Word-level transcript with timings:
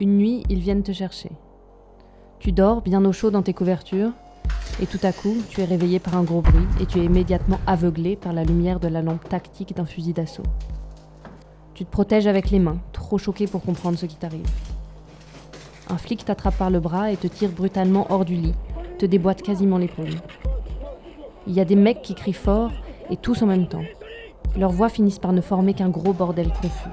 Une 0.00 0.16
nuit, 0.16 0.42
ils 0.48 0.60
viennent 0.60 0.82
te 0.82 0.92
chercher. 0.92 1.30
Tu 2.38 2.52
dors 2.52 2.80
bien 2.80 3.04
au 3.04 3.12
chaud 3.12 3.30
dans 3.30 3.42
tes 3.42 3.52
couvertures, 3.52 4.12
et 4.80 4.86
tout 4.86 4.98
à 5.02 5.12
coup, 5.12 5.36
tu 5.50 5.60
es 5.60 5.66
réveillé 5.66 5.98
par 5.98 6.16
un 6.16 6.22
gros 6.22 6.40
bruit 6.40 6.66
et 6.80 6.86
tu 6.86 6.98
es 7.00 7.04
immédiatement 7.04 7.60
aveuglé 7.66 8.16
par 8.16 8.32
la 8.32 8.44
lumière 8.44 8.80
de 8.80 8.88
la 8.88 9.02
lampe 9.02 9.28
tactique 9.28 9.76
d'un 9.76 9.84
fusil 9.84 10.14
d'assaut. 10.14 10.42
Tu 11.74 11.84
te 11.84 11.90
protèges 11.90 12.26
avec 12.26 12.50
les 12.50 12.60
mains, 12.60 12.78
trop 12.92 13.18
choqué 13.18 13.46
pour 13.46 13.60
comprendre 13.60 13.98
ce 13.98 14.06
qui 14.06 14.16
t'arrive. 14.16 14.48
Un 15.90 15.98
flic 15.98 16.24
t'attrape 16.24 16.56
par 16.56 16.70
le 16.70 16.80
bras 16.80 17.12
et 17.12 17.18
te 17.18 17.26
tire 17.26 17.50
brutalement 17.50 18.06
hors 18.08 18.24
du 18.24 18.36
lit, 18.36 18.54
te 18.98 19.04
déboîte 19.04 19.42
quasiment 19.42 19.76
l'épaule. 19.76 20.14
Il 21.46 21.52
y 21.52 21.60
a 21.60 21.66
des 21.66 21.76
mecs 21.76 22.00
qui 22.00 22.14
crient 22.14 22.32
fort 22.32 22.70
et 23.10 23.18
tous 23.18 23.42
en 23.42 23.46
même 23.46 23.68
temps. 23.68 23.84
Leurs 24.56 24.72
voix 24.72 24.88
finissent 24.88 25.18
par 25.18 25.34
ne 25.34 25.42
former 25.42 25.74
qu'un 25.74 25.90
gros 25.90 26.14
bordel 26.14 26.48
confus. 26.48 26.88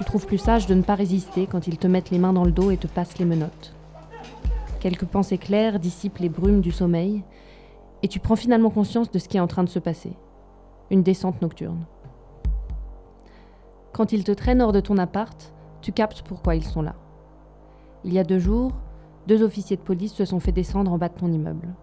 Tu 0.00 0.06
trouves 0.06 0.26
plus 0.26 0.38
sage 0.38 0.66
de 0.66 0.72
ne 0.72 0.80
pas 0.80 0.94
résister 0.94 1.46
quand 1.46 1.66
ils 1.66 1.76
te 1.76 1.86
mettent 1.86 2.08
les 2.08 2.18
mains 2.18 2.32
dans 2.32 2.46
le 2.46 2.52
dos 2.52 2.70
et 2.70 2.78
te 2.78 2.86
passent 2.86 3.18
les 3.18 3.26
menottes. 3.26 3.74
Quelques 4.80 5.04
pensées 5.04 5.36
claires 5.36 5.78
dissipent 5.78 6.20
les 6.20 6.30
brumes 6.30 6.62
du 6.62 6.72
sommeil, 6.72 7.22
et 8.02 8.08
tu 8.08 8.18
prends 8.18 8.34
finalement 8.34 8.70
conscience 8.70 9.10
de 9.10 9.18
ce 9.18 9.28
qui 9.28 9.36
est 9.36 9.40
en 9.40 9.46
train 9.46 9.62
de 9.62 9.68
se 9.68 9.78
passer. 9.78 10.14
Une 10.90 11.02
descente 11.02 11.42
nocturne. 11.42 11.84
Quand 13.92 14.14
ils 14.14 14.24
te 14.24 14.32
traînent 14.32 14.62
hors 14.62 14.72
de 14.72 14.80
ton 14.80 14.96
appart, 14.96 15.52
tu 15.82 15.92
captes 15.92 16.22
pourquoi 16.22 16.54
ils 16.54 16.64
sont 16.64 16.80
là. 16.80 16.94
Il 18.02 18.14
y 18.14 18.18
a 18.18 18.24
deux 18.24 18.38
jours, 18.38 18.72
deux 19.26 19.42
officiers 19.42 19.76
de 19.76 19.82
police 19.82 20.14
se 20.14 20.24
sont 20.24 20.40
fait 20.40 20.50
descendre 20.50 20.90
en 20.90 20.96
bas 20.96 21.10
de 21.10 21.18
ton 21.18 21.30
immeuble. 21.30 21.74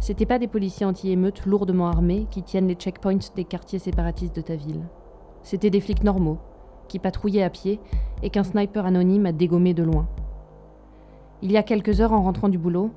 C'étaient 0.00 0.26
pas 0.26 0.38
des 0.38 0.48
policiers 0.48 0.84
anti-émeutes 0.84 1.46
lourdement 1.46 1.88
armés 1.88 2.26
qui 2.30 2.42
tiennent 2.42 2.68
les 2.68 2.74
checkpoints 2.74 3.32
des 3.34 3.44
quartiers 3.44 3.78
séparatistes 3.78 4.36
de 4.36 4.42
ta 4.42 4.54
ville. 4.54 4.82
C'étaient 5.42 5.70
des 5.70 5.80
flics 5.80 6.04
normaux, 6.04 6.36
qui 6.88 6.98
patrouillaient 6.98 7.42
à 7.42 7.50
pied 7.50 7.80
et 8.22 8.30
qu'un 8.30 8.44
sniper 8.44 8.86
anonyme 8.86 9.26
a 9.26 9.32
dégommé 9.32 9.74
de 9.74 9.82
loin. 9.82 10.06
Il 11.42 11.52
y 11.52 11.56
a 11.56 11.62
quelques 11.62 12.00
heures 12.00 12.12
en 12.12 12.22
rentrant 12.22 12.48
du 12.48 12.58
boulot, 12.58 12.90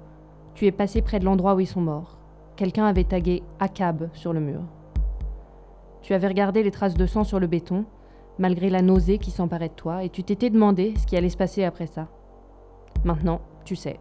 tu 0.55 0.65
es 0.65 0.71
passé 0.71 1.01
près 1.01 1.19
de 1.19 1.25
l'endroit 1.25 1.55
où 1.55 1.59
ils 1.59 1.67
sont 1.67 1.81
morts. 1.81 2.17
Quelqu'un 2.55 2.85
avait 2.85 3.03
tagué 3.03 3.43
ACAB 3.59 4.09
sur 4.13 4.33
le 4.33 4.39
mur. 4.39 4.61
Tu 6.01 6.13
avais 6.13 6.27
regardé 6.27 6.63
les 6.63 6.71
traces 6.71 6.95
de 6.95 7.05
sang 7.05 7.23
sur 7.23 7.39
le 7.39 7.47
béton, 7.47 7.85
malgré 8.39 8.69
la 8.69 8.81
nausée 8.81 9.19
qui 9.19 9.31
s'emparait 9.31 9.69
de 9.69 9.73
toi, 9.73 10.03
et 10.03 10.09
tu 10.09 10.23
t'étais 10.23 10.49
demandé 10.49 10.93
ce 10.97 11.05
qui 11.05 11.15
allait 11.15 11.29
se 11.29 11.37
passer 11.37 11.63
après 11.63 11.85
ça. 11.85 12.07
Maintenant, 13.03 13.41
tu 13.65 13.75
sais. 13.75 13.99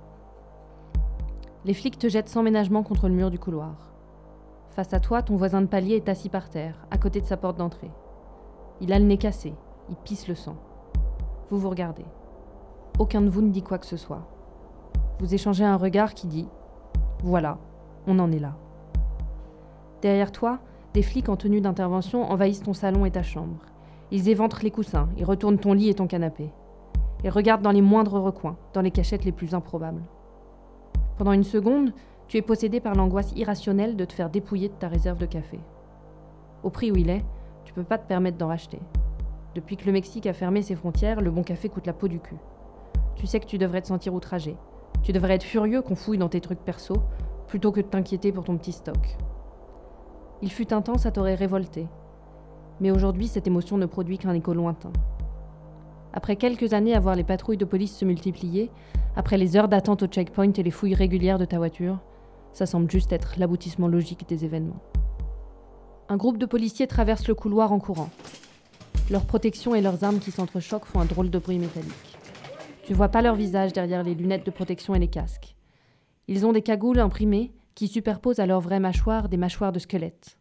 Les 1.65 1.75
flics 1.75 1.99
te 1.99 2.09
jettent 2.09 2.29
sans 2.29 2.43
ménagement 2.43 2.83
contre 2.83 3.09
le 3.09 3.15
mur 3.15 3.31
du 3.31 3.39
couloir. 3.39 3.93
Face 4.71 4.95
à 4.95 5.01
toi, 5.01 5.21
ton 5.21 5.37
voisin 5.37 5.61
de 5.61 5.67
palier 5.67 5.97
est 5.97 6.09
assis 6.09 6.31
par 6.31 6.49
terre, 6.49 6.87
à 6.91 6.97
côté 6.97 7.21
de 7.21 7.27
sa 7.27 7.37
porte 7.37 7.59
d'entrée. 7.59 7.91
Il 8.81 8.93
a 8.93 8.99
le 8.99 9.05
nez 9.05 9.19
cassé, 9.19 9.53
il 9.91 9.97
pisse 9.97 10.29
le 10.29 10.35
sang. 10.35 10.57
Vous 11.51 11.59
vous 11.59 11.69
regardez. 11.69 12.05
Aucun 12.99 13.21
de 13.21 13.29
vous 13.29 13.43
ne 13.43 13.51
dit 13.51 13.63
quoi 13.63 13.79
que 13.79 13.87
ce 13.87 13.97
soit. 13.97 14.27
Vous 15.19 15.35
échangez 15.35 15.65
un 15.65 15.77
regard 15.77 16.15
qui 16.15 16.27
dit⁇ 16.27 16.45
Voilà, 17.25 17.59
on 18.07 18.19
en 18.19 18.33
est 18.33 18.39
là⁇ 18.39 18.55
Derrière 20.01 20.33
toi, 20.33 20.61
des 20.95 21.03
flics 21.03 21.29
en 21.29 21.37
tenue 21.37 21.61
d'intervention 21.61 22.31
envahissent 22.31 22.63
ton 22.63 22.73
salon 22.73 23.05
et 23.05 23.11
ta 23.11 23.23
chambre. 23.23 23.59
Ils 24.11 24.29
éventrent 24.29 24.63
les 24.63 24.71
coussins, 24.71 25.09
ils 25.17 25.25
retournent 25.25 25.59
ton 25.59 25.73
lit 25.73 25.89
et 25.89 25.95
ton 25.95 26.07
canapé. 26.07 26.51
Ils 27.23 27.31
regardent 27.31 27.63
dans 27.63 27.71
les 27.71 27.83
moindres 27.83 28.21
recoins, 28.21 28.57
dans 28.73 28.81
les 28.81 28.91
cachettes 28.91 29.25
les 29.25 29.33
plus 29.33 29.55
improbables. 29.55 30.03
Pendant 31.19 31.33
une 31.33 31.45
seconde, 31.45 31.93
tu 32.29 32.39
es 32.39 32.43
possédé 32.43 32.81
par 32.81 32.95
l'angoisse 32.95 33.33
irrationnelle 33.37 33.97
de 33.97 34.05
te 34.05 34.13
faire 34.13 34.31
dépouiller 34.31 34.69
de 34.69 34.75
ta 34.75 34.89
réserve 34.89 35.19
de 35.19 35.27
café. 35.27 35.61
Au 36.63 36.71
prix 36.71 36.91
où 36.91 36.97
il 36.97 37.11
est, 37.11 37.25
tu 37.65 37.73
peux 37.73 37.85
pas 37.85 37.99
te 37.99 38.07
permettre 38.07 38.39
d'en 38.39 38.49
racheter. 38.49 38.81
Depuis 39.55 39.77
que 39.77 39.87
le 39.87 39.93
Mexique 39.93 40.27
a 40.27 40.33
fermé 40.33 40.63
ses 40.63 40.77
frontières, 40.77 41.21
le 41.21 41.31
bon 41.31 41.43
café 41.43 41.69
coûte 41.69 41.87
la 41.87 41.93
peau 41.93 42.07
du 42.07 42.21
cul. 42.21 42.37
Tu 43.17 43.27
sais 43.27 43.41
que 43.41 43.47
tu 43.47 43.59
devrais 43.59 43.83
te 43.83 43.89
sentir 43.89 44.15
outragé. 44.15 44.57
Tu 45.03 45.13
devrais 45.13 45.35
être 45.35 45.43
furieux 45.43 45.83
qu'on 45.83 45.97
fouille 45.97 46.19
dans 46.19 46.29
tes 46.29 46.41
trucs 46.41 46.61
perso, 46.61 46.95
plutôt 47.49 47.73
que 47.73 47.81
de 47.81 47.87
t'inquiéter 47.87 48.31
pour 48.31 48.45
ton 48.45 48.57
petit 48.57 48.73
stock. 48.73 49.19
Il 50.41 50.53
fut 50.53 50.73
un 50.73 50.83
temps, 50.83 50.99
ça 50.99 51.11
t'aurait 51.11 51.35
révolté. 51.35 51.89
Mais 52.81 52.93
aujourd'hui, 52.93 53.27
cette 53.27 53.47
émotion 53.47 53.77
ne 53.77 53.87
produit 53.87 54.19
qu'un 54.19 54.35
écho 54.35 54.55
lointain. 54.55 54.93
Après 56.13 56.37
quelques 56.37 56.73
années 56.73 56.95
à 56.95 57.01
voir 57.01 57.17
les 57.17 57.25
patrouilles 57.25 57.57
de 57.57 57.65
police 57.65 57.97
se 57.97 58.05
multiplier, 58.05 58.71
après 59.17 59.37
les 59.37 59.57
heures 59.57 59.69
d'attente 59.69 60.05
au 60.05 60.07
checkpoint 60.07 60.53
et 60.53 60.63
les 60.63 60.71
fouilles 60.71 60.95
régulières 60.95 61.39
de 61.39 61.45
ta 61.45 61.59
voiture, 61.59 61.99
ça 62.53 62.67
semble 62.67 62.91
juste 62.91 63.13
être 63.13 63.35
l'aboutissement 63.39 63.89
logique 63.89 64.29
des 64.29 64.45
événements. 64.45 64.81
Un 66.09 66.17
groupe 66.17 66.39
de 66.39 66.47
policiers 66.47 66.87
traverse 66.87 67.29
le 67.29 67.35
couloir 67.35 67.73
en 67.73 67.79
courant. 67.79 68.11
Leur 69.11 69.27
protection 69.27 69.75
et 69.75 69.81
leurs 69.81 70.05
armes 70.05 70.21
qui 70.21 70.31
s'entrechoquent 70.31 70.87
font 70.87 71.01
un 71.01 71.05
drôle 71.05 71.31
de 71.31 71.39
bruit 71.41 71.59
métallique. 71.59 72.17
Tu 72.85 72.95
vois 72.95 73.09
pas 73.09 73.23
leur 73.23 73.35
visage 73.35 73.73
derrière 73.73 74.05
les 74.05 74.15
lunettes 74.15 74.47
de 74.47 74.53
protection 74.53 74.95
et 74.95 75.01
les 75.01 75.09
casques. 75.09 75.57
Ils 76.29 76.47
ont 76.47 76.53
des 76.53 76.63
cagoules 76.63 77.01
imprimées 77.01 77.51
qui 77.75 77.89
superposent 77.89 78.39
à 78.39 78.47
leurs 78.47 78.61
vraies 78.61 78.79
mâchoires 78.79 79.29
des 79.29 79.37
mâchoires 79.37 79.73
de 79.73 79.81
squelettes. 79.81 80.39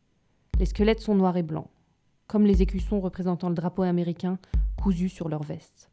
Les 0.60 0.68
squelettes 0.68 1.00
sont 1.00 1.16
noirs 1.16 1.38
et 1.38 1.44
blancs, 1.44 1.70
comme 2.28 2.46
les 2.46 2.62
écussons 2.62 3.00
représentant 3.00 3.50
le 3.50 3.56
drapeau 3.56 3.82
américain 3.82 4.38
cousus 4.80 5.10
sur 5.10 5.30
leur 5.30 5.42
veste. 5.42 5.90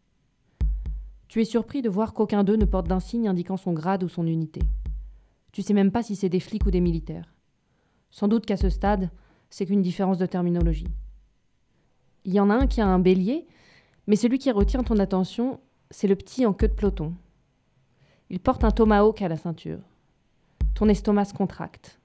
Tu 1.28 1.40
es 1.40 1.46
surpris 1.46 1.80
de 1.80 1.88
voir 1.88 2.12
qu'aucun 2.12 2.44
d'eux 2.44 2.56
ne 2.56 2.66
porte 2.66 2.88
d'insigne 2.88 3.26
indiquant 3.26 3.56
son 3.56 3.72
grade 3.72 4.04
ou 4.04 4.08
son 4.08 4.26
unité. 4.26 4.60
Tu 5.52 5.62
sais 5.62 5.72
même 5.72 5.92
pas 5.92 6.02
si 6.02 6.14
c'est 6.14 6.28
des 6.28 6.40
flics 6.40 6.66
ou 6.66 6.70
des 6.70 6.82
militaires. 6.82 7.34
Sans 8.10 8.28
doute 8.28 8.44
qu'à 8.44 8.58
ce 8.58 8.68
stade, 8.68 9.10
c'est 9.48 9.64
qu'une 9.64 9.82
différence 9.82 10.18
de 10.18 10.26
terminologie. 10.26 10.88
Il 12.26 12.34
y 12.34 12.40
en 12.40 12.50
a 12.50 12.54
un 12.54 12.66
qui 12.66 12.80
a 12.80 12.86
un 12.86 12.98
bélier, 12.98 13.46
mais 14.08 14.16
celui 14.16 14.38
qui 14.38 14.50
retient 14.50 14.82
ton 14.82 14.98
attention, 14.98 15.60
c'est 15.92 16.08
le 16.08 16.16
petit 16.16 16.44
en 16.44 16.52
queue 16.52 16.66
de 16.66 16.74
peloton. 16.74 17.14
Il 18.30 18.40
porte 18.40 18.64
un 18.64 18.72
tomahawk 18.72 19.22
à 19.22 19.28
la 19.28 19.36
ceinture. 19.36 19.78
Ton 20.74 20.88
estomac 20.88 21.26
se 21.26 21.34
contracte. 21.34 22.00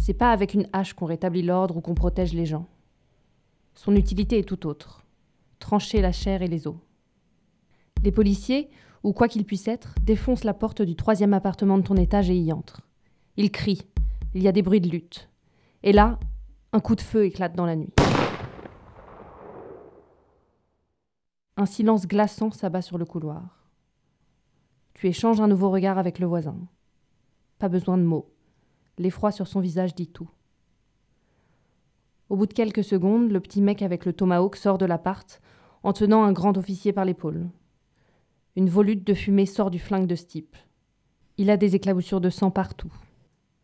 C'est 0.00 0.14
pas 0.14 0.32
avec 0.32 0.54
une 0.54 0.66
hache 0.72 0.94
qu'on 0.94 1.06
rétablit 1.06 1.42
l'ordre 1.42 1.76
ou 1.76 1.80
qu'on 1.80 1.94
protège 1.94 2.34
les 2.34 2.44
gens. 2.44 2.66
Son 3.74 3.94
utilité 3.94 4.40
est 4.40 4.48
tout 4.48 4.66
autre. 4.66 5.04
Trancher 5.60 6.00
la 6.00 6.10
chair 6.10 6.42
et 6.42 6.48
les 6.48 6.66
os. 6.66 6.74
Les 8.02 8.10
policiers, 8.10 8.68
ou 9.04 9.12
quoi 9.12 9.28
qu'ils 9.28 9.44
puissent 9.44 9.68
être, 9.68 9.94
défoncent 10.02 10.42
la 10.42 10.54
porte 10.54 10.82
du 10.82 10.96
troisième 10.96 11.34
appartement 11.34 11.78
de 11.78 11.84
ton 11.84 11.94
étage 11.94 12.30
et 12.30 12.36
y 12.36 12.52
entrent. 12.52 12.80
Ils 13.36 13.52
crient. 13.52 13.86
Il 14.34 14.42
y 14.42 14.48
a 14.48 14.52
des 14.52 14.62
bruits 14.62 14.80
de 14.80 14.88
lutte. 14.88 15.28
Et 15.84 15.92
là, 15.92 16.18
un 16.72 16.80
coup 16.80 16.96
de 16.96 17.00
feu 17.00 17.26
éclate 17.26 17.54
dans 17.54 17.66
la 17.66 17.76
nuit. 17.76 17.92
Un 21.62 21.66
silence 21.66 22.08
glaçant 22.08 22.50
s'abat 22.50 22.82
sur 22.82 22.98
le 22.98 23.04
couloir. 23.04 23.68
Tu 24.94 25.06
échanges 25.06 25.40
un 25.40 25.46
nouveau 25.46 25.70
regard 25.70 25.96
avec 25.96 26.18
le 26.18 26.26
voisin. 26.26 26.56
Pas 27.60 27.68
besoin 27.68 27.98
de 27.98 28.02
mots. 28.02 28.34
L'effroi 28.98 29.30
sur 29.30 29.46
son 29.46 29.60
visage 29.60 29.94
dit 29.94 30.08
tout. 30.08 30.28
Au 32.30 32.34
bout 32.34 32.46
de 32.46 32.52
quelques 32.52 32.82
secondes, 32.82 33.30
le 33.30 33.38
petit 33.38 33.62
mec 33.62 33.80
avec 33.80 34.06
le 34.06 34.12
tomahawk 34.12 34.56
sort 34.56 34.76
de 34.76 34.86
l'appart 34.86 35.40
en 35.84 35.92
tenant 35.92 36.24
un 36.24 36.32
grand 36.32 36.58
officier 36.58 36.92
par 36.92 37.04
l'épaule. 37.04 37.48
Une 38.56 38.68
volute 38.68 39.06
de 39.06 39.14
fumée 39.14 39.46
sort 39.46 39.70
du 39.70 39.78
flingue 39.78 40.08
de 40.08 40.16
ce 40.16 40.24
type. 40.24 40.56
Il 41.36 41.48
a 41.48 41.56
des 41.56 41.76
éclaboussures 41.76 42.20
de 42.20 42.30
sang 42.30 42.50
partout. 42.50 42.92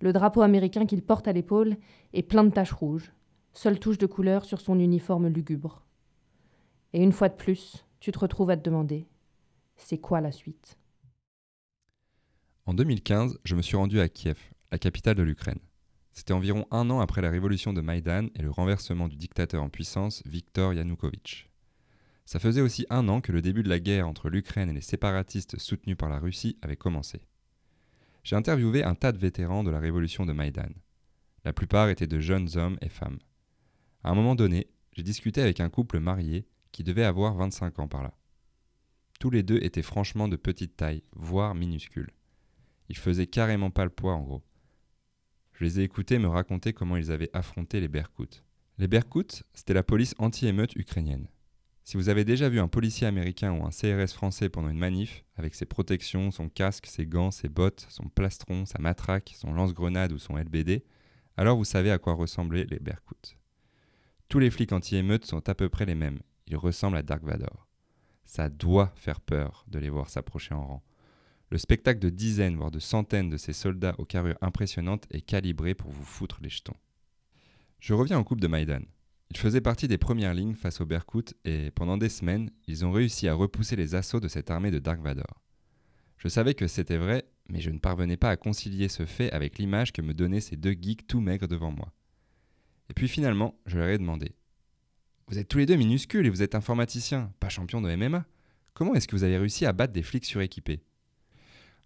Le 0.01 0.13
drapeau 0.13 0.43
américain 0.43 0.87
qu'il 0.87 1.03
porte 1.03 1.27
à 1.27 1.33
l'épaule 1.33 1.77
est 2.13 2.23
plein 2.23 2.45
de 2.45 2.51
taches 2.51 2.75
rouges, 2.75 3.13
seule 3.55 3.81
touche 3.81 3.99
de 3.99 4.07
couleur 4.07 4.45
sur 4.45 4.61
son 4.61 4.79
uniforme 4.79 5.27
lugubre. 5.27 5.83
Et 6.93 7.03
une 7.03 7.13
fois 7.13 7.29
de 7.29 7.35
plus, 7.35 7.85
tu 8.01 8.13
te 8.13 8.19
retrouves 8.19 8.51
à 8.51 8.57
te 8.57 8.63
demander 8.63 9.07
c'est 9.77 9.99
quoi 9.99 10.21
la 10.21 10.33
suite? 10.33 10.77
En 12.67 12.75
2015, 12.75 13.39
je 13.45 13.55
me 13.55 13.63
suis 13.63 13.77
rendu 13.77 14.01
à 14.01 14.09
Kiev, 14.09 14.39
la 14.71 14.79
capitale 14.79 15.15
de 15.15 15.23
l'Ukraine. 15.23 15.61
C'était 16.13 16.33
environ 16.33 16.67
un 16.71 16.91
an 16.91 17.01
après 17.01 17.23
la 17.23 17.31
révolution 17.31 17.73
de 17.73 17.81
Maïdan 17.81 18.27
et 18.35 18.43
le 18.43 18.51
renversement 18.51 19.09
du 19.09 19.17
dictateur 19.17 19.63
en 19.63 19.69
puissance 19.69 20.23
Viktor 20.27 20.75
Yanukovych. 20.75 21.49
Ça 22.27 22.39
faisait 22.39 22.61
aussi 22.61 22.85
un 22.91 23.09
an 23.09 23.21
que 23.21 23.33
le 23.33 23.41
début 23.41 23.63
de 23.63 23.69
la 23.69 23.81
guerre 23.81 24.07
entre 24.07 24.29
l'Ukraine 24.29 24.69
et 24.69 24.75
les 24.75 24.83
séparatistes 24.83 25.59
soutenus 25.59 25.97
par 25.97 26.11
la 26.11 26.19
Russie 26.19 26.59
avait 26.61 26.77
commencé. 26.77 27.23
J'ai 28.25 28.37
interviewé 28.37 28.85
un 28.85 28.95
tas 28.95 29.13
de 29.13 29.19
vétérans 29.19 29.65
de 29.65 29.71
la 29.71 29.79
révolution 29.79 30.27
de 30.27 30.33
Maïdan. 30.33 30.69
La 31.45 31.55
plupart 31.55 31.89
étaient 31.89 32.07
de 32.07 32.21
jeunes 32.21 32.51
hommes 32.57 32.77
et 32.83 32.91
femmes. 32.91 33.21
À 34.03 34.11
un 34.11 34.15
moment 34.15 34.35
donné, 34.35 34.67
j'ai 34.93 35.03
discuté 35.03 35.41
avec 35.41 35.61
un 35.61 35.71
couple 35.71 36.01
marié 36.01 36.47
qui 36.79 36.85
devait 36.85 37.03
avoir 37.03 37.35
25 37.35 37.81
ans 37.81 37.89
par 37.89 38.05
là. 38.05 38.15
Tous 39.19 39.31
les 39.31 39.43
deux 39.43 39.59
étaient 39.63 39.83
franchement 39.83 40.29
de 40.29 40.37
petite 40.37 40.77
taille, 40.77 41.03
voire 41.17 41.57
minuscules. 41.57 42.13
Ils 42.89 42.97
faisaient 42.97 43.27
carrément 43.27 43.73
pas 43.73 43.83
le 43.83 43.91
poids 43.91 44.15
en 44.15 44.23
gros. 44.23 44.45
Je 45.55 45.65
les 45.65 45.81
ai 45.81 45.83
écoutés 45.83 46.21
me 46.21 46.29
raconter 46.29 46.73
comment 46.73 46.97
ils 46.97 47.11
avaient 47.11 47.33
affronté 47.33 47.81
les 47.81 47.89
Berkouts. 47.89 48.45
Les 48.79 48.87
Berkouts, 48.87 49.43
c'était 49.55 49.75
la 49.75 49.83
police 49.83 50.15
anti-émeute 50.19 50.77
ukrainienne. 50.77 51.27
Si 51.83 51.97
vous 51.97 52.11
avez 52.11 52.25
déjà 52.25 52.49
vu 52.49 52.61
un 52.61 52.69
policier 52.69 53.09
américain 53.09 53.51
ou 53.51 53.67
un 53.67 53.71
CRS 53.71 54.13
français 54.13 54.49
pendant 54.49 54.69
une 54.69 54.79
manif, 54.79 55.25
avec 55.35 55.57
ses 55.57 55.67
protections, 55.67 56.31
son 56.31 56.49
casque, 56.49 56.87
ses 56.87 57.07
gants, 57.07 57.33
ses 57.33 57.49
bottes, 57.49 57.89
son 57.91 58.09
plastron, 58.09 58.67
sa 58.67 58.79
matraque, 58.79 59.35
son 59.37 59.53
lance-grenade 59.53 60.13
ou 60.13 60.21
son 60.21 60.37
LBD, 60.37 60.85
alors 61.37 61.57
vous 61.57 61.65
savez 61.65 61.91
à 61.91 61.99
quoi 61.99 62.13
ressemblaient 62.13 62.67
les 62.71 62.79
Berkouts. 62.79 63.35
Tous 64.29 64.39
les 64.39 64.51
flics 64.53 64.73
anti-émeute 64.73 65.25
sont 65.25 65.49
à 65.49 65.57
peu 65.57 65.69
près 65.69 65.85
les 65.85 65.97
mêmes, 65.97 66.21
ils 66.49 66.57
ressemblent 66.57 66.97
à 66.97 67.03
Dark 67.03 67.23
Vador. 67.23 67.67
Ça 68.25 68.49
doit 68.49 68.93
faire 68.97 69.21
peur 69.21 69.65
de 69.69 69.79
les 69.79 69.89
voir 69.89 70.11
s'approcher 70.11 70.55
en 70.55 70.67
rang. 70.67 70.83
Le 71.51 71.57
spectacle 71.57 72.01
de 72.01 72.11
dizaines, 72.11 72.57
voire 72.57 72.71
de 72.71 72.79
centaines 72.79 73.31
de 73.31 73.39
ces 73.39 73.55
soldats 73.55 73.95
aux 73.99 74.05
carrures 74.05 74.37
impressionnantes 74.43 75.07
est 75.11 75.23
calibré 75.23 75.75
pour 75.75 75.91
vous 75.91 76.05
foutre 76.05 76.41
les 76.43 76.51
jetons. 76.51 76.77
Je 77.81 77.95
reviens 77.95 78.19
au 78.19 78.25
couple 78.25 78.43
de 78.43 78.49
Maïdan. 78.49 78.83
Ils 79.31 79.37
faisaient 79.37 79.61
partie 79.61 79.89
des 79.89 79.99
premières 79.99 80.35
lignes 80.35 80.55
face 80.55 80.81
aux 80.81 80.87
Berkouts 80.87 81.35
et 81.45 81.71
pendant 81.71 81.97
des 81.97 82.09
semaines, 82.09 82.51
ils 82.67 82.85
ont 82.85 82.93
réussi 82.93 83.29
à 83.29 83.35
repousser 83.35 83.77
les 83.77 83.95
assauts 83.95 84.21
de 84.21 84.29
cette 84.29 84.51
armée 84.51 84.71
de 84.71 84.79
Dark 84.79 85.01
Vador. 85.01 85.43
Je 86.19 86.29
savais 86.29 86.55
que 86.55 86.67
c'était 86.67 86.97
vrai, 86.97 87.25
mais 87.49 87.61
je 87.61 87.71
ne 87.71 87.79
parvenais 87.79 88.17
pas 88.17 88.31
à 88.31 88.37
concilier 88.37 88.89
ce 88.89 89.07
fait 89.07 89.31
avec 89.33 89.59
l'image 89.59 89.93
que 89.93 90.03
me 90.03 90.15
donnaient 90.15 90.41
ces 90.41 90.57
deux 90.57 90.73
geeks 90.79 91.07
tout 91.07 91.21
maigres 91.21 91.49
devant 91.49 91.71
moi. 91.71 91.93
Et 92.91 92.95
puis 92.95 93.09
finalement, 93.09 93.59
je 93.67 93.79
leur 93.79 93.89
ai 93.89 93.99
demandé 93.99 94.33
Vous 95.29 95.39
êtes 95.39 95.49
tous 95.49 95.59
les 95.59 95.67
deux 95.67 95.77
minuscules 95.77 96.25
et 96.25 96.31
vous 96.31 96.43
êtes 96.43 96.55
informaticiens, 96.55 97.35
pas 97.39 97.51
champion 97.51 97.83
de 97.83 97.95
MMA. 97.95 98.25
Comment 98.73 98.95
est-ce 98.95 99.07
que 99.07 99.15
vous 99.15 99.25
avez 99.25 99.37
réussi 99.37 99.67
à 99.67 99.75
battre 99.75 99.93
des 99.93 100.03
flics 100.03 100.25
suréquipés? 100.25 100.81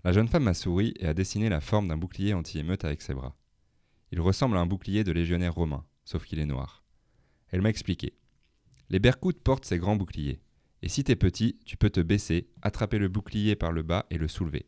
La 0.05 0.12
jeune 0.12 0.29
femme 0.29 0.44
m'a 0.44 0.55
souri 0.55 0.94
et 1.00 1.09
a 1.09 1.15
dessiné 1.15 1.49
la 1.49 1.61
forme 1.61 1.89
d'un 1.89 1.97
bouclier 1.97 2.35
anti-émeute 2.35 2.85
avec 2.85 3.03
ses 3.03 3.15
bras. 3.15 3.37
Il 4.12 4.21
ressemble 4.21 4.56
à 4.56 4.61
un 4.61 4.67
bouclier 4.67 5.03
de 5.03 5.11
légionnaire 5.11 5.55
romain, 5.55 5.85
sauf 6.05 6.25
qu'il 6.25 6.39
est 6.39 6.47
noir. 6.47 6.85
Elle 7.49 7.62
m'a 7.62 7.71
expliqué. 7.71 8.15
Les 8.91 9.00
bercoutes 9.00 9.43
portent 9.43 9.65
ces 9.65 9.79
grands 9.79 9.97
boucliers, 9.97 10.41
et 10.83 10.89
si 10.89 11.03
t'es 11.03 11.17
petit, 11.17 11.59
tu 11.65 11.77
peux 11.77 11.91
te 11.91 12.00
baisser, 12.00 12.49
attraper 12.62 12.99
le 12.99 13.09
bouclier 13.09 13.56
par 13.56 13.73
le 13.73 13.83
bas 13.83 14.06
et 14.11 14.19
le 14.19 14.29
soulever. 14.29 14.67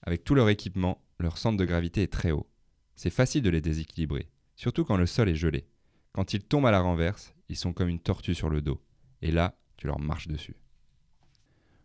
Avec 0.00 0.24
tout 0.24 0.34
leur 0.34 0.48
équipement, 0.48 1.04
leur 1.18 1.36
centre 1.36 1.58
de 1.58 1.66
gravité 1.66 2.02
est 2.02 2.12
très 2.12 2.30
haut. 2.30 2.48
C'est 2.96 3.10
facile 3.10 3.42
de 3.42 3.50
les 3.50 3.60
déséquilibrer, 3.60 4.30
surtout 4.56 4.86
quand 4.86 4.96
le 4.96 5.06
sol 5.06 5.28
est 5.28 5.34
gelé. 5.34 5.66
Quand 6.12 6.32
ils 6.32 6.42
tombent 6.42 6.66
à 6.66 6.70
la 6.70 6.80
renverse, 6.80 7.34
ils 7.52 7.56
sont 7.56 7.74
comme 7.74 7.90
une 7.90 8.00
tortue 8.00 8.34
sur 8.34 8.48
le 8.48 8.62
dos, 8.62 8.82
et 9.20 9.30
là, 9.30 9.58
tu 9.76 9.86
leur 9.86 9.98
marches 9.98 10.26
dessus. 10.26 10.56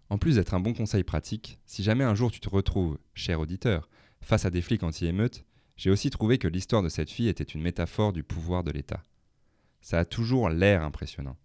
En 0.10 0.18
plus 0.18 0.36
d'être 0.36 0.54
un 0.54 0.62
bon 0.62 0.74
conseil 0.74 1.04
pratique, 1.04 1.60
si 1.66 1.84
jamais 1.84 2.06
un 2.06 2.16
jour 2.16 2.32
tu 2.32 2.40
te 2.40 2.50
retrouves, 2.50 2.98
cher 3.14 3.42
auditeur, 3.42 3.90
face 4.22 4.46
à 4.46 4.50
des 4.50 4.62
flics 4.62 4.84
anti-émeutes, 4.84 5.44
j'ai 5.76 5.90
aussi 5.90 6.10
trouvé 6.10 6.38
que 6.38 6.48
l'histoire 6.48 6.84
de 6.84 6.90
cette 6.90 7.12
fille 7.12 7.28
était 7.28 7.44
une 7.44 7.62
métaphore 7.62 8.14
du 8.14 8.24
pouvoir 8.24 8.64
de 8.64 8.72
l'État. 8.72 9.04
Ça 9.82 10.00
a 10.00 10.06
toujours 10.06 10.50
l'air 10.50 10.84
impressionnant. 10.84 11.36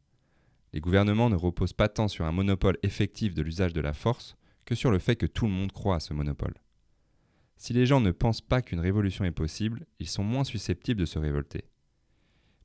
Les 0.72 0.80
gouvernements 0.80 1.28
ne 1.28 1.34
reposent 1.34 1.72
pas 1.72 1.88
tant 1.88 2.06
sur 2.06 2.24
un 2.24 2.32
monopole 2.32 2.78
effectif 2.84 3.34
de 3.34 3.42
l'usage 3.42 3.72
de 3.72 3.80
la 3.80 3.92
force 3.92 4.36
que 4.64 4.76
sur 4.76 4.92
le 4.92 5.00
fait 5.00 5.16
que 5.16 5.26
tout 5.26 5.46
le 5.46 5.52
monde 5.52 5.72
croit 5.72 5.96
à 5.96 6.00
ce 6.00 6.14
monopole. 6.14 6.54
Si 7.56 7.72
les 7.72 7.86
gens 7.86 8.00
ne 8.00 8.12
pensent 8.12 8.40
pas 8.40 8.62
qu'une 8.62 8.78
révolution 8.78 9.24
est 9.24 9.32
possible, 9.32 9.84
ils 9.98 10.08
sont 10.08 10.22
moins 10.22 10.44
susceptibles 10.44 11.00
de 11.00 11.06
se 11.06 11.18
révolter. 11.18 11.64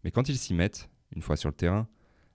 Mais 0.03 0.11
quand 0.11 0.29
ils 0.29 0.37
s'y 0.37 0.53
mettent, 0.53 0.89
une 1.15 1.21
fois 1.21 1.37
sur 1.37 1.49
le 1.49 1.55
terrain, 1.55 1.87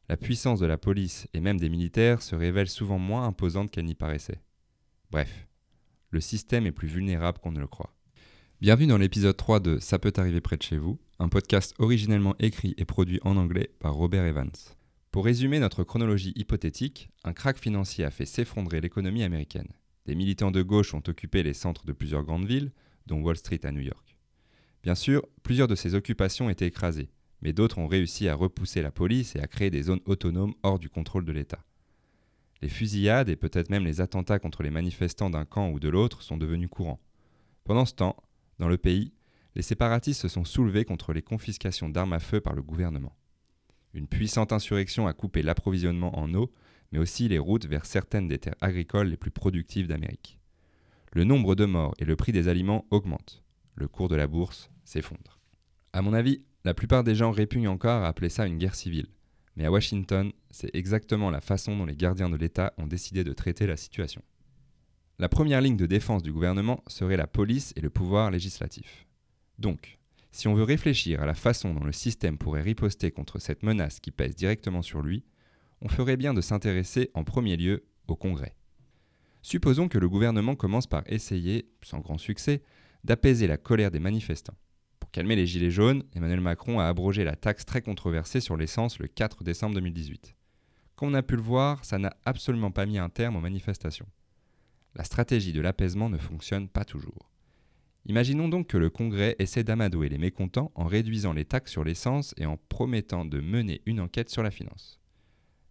la 0.09 0.17
puissance 0.17 0.61
de 0.61 0.67
la 0.67 0.79
police 0.79 1.29
et 1.33 1.41
même 1.41 1.59
des 1.59 1.69
militaires 1.69 2.23
se 2.23 2.35
révèle 2.35 2.69
souvent 2.69 2.99
moins 2.99 3.27
imposante 3.27 3.71
qu'elle 3.71 3.85
n'y 3.85 3.95
paraissait. 3.95 4.41
Bref, 5.11 5.47
le 6.11 6.21
système 6.21 6.67
est 6.67 6.73
plus 6.73 6.89
vulnérable 6.89 7.39
qu'on 7.39 7.53
ne 7.53 7.61
le 7.61 7.67
croit. 7.67 7.95
Bienvenue 8.61 8.89
dans 8.89 8.99
l'épisode 8.99 9.37
3 9.37 9.61
de 9.61 9.79
Ça 9.79 9.99
peut 9.99 10.13
arriver 10.17 10.41
près 10.41 10.57
de 10.57 10.63
chez 10.63 10.79
vous, 10.79 11.01
un 11.19 11.29
podcast 11.29 11.75
originellement 11.79 12.35
écrit 12.39 12.75
et 12.77 12.85
produit 12.85 13.19
en 13.23 13.37
anglais 13.37 13.71
par 13.81 13.95
Robert 13.95 14.25
Evans. 14.25 14.53
Pour 15.11 15.25
résumer 15.25 15.59
notre 15.59 15.85
chronologie 15.85 16.33
hypothétique, 16.37 17.11
un 17.25 17.33
krach 17.33 17.59
financier 17.59 18.05
a 18.05 18.11
fait 18.11 18.27
s'effondrer 18.27 18.81
l'économie 18.81 19.23
américaine. 19.23 19.69
Des 20.07 20.15
militants 20.15 20.51
de 20.51 20.63
gauche 20.63 20.95
ont 20.95 21.03
occupé 21.07 21.43
les 21.43 21.55
centres 21.55 21.87
de 21.87 21.93
plusieurs 21.93 22.25
grandes 22.25 22.47
villes, 22.47 22.73
dont 23.07 23.21
Wall 23.21 23.37
Street 23.37 23.61
à 23.65 23.73
New 23.73 23.81
York. 23.81 24.17
Bien 24.83 24.95
sûr, 24.95 25.27
plusieurs 25.43 25.69
de 25.69 25.75
ces 25.75 25.95
occupations 25.95 26.51
étaient 26.51 26.67
écrasées, 26.67 27.11
mais 27.43 27.53
d'autres 27.53 27.79
ont 27.79 27.89
réussi 27.89 28.29
à 28.29 28.35
repousser 28.35 28.83
la 28.83 28.91
police 28.91 29.37
et 29.37 29.41
à 29.41 29.47
créer 29.47 29.71
des 29.71 29.83
zones 29.83 30.01
autonomes 30.07 30.55
hors 30.63 30.79
du 30.79 30.89
contrôle 30.89 31.25
de 31.25 31.33
l'État. 31.33 31.65
Les 32.63 32.69
fusillades 32.69 33.29
et 33.29 33.37
peut-être 33.37 33.71
même 33.71 33.85
les 33.85 34.01
attentats 34.01 34.39
contre 34.39 34.63
les 34.63 34.71
manifestants 34.71 35.31
d'un 35.31 35.45
camp 35.45 35.71
ou 35.71 35.81
de 35.81 35.89
l'autre 35.89 36.23
sont 36.23 36.37
devenus 36.37 36.71
courants. 36.71 37.01
Pendant 37.65 37.85
ce 37.85 37.95
temps, 37.95 38.17
dans 38.61 38.69
le 38.69 38.79
pays, 38.79 39.13
les 39.57 39.63
séparatistes 39.63 40.21
se 40.21 40.29
sont 40.29 40.45
soulevés 40.45 40.85
contre 40.85 41.13
les 41.13 41.23
confiscations 41.23 41.89
d'armes 41.89 42.13
à 42.13 42.21
feu 42.21 42.41
par 42.41 42.55
le 42.55 42.63
gouvernement. 42.63 43.17
Une 43.93 44.07
puissante 44.07 44.53
insurrection 44.53 45.07
a 45.07 45.13
coupé 45.13 45.43
l'approvisionnement 45.43 46.19
en 46.19 46.33
eau, 46.35 46.53
mais 46.93 46.99
aussi 46.99 47.29
les 47.29 47.39
routes 47.39 47.67
vers 47.67 47.85
certaines 47.85 48.29
des 48.29 48.39
terres 48.39 48.55
agricoles 48.61 49.09
les 49.09 49.17
plus 49.17 49.31
productives 49.31 49.89
d'Amérique. 49.89 50.39
Le 51.13 51.25
nombre 51.25 51.55
de 51.55 51.65
morts 51.65 51.95
et 51.99 52.05
le 52.05 52.17
prix 52.17 52.33
des 52.33 52.49
aliments 52.49 52.87
augmentent. 52.91 53.43
Le 53.75 53.89
cours 53.89 54.09
de 54.09 54.17
la 54.17 54.27
bourse 54.27 54.71
s'effondre. 54.85 55.41
À 55.93 56.01
mon 56.01 56.15
avis, 56.15 56.43
la 56.65 56.75
plupart 56.75 57.05
des 57.05 57.15
gens 57.15 57.31
répugnent 57.31 57.69
encore 57.69 58.05
à 58.05 58.09
appeler 58.09 58.29
ça 58.29 58.47
une 58.47 58.59
guerre 58.59 58.75
civile. 58.75 59.09
Mais 59.57 59.65
à 59.65 59.71
Washington, 59.71 60.33
c'est 60.51 60.75
exactement 60.75 61.31
la 61.31 61.41
façon 61.41 61.77
dont 61.77 61.85
les 61.85 61.97
gardiens 61.97 62.31
de 62.31 62.37
l'État 62.37 62.73
ont 62.79 62.87
décidé 62.87 63.25
de 63.25 63.33
traiter 63.33 63.67
la 63.67 63.77
situation. 63.77 64.23
La 65.19 65.29
première 65.29 65.61
ligne 65.61 65.77
de 65.77 65.87
défense 65.87 66.23
du 66.23 66.33
gouvernement 66.33 66.83
serait 66.87 67.17
la 67.17 67.27
police 67.27 67.73
et 67.77 67.81
le 67.81 67.91
pouvoir 67.91 68.31
législatif. 68.31 69.07
Donc, 69.59 69.99
si 70.31 70.49
on 70.49 70.55
veut 70.55 70.63
réfléchir 70.63 71.21
à 71.21 71.27
la 71.27 71.35
façon 71.35 71.75
dont 71.75 71.85
le 71.85 71.93
système 71.93 72.39
pourrait 72.39 72.63
riposter 72.63 73.11
contre 73.11 73.39
cette 73.39 73.63
menace 73.63 74.01
qui 74.01 74.11
pèse 74.11 74.35
directement 74.35 74.83
sur 74.83 75.03
lui, 75.03 75.25
on 75.83 75.89
ferait 75.89 76.17
bien 76.17 76.33
de 76.33 76.41
s'intéresser 76.41 77.11
en 77.13 77.25
premier 77.25 77.57
lieu 77.57 77.85
au 78.09 78.17
Congrès. 78.17 78.57
Supposons 79.43 79.89
que 79.89 79.99
le 79.99 80.09
gouvernement 80.09 80.55
commence 80.55 80.87
par 80.87 81.03
essayer, 81.07 81.69
sans 81.83 81.99
grand 81.99 82.19
succès, 82.19 82.63
d'apaiser 83.05 83.47
la 83.47 83.59
colère 83.59 83.91
des 83.91 83.99
manifestants 83.99 84.57
calmer 85.13 85.37
les 85.37 85.47
gilets 85.47 85.71
jaunes, 85.71 86.03
Emmanuel 86.15 86.41
Macron 86.41 86.81
a 86.81 86.87
abrogé 86.87 87.23
la 87.23 87.37
taxe 87.37 87.67
très 87.67 87.83
controversée 87.83 88.41
sur 88.41 88.57
l'essence 88.57 88.99
le 88.99 89.07
4 89.07 89.45
décembre 89.45 89.75
2018. 89.75 90.35
Comme 90.97 91.11
on 91.11 91.15
a 91.15 91.23
pu 91.23 91.37
le 91.37 91.43
voir, 91.43 91.85
ça 91.85 91.99
n'a 91.99 92.17
absolument 92.25 92.71
pas 92.71 92.87
mis 92.87 92.99
un 92.99 93.11
terme 93.11 93.37
aux 93.37 93.41
manifestations. 93.41 94.09
La 94.95 95.05
stratégie 95.05 95.53
de 95.53 95.61
l'apaisement 95.61 96.09
ne 96.09 96.19
fonctionne 96.19 96.69
pas 96.69 96.85
toujours. 96.85 97.31
Imaginons 98.07 98.49
donc 98.49 98.67
que 98.67 98.79
le 98.79 98.91
Congrès 98.91 99.37
essaie 99.39 99.65
d'amadouer 99.65 100.09
les 100.09 100.19
mécontents 100.19 100.73
en 100.75 100.87
réduisant 100.87 101.33
les 101.33 101.45
taxes 101.45 101.71
sur 101.71 101.85
l'essence 101.85 102.35
et 102.37 102.47
en 102.47 102.57
promettant 102.69 103.25
de 103.25 103.41
mener 103.41 103.81
une 103.87 104.01
enquête 104.01 104.31
sur 104.31 104.43
la 104.43 104.51
finance. 104.51 104.99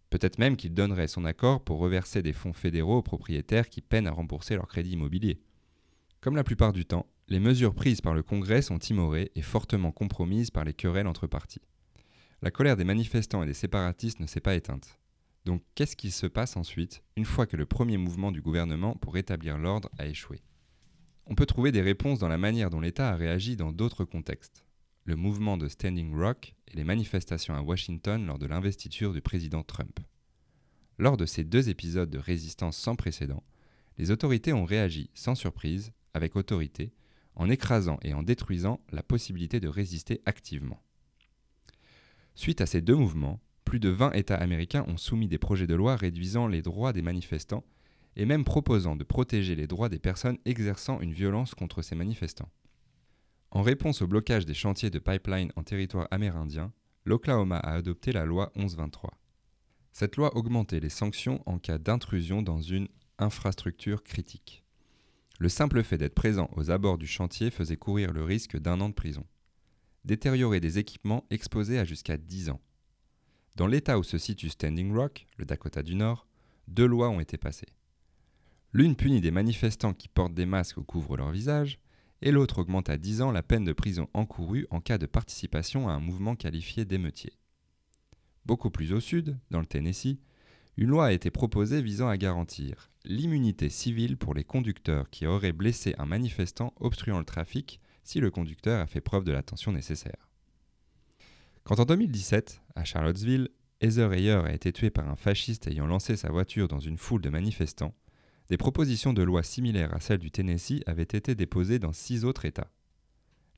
Peut-être 0.09 0.39
même 0.39 0.55
qu'il 0.55 0.73
donnerait 0.73 1.07
son 1.07 1.25
accord 1.25 1.63
pour 1.63 1.79
reverser 1.79 2.21
des 2.21 2.33
fonds 2.33 2.53
fédéraux 2.53 2.97
aux 2.97 3.03
propriétaires 3.03 3.69
qui 3.69 3.81
peinent 3.81 4.07
à 4.07 4.11
rembourser 4.11 4.55
leur 4.55 4.67
crédit 4.67 4.91
immobilier. 4.91 5.41
Comme 6.19 6.35
la 6.35 6.43
plupart 6.43 6.73
du 6.73 6.85
temps, 6.85 7.07
les 7.31 7.39
mesures 7.39 7.73
prises 7.73 8.01
par 8.01 8.13
le 8.13 8.23
Congrès 8.23 8.61
sont 8.61 8.77
timorées 8.77 9.31
et 9.35 9.41
fortement 9.41 9.93
compromises 9.93 10.51
par 10.51 10.65
les 10.65 10.73
querelles 10.73 11.07
entre 11.07 11.27
partis. 11.27 11.61
La 12.41 12.51
colère 12.51 12.75
des 12.75 12.83
manifestants 12.83 13.41
et 13.41 13.45
des 13.45 13.53
séparatistes 13.53 14.19
ne 14.19 14.25
s'est 14.25 14.41
pas 14.41 14.55
éteinte. 14.55 14.99
Donc 15.45 15.63
qu'est-ce 15.73 15.95
qui 15.95 16.11
se 16.11 16.27
passe 16.27 16.57
ensuite, 16.57 17.03
une 17.15 17.23
fois 17.23 17.45
que 17.45 17.55
le 17.55 17.65
premier 17.65 17.95
mouvement 17.95 18.33
du 18.33 18.41
gouvernement 18.41 18.95
pour 18.95 19.13
rétablir 19.13 19.57
l'ordre 19.57 19.89
a 19.97 20.07
échoué? 20.07 20.41
On 21.25 21.33
peut 21.33 21.45
trouver 21.45 21.71
des 21.71 21.81
réponses 21.81 22.19
dans 22.19 22.27
la 22.27 22.37
manière 22.37 22.69
dont 22.69 22.81
l'État 22.81 23.09
a 23.09 23.15
réagi 23.15 23.55
dans 23.55 23.71
d'autres 23.71 24.03
contextes. 24.03 24.65
Le 25.05 25.15
mouvement 25.15 25.55
de 25.55 25.69
Standing 25.69 26.13
Rock 26.13 26.53
et 26.67 26.75
les 26.75 26.83
manifestations 26.83 27.55
à 27.55 27.61
Washington 27.61 28.25
lors 28.25 28.39
de 28.39 28.45
l'investiture 28.45 29.13
du 29.13 29.21
président 29.21 29.63
Trump. 29.63 30.01
Lors 30.97 31.15
de 31.15 31.25
ces 31.25 31.45
deux 31.45 31.69
épisodes 31.69 32.09
de 32.09 32.19
résistance 32.19 32.75
sans 32.75 32.97
précédent, 32.97 33.45
les 33.97 34.11
autorités 34.11 34.51
ont 34.51 34.65
réagi 34.65 35.09
sans 35.13 35.35
surprise, 35.35 35.93
avec 36.13 36.35
autorité, 36.35 36.91
en 37.41 37.49
écrasant 37.49 37.97
et 38.03 38.13
en 38.13 38.21
détruisant 38.21 38.79
la 38.91 39.01
possibilité 39.01 39.59
de 39.59 39.67
résister 39.67 40.21
activement. 40.27 40.79
Suite 42.35 42.61
à 42.61 42.67
ces 42.67 42.81
deux 42.81 42.95
mouvements, 42.95 43.39
plus 43.65 43.79
de 43.79 43.89
20 43.89 44.11
États 44.11 44.35
américains 44.35 44.85
ont 44.87 44.97
soumis 44.97 45.27
des 45.27 45.39
projets 45.39 45.65
de 45.65 45.73
loi 45.73 45.95
réduisant 45.95 46.47
les 46.47 46.61
droits 46.61 46.93
des 46.93 47.01
manifestants 47.01 47.63
et 48.15 48.25
même 48.25 48.43
proposant 48.43 48.95
de 48.95 49.03
protéger 49.03 49.55
les 49.55 49.65
droits 49.65 49.89
des 49.89 49.97
personnes 49.97 50.37
exerçant 50.45 51.01
une 51.01 51.13
violence 51.13 51.55
contre 51.55 51.81
ces 51.81 51.95
manifestants. 51.95 52.51
En 53.49 53.63
réponse 53.63 54.03
au 54.03 54.07
blocage 54.07 54.45
des 54.45 54.53
chantiers 54.53 54.91
de 54.91 54.99
pipeline 54.99 55.51
en 55.55 55.63
territoire 55.63 56.07
amérindien, 56.11 56.71
l'Oklahoma 57.05 57.57
a 57.57 57.73
adopté 57.73 58.11
la 58.11 58.25
loi 58.25 58.51
1123. 58.55 59.17
Cette 59.93 60.15
loi 60.15 60.37
augmentait 60.37 60.79
les 60.79 60.89
sanctions 60.89 61.41
en 61.47 61.57
cas 61.57 61.79
d'intrusion 61.79 62.43
dans 62.43 62.61
une 62.61 62.87
infrastructure 63.17 64.03
critique. 64.03 64.60
Le 65.41 65.49
simple 65.49 65.81
fait 65.81 65.97
d'être 65.97 66.13
présent 66.13 66.51
aux 66.55 66.69
abords 66.69 66.99
du 66.99 67.07
chantier 67.07 67.49
faisait 67.49 67.75
courir 67.75 68.13
le 68.13 68.23
risque 68.23 68.59
d'un 68.59 68.79
an 68.79 68.89
de 68.89 68.93
prison. 68.93 69.25
Détériorer 70.05 70.59
des 70.59 70.77
équipements 70.77 71.25
exposés 71.31 71.79
à 71.79 71.83
jusqu'à 71.83 72.15
10 72.15 72.51
ans. 72.51 72.61
Dans 73.55 73.65
l'état 73.65 73.97
où 73.97 74.03
se 74.03 74.19
situe 74.19 74.49
Standing 74.49 74.93
Rock, 74.93 75.25
le 75.37 75.45
Dakota 75.45 75.81
du 75.81 75.95
Nord, 75.95 76.27
deux 76.67 76.85
lois 76.85 77.09
ont 77.09 77.19
été 77.19 77.39
passées. 77.39 77.73
L'une 78.71 78.95
punit 78.95 79.19
des 79.19 79.31
manifestants 79.31 79.95
qui 79.95 80.09
portent 80.09 80.35
des 80.35 80.45
masques 80.45 80.77
ou 80.77 80.83
couvrent 80.83 81.17
leur 81.17 81.31
visage, 81.31 81.79
et 82.21 82.31
l'autre 82.31 82.59
augmente 82.59 82.91
à 82.91 82.99
10 82.99 83.23
ans 83.23 83.31
la 83.31 83.41
peine 83.41 83.65
de 83.65 83.73
prison 83.73 84.09
encourue 84.13 84.67
en 84.69 84.79
cas 84.79 84.99
de 84.99 85.07
participation 85.07 85.89
à 85.89 85.93
un 85.93 85.99
mouvement 85.99 86.35
qualifié 86.35 86.85
d'émeutier. 86.85 87.33
Beaucoup 88.45 88.69
plus 88.69 88.93
au 88.93 88.99
sud, 88.99 89.39
dans 89.49 89.59
le 89.59 89.65
Tennessee, 89.65 90.19
une 90.77 90.89
loi 90.89 91.07
a 91.07 91.13
été 91.13 91.31
proposée 91.31 91.81
visant 91.81 92.09
à 92.09 92.17
garantir 92.17 92.90
l'immunité 93.05 93.69
civile 93.69 94.17
pour 94.17 94.33
les 94.33 94.43
conducteurs 94.43 95.09
qui 95.09 95.25
auraient 95.25 95.53
blessé 95.53 95.95
un 95.97 96.05
manifestant 96.05 96.73
obstruant 96.79 97.19
le 97.19 97.25
trafic 97.25 97.79
si 98.03 98.19
le 98.19 98.31
conducteur 98.31 98.79
a 98.79 98.87
fait 98.87 99.01
preuve 99.01 99.23
de 99.23 99.31
l'attention 99.31 99.71
nécessaire. 99.71 100.29
Quand 101.63 101.79
en 101.79 101.85
2017, 101.85 102.61
à 102.75 102.83
Charlottesville, 102.83 103.49
Heather 103.81 104.13
Heyer 104.13 104.41
a 104.45 104.53
été 104.53 104.71
tué 104.71 104.89
par 104.89 105.09
un 105.09 105.15
fasciste 105.15 105.67
ayant 105.67 105.87
lancé 105.87 106.15
sa 106.15 106.29
voiture 106.29 106.67
dans 106.67 106.79
une 106.79 106.97
foule 106.97 107.21
de 107.21 107.29
manifestants, 107.29 107.95
des 108.49 108.57
propositions 108.57 109.13
de 109.13 109.23
loi 109.23 109.43
similaires 109.43 109.93
à 109.95 109.99
celles 109.99 110.19
du 110.19 110.29
Tennessee 110.29 110.81
avaient 110.85 111.03
été 111.03 111.35
déposées 111.35 111.79
dans 111.79 111.93
six 111.93 112.25
autres 112.25 112.45
États. 112.45 112.69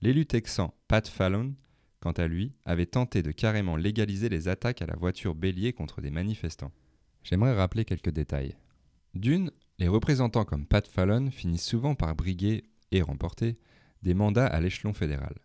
L'élu 0.02 0.26
texan 0.26 0.74
Pat 0.88 1.08
Fallon, 1.08 1.56
quant 2.00 2.12
à 2.12 2.28
lui, 2.28 2.54
avait 2.66 2.86
tenté 2.86 3.24
de 3.24 3.32
carrément 3.32 3.76
légaliser 3.76 4.30
les 4.30 4.48
attaques 4.48 4.82
à 4.82 4.86
la 4.86 4.96
voiture 4.96 5.34
bélier 5.34 5.74
contre 5.74 6.02
des 6.02 6.12
manifestants. 6.12 6.72
J'aimerais 7.24 7.56
rappeler 7.56 7.86
quelques 7.86 8.12
détails. 8.12 8.56
D'une, 9.14 9.52
les 9.78 9.88
représentants 9.88 10.46
comme 10.46 10.66
Pat 10.66 10.88
Fallon 10.88 11.30
finissent 11.30 11.66
souvent 11.66 11.96
par 11.96 12.16
briguer 12.16 12.64
et 12.92 13.02
remporter 13.02 13.58
des 14.02 14.14
mandats 14.14 14.48
à 14.48 14.60
l'échelon 14.60 14.94
fédéral. 14.94 15.36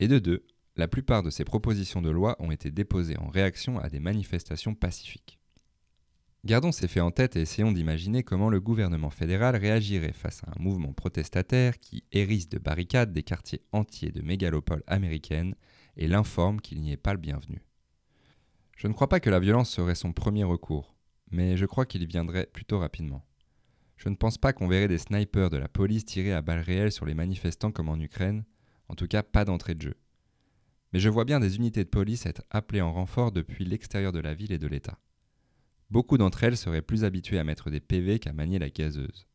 Et 0.00 0.08
de 0.08 0.18
deux, 0.18 0.44
la 0.76 0.88
plupart 0.88 1.22
de 1.22 1.30
ces 1.30 1.44
propositions 1.44 2.02
de 2.02 2.10
loi 2.10 2.36
ont 2.38 2.50
été 2.50 2.70
déposées 2.70 3.18
en 3.18 3.28
réaction 3.28 3.78
à 3.78 3.88
des 3.88 4.00
manifestations 4.00 4.74
pacifiques. 4.74 5.38
Gardons 6.44 6.72
ces 6.72 6.88
faits 6.88 7.04
en 7.04 7.12
tête 7.12 7.36
et 7.36 7.42
essayons 7.42 7.70
d'imaginer 7.70 8.24
comment 8.24 8.50
le 8.50 8.60
gouvernement 8.60 9.10
fédéral 9.10 9.54
réagirait 9.54 10.12
face 10.12 10.42
à 10.44 10.50
un 10.50 10.60
mouvement 10.60 10.92
protestataire 10.92 11.78
qui 11.78 12.02
hérisse 12.10 12.48
de 12.48 12.58
barricades 12.58 13.12
des 13.12 13.22
quartiers 13.22 13.62
entiers 13.70 14.10
de 14.10 14.22
mégalopoles 14.22 14.82
américaines 14.88 15.54
et 15.96 16.08
l'informe 16.08 16.60
qu'il 16.60 16.80
n'y 16.80 16.90
est 16.90 16.96
pas 16.96 17.12
le 17.12 17.20
bienvenu. 17.20 17.62
Je 18.76 18.88
ne 18.88 18.92
crois 18.92 19.08
pas 19.08 19.20
que 19.20 19.30
la 19.30 19.38
violence 19.38 19.70
serait 19.70 19.94
son 19.94 20.12
premier 20.12 20.42
recours, 20.42 20.91
mais 21.32 21.56
je 21.56 21.66
crois 21.66 21.86
qu'il 21.86 22.06
viendrait 22.06 22.46
plutôt 22.52 22.78
rapidement. 22.78 23.24
Je 23.96 24.08
ne 24.08 24.16
pense 24.16 24.38
pas 24.38 24.52
qu'on 24.52 24.68
verrait 24.68 24.88
des 24.88 24.98
snipers 24.98 25.50
de 25.50 25.56
la 25.56 25.68
police 25.68 26.04
tirer 26.04 26.32
à 26.32 26.42
balles 26.42 26.60
réelles 26.60 26.92
sur 26.92 27.06
les 27.06 27.14
manifestants 27.14 27.72
comme 27.72 27.88
en 27.88 27.98
Ukraine, 27.98 28.44
en 28.88 28.94
tout 28.94 29.06
cas 29.06 29.22
pas 29.22 29.44
d'entrée 29.44 29.74
de 29.74 29.82
jeu. 29.82 29.94
Mais 30.92 31.00
je 31.00 31.08
vois 31.08 31.24
bien 31.24 31.40
des 31.40 31.56
unités 31.56 31.84
de 31.84 31.88
police 31.88 32.26
être 32.26 32.42
appelées 32.50 32.80
en 32.80 32.92
renfort 32.92 33.32
depuis 33.32 33.64
l'extérieur 33.64 34.12
de 34.12 34.20
la 34.20 34.34
ville 34.34 34.52
et 34.52 34.58
de 34.58 34.66
l'État 34.66 34.98
beaucoup 35.92 36.16
d'entre 36.16 36.42
elles 36.42 36.56
seraient 36.56 36.82
plus 36.82 37.04
habituées 37.04 37.38
à 37.38 37.44
mettre 37.44 37.70
des 37.70 37.78
PV 37.78 38.18
qu'à 38.18 38.32
manier 38.32 38.58
la 38.58 38.70
gazeuse. 38.70 39.26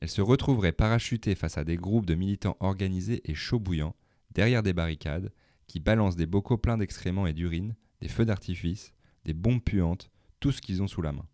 Elles 0.00 0.10
se 0.10 0.20
retrouveraient 0.20 0.72
parachutées 0.72 1.36
face 1.36 1.56
à 1.56 1.64
des 1.64 1.76
groupes 1.76 2.06
de 2.06 2.16
militants 2.16 2.56
organisés 2.58 3.22
et 3.24 3.34
chauds 3.34 3.60
bouillants, 3.60 3.94
derrière 4.32 4.64
des 4.64 4.72
barricades, 4.72 5.32
qui 5.68 5.78
balancent 5.78 6.16
des 6.16 6.26
bocaux 6.26 6.58
pleins 6.58 6.76
d'excréments 6.76 7.28
et 7.28 7.32
d'urine, 7.32 7.76
des 8.00 8.08
feux 8.08 8.24
d'artifice, 8.24 8.92
des 9.24 9.32
bombes 9.32 9.62
puantes, 9.62 10.10
ce 10.52 10.60
qu'ils 10.60 10.82
ont 10.82 10.88
sous 10.88 11.02
la 11.02 11.12
main. 11.12 11.26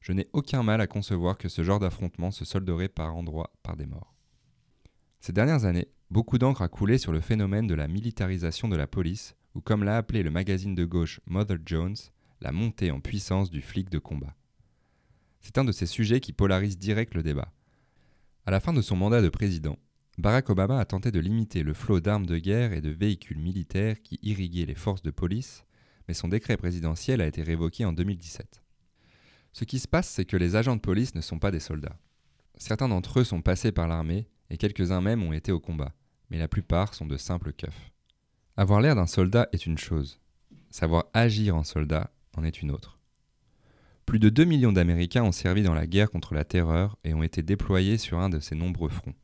Je 0.00 0.12
n'ai 0.12 0.28
aucun 0.32 0.62
mal 0.62 0.80
à 0.80 0.86
concevoir 0.86 1.38
que 1.38 1.48
ce 1.48 1.62
genre 1.62 1.78
d'affrontement 1.78 2.30
se 2.30 2.44
solderait 2.44 2.88
par 2.88 3.14
endroits 3.14 3.52
par 3.62 3.76
des 3.76 3.86
morts. 3.86 4.14
Ces 5.20 5.32
dernières 5.32 5.64
années, 5.64 5.88
beaucoup 6.10 6.38
d'encre 6.38 6.62
a 6.62 6.68
coulé 6.68 6.98
sur 6.98 7.12
le 7.12 7.20
phénomène 7.20 7.68
de 7.68 7.74
la 7.74 7.86
militarisation 7.86 8.68
de 8.68 8.76
la 8.76 8.88
police, 8.88 9.36
ou 9.54 9.60
comme 9.60 9.84
l'a 9.84 9.96
appelé 9.96 10.22
le 10.24 10.30
magazine 10.30 10.74
de 10.74 10.84
gauche 10.84 11.20
Mother 11.26 11.58
Jones, 11.64 11.96
la 12.40 12.50
montée 12.50 12.90
en 12.90 13.00
puissance 13.00 13.50
du 13.50 13.62
flic 13.62 13.88
de 13.90 14.00
combat. 14.00 14.34
C'est 15.40 15.58
un 15.58 15.64
de 15.64 15.72
ces 15.72 15.86
sujets 15.86 16.20
qui 16.20 16.32
polarise 16.32 16.78
direct 16.78 17.14
le 17.14 17.22
débat. 17.22 17.52
À 18.44 18.50
la 18.50 18.58
fin 18.58 18.72
de 18.72 18.82
son 18.82 18.96
mandat 18.96 19.22
de 19.22 19.28
président, 19.28 19.78
Barack 20.18 20.50
Obama 20.50 20.78
a 20.78 20.84
tenté 20.84 21.10
de 21.10 21.20
limiter 21.20 21.62
le 21.62 21.74
flot 21.74 22.00
d'armes 22.00 22.26
de 22.26 22.38
guerre 22.38 22.72
et 22.72 22.80
de 22.80 22.90
véhicules 22.90 23.38
militaires 23.38 24.02
qui 24.02 24.18
irriguaient 24.22 24.66
les 24.66 24.74
forces 24.74 25.02
de 25.02 25.10
police, 25.10 25.64
mais 26.08 26.14
son 26.14 26.28
décret 26.28 26.56
présidentiel 26.56 27.20
a 27.20 27.26
été 27.26 27.42
révoqué 27.42 27.84
en 27.84 27.92
2017. 27.92 28.62
Ce 29.52 29.64
qui 29.64 29.78
se 29.78 29.88
passe, 29.88 30.08
c'est 30.08 30.24
que 30.24 30.36
les 30.36 30.56
agents 30.56 30.76
de 30.76 30.80
police 30.80 31.14
ne 31.14 31.20
sont 31.20 31.38
pas 31.38 31.50
des 31.50 31.60
soldats. 31.60 31.98
Certains 32.56 32.88
d'entre 32.88 33.20
eux 33.20 33.24
sont 33.24 33.42
passés 33.42 33.72
par 33.72 33.88
l'armée 33.88 34.28
et 34.50 34.56
quelques-uns 34.56 35.00
même 35.00 35.22
ont 35.22 35.32
été 35.32 35.52
au 35.52 35.60
combat, 35.60 35.94
mais 36.30 36.38
la 36.38 36.48
plupart 36.48 36.94
sont 36.94 37.06
de 37.06 37.16
simples 37.16 37.52
keufs. 37.52 37.90
Avoir 38.56 38.80
l'air 38.80 38.94
d'un 38.94 39.06
soldat 39.06 39.48
est 39.52 39.66
une 39.66 39.78
chose. 39.78 40.20
Savoir 40.70 41.06
agir 41.12 41.56
en 41.56 41.64
soldat 41.64 42.10
en 42.36 42.44
est 42.44 42.62
une 42.62 42.70
autre. 42.70 42.98
Plus 44.06 44.18
de 44.18 44.28
2 44.28 44.44
millions 44.44 44.72
d'Américains 44.72 45.22
ont 45.22 45.32
servi 45.32 45.62
dans 45.62 45.74
la 45.74 45.86
guerre 45.86 46.10
contre 46.10 46.34
la 46.34 46.44
terreur 46.44 46.98
et 47.04 47.14
ont 47.14 47.22
été 47.22 47.42
déployés 47.42 47.98
sur 47.98 48.18
un 48.18 48.28
de 48.28 48.40
ces 48.40 48.54
nombreux 48.54 48.88
fronts. 48.88 49.14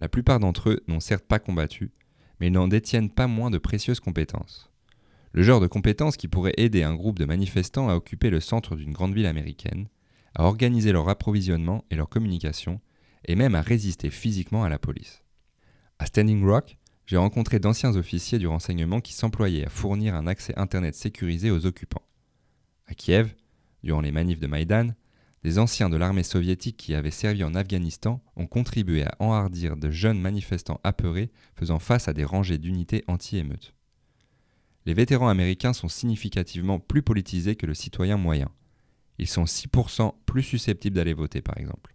La 0.00 0.08
plupart 0.08 0.40
d'entre 0.40 0.70
eux 0.70 0.82
n'ont 0.86 1.00
certes 1.00 1.26
pas 1.26 1.38
combattu, 1.38 1.92
mais 2.38 2.46
ils 2.46 2.52
n'en 2.52 2.68
détiennent 2.68 3.10
pas 3.10 3.26
moins 3.26 3.50
de 3.50 3.58
précieuses 3.58 4.00
compétences. 4.00 4.69
Le 5.32 5.42
genre 5.42 5.60
de 5.60 5.68
compétences 5.68 6.16
qui 6.16 6.26
pourrait 6.26 6.54
aider 6.56 6.82
un 6.82 6.94
groupe 6.94 7.18
de 7.18 7.24
manifestants 7.24 7.88
à 7.88 7.94
occuper 7.94 8.30
le 8.30 8.40
centre 8.40 8.74
d'une 8.74 8.92
grande 8.92 9.14
ville 9.14 9.26
américaine, 9.26 9.86
à 10.34 10.44
organiser 10.44 10.90
leur 10.90 11.08
approvisionnement 11.08 11.84
et 11.90 11.96
leur 11.96 12.08
communication, 12.08 12.80
et 13.26 13.36
même 13.36 13.54
à 13.54 13.60
résister 13.60 14.10
physiquement 14.10 14.64
à 14.64 14.68
la 14.68 14.78
police. 14.78 15.22
À 15.98 16.06
Standing 16.06 16.44
Rock, 16.44 16.78
j'ai 17.06 17.16
rencontré 17.16 17.58
d'anciens 17.58 17.96
officiers 17.96 18.38
du 18.38 18.46
renseignement 18.46 19.00
qui 19.00 19.12
s'employaient 19.12 19.66
à 19.66 19.70
fournir 19.70 20.14
un 20.14 20.26
accès 20.26 20.54
Internet 20.56 20.94
sécurisé 20.94 21.50
aux 21.50 21.66
occupants. 21.66 22.06
À 22.86 22.94
Kiev, 22.94 23.34
durant 23.82 24.00
les 24.00 24.12
manifs 24.12 24.40
de 24.40 24.46
Maïdan, 24.46 24.94
des 25.42 25.58
anciens 25.58 25.88
de 25.88 25.96
l'armée 25.96 26.22
soviétique 26.22 26.76
qui 26.76 26.94
avaient 26.94 27.10
servi 27.10 27.44
en 27.44 27.54
Afghanistan 27.54 28.20
ont 28.36 28.46
contribué 28.46 29.04
à 29.04 29.16
enhardir 29.20 29.76
de 29.76 29.90
jeunes 29.90 30.20
manifestants 30.20 30.80
apeurés 30.84 31.30
faisant 31.54 31.78
face 31.78 32.08
à 32.08 32.12
des 32.12 32.24
rangées 32.24 32.58
d'unités 32.58 33.04
anti-émeutes. 33.06 33.74
Les 34.86 34.94
vétérans 34.94 35.28
américains 35.28 35.72
sont 35.72 35.88
significativement 35.88 36.78
plus 36.78 37.02
politisés 37.02 37.56
que 37.56 37.66
le 37.66 37.74
citoyen 37.74 38.16
moyen. 38.16 38.50
Ils 39.18 39.28
sont 39.28 39.44
6% 39.44 40.14
plus 40.24 40.42
susceptibles 40.42 40.96
d'aller 40.96 41.12
voter, 41.12 41.42
par 41.42 41.58
exemple. 41.58 41.94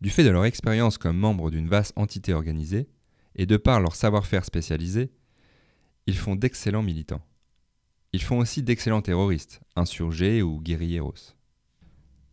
Du 0.00 0.10
fait 0.10 0.24
de 0.24 0.30
leur 0.30 0.44
expérience 0.44 0.96
comme 0.96 1.18
membres 1.18 1.50
d'une 1.50 1.68
vaste 1.68 1.92
entité 1.96 2.32
organisée, 2.32 2.88
et 3.34 3.46
de 3.46 3.56
par 3.56 3.80
leur 3.80 3.94
savoir-faire 3.94 4.44
spécialisé, 4.44 5.10
ils 6.06 6.16
font 6.16 6.36
d'excellents 6.36 6.82
militants. 6.82 7.24
Ils 8.12 8.22
font 8.22 8.38
aussi 8.38 8.62
d'excellents 8.62 9.02
terroristes, 9.02 9.60
insurgés 9.76 10.42
ou 10.42 10.60
guerrilleros. 10.60 11.34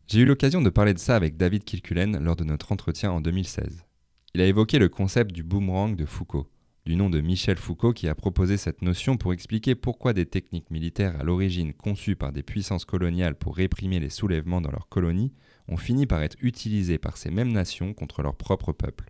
J'ai 0.08 0.22
eu 0.22 0.26
l'occasion 0.26 0.62
de 0.62 0.70
parler 0.70 0.94
de 0.94 1.00
ça 1.00 1.16
avec 1.16 1.36
David 1.36 1.64
Kilcullen 1.64 2.18
lors 2.20 2.36
de 2.36 2.44
notre 2.44 2.72
entretien 2.72 3.12
en 3.12 3.22
2016. 3.22 3.86
Il 4.34 4.42
a 4.42 4.46
évoqué 4.46 4.80
le 4.80 4.88
concept 4.88 5.32
du 5.32 5.44
boomerang 5.44 5.96
de 5.96 6.06
Foucault, 6.06 6.50
du 6.86 6.96
nom 6.96 7.10
de 7.10 7.20
Michel 7.20 7.58
Foucault 7.58 7.94
qui 7.94 8.08
a 8.08 8.14
proposé 8.14 8.58
cette 8.58 8.84
notion 8.84 9.18
pour 9.18 9.34
expliquer 9.34 9.74
pourquoi 9.74 10.14
des 10.14 10.28
techniques 10.28 10.70
militaires 10.70 11.20
à 11.20 11.24
l'origine 11.24 11.74
conçues 11.74 12.16
par 12.16 12.32
des 12.32 12.44
puissances 12.44 12.86
coloniales 12.86 13.36
pour 13.36 13.56
réprimer 13.56 14.00
les 14.00 14.12
soulèvements 14.12 14.62
dans 14.62 14.72
leurs 14.72 14.88
colonies 14.88 15.34
ont 15.68 15.78
fini 15.78 16.06
par 16.06 16.22
être 16.22 16.38
utilisées 16.42 17.00
par 17.00 17.18
ces 17.18 17.32
mêmes 17.32 17.52
nations 17.52 17.96
contre 17.96 18.22
leur 18.22 18.36
propre 18.36 18.72
peuple. 18.72 19.10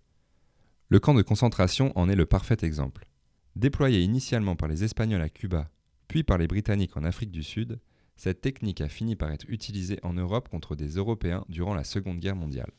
Le 0.88 1.00
camp 1.00 1.14
de 1.14 1.22
concentration 1.22 1.92
en 1.96 2.08
est 2.08 2.16
le 2.16 2.26
parfait 2.26 2.58
exemple. 2.62 3.10
Déployé 3.58 4.02
initialement 4.02 4.56
par 4.56 4.70
les 4.70 4.86
Espagnols 4.86 5.22
à 5.22 5.30
Cuba 5.30 5.70
puis 6.08 6.24
par 6.24 6.38
les 6.38 6.48
Britanniques 6.48 6.96
en 6.96 7.04
Afrique 7.04 7.32
du 7.32 7.44
Sud, 7.44 7.80
cette 8.16 8.40
technique 8.40 8.80
a 8.80 8.88
fini 8.88 9.18
par 9.18 9.32
être 9.32 9.46
utilisée 9.50 10.00
en 10.04 10.14
Europe 10.14 10.48
contre 10.48 10.76
des 10.76 10.96
Européens 10.96 11.44
durant 11.50 11.74
la 11.74 11.84
Seconde 11.84 12.20
Guerre 12.20 12.36
mondiale. 12.36 12.72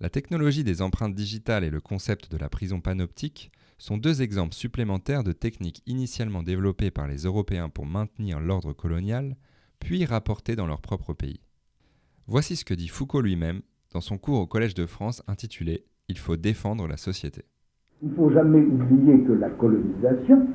La 0.00 0.08
technologie 0.08 0.64
des 0.64 0.80
empreintes 0.80 1.14
digitales 1.14 1.64
et 1.64 1.70
le 1.70 1.80
concept 1.80 2.30
de 2.30 2.36
la 2.36 2.48
prison 2.48 2.80
panoptique 2.80 3.50
sont 3.78 3.98
deux 3.98 4.22
exemples 4.22 4.54
supplémentaires 4.54 5.24
de 5.24 5.32
techniques 5.32 5.82
initialement 5.86 6.42
développées 6.42 6.90
par 6.90 7.06
les 7.06 7.24
Européens 7.24 7.68
pour 7.68 7.86
maintenir 7.86 8.40
l'ordre 8.40 8.72
colonial, 8.72 9.36
puis 9.80 10.04
rapportées 10.04 10.56
dans 10.56 10.66
leur 10.66 10.80
propre 10.80 11.12
pays. 11.12 11.40
Voici 12.26 12.56
ce 12.56 12.64
que 12.64 12.74
dit 12.74 12.88
Foucault 12.88 13.20
lui-même 13.20 13.60
dans 13.92 14.00
son 14.00 14.18
cours 14.18 14.40
au 14.40 14.46
Collège 14.46 14.74
de 14.74 14.86
France 14.86 15.22
intitulé 15.28 15.84
Il 16.08 16.18
faut 16.18 16.36
défendre 16.36 16.88
la 16.88 16.96
société. 16.96 17.44
Il 18.02 18.10
ne 18.10 18.14
faut 18.14 18.30
jamais 18.30 18.60
oublier 18.60 19.20
que 19.20 19.32
la 19.32 19.48
colonisation, 19.50 20.48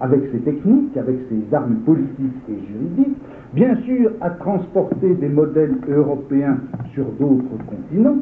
avec 0.00 0.20
ses 0.30 0.40
techniques, 0.40 0.96
avec 0.96 1.16
ses 1.28 1.54
armes 1.54 1.80
politiques 1.80 2.42
et 2.48 2.66
juridiques, 2.66 3.16
bien 3.54 3.82
sûr 3.84 4.12
a 4.20 4.30
transporté 4.30 5.14
des 5.14 5.28
modèles 5.28 5.78
européens 5.88 6.60
sur 6.94 7.06
d'autres 7.12 7.64
continents, 7.66 8.18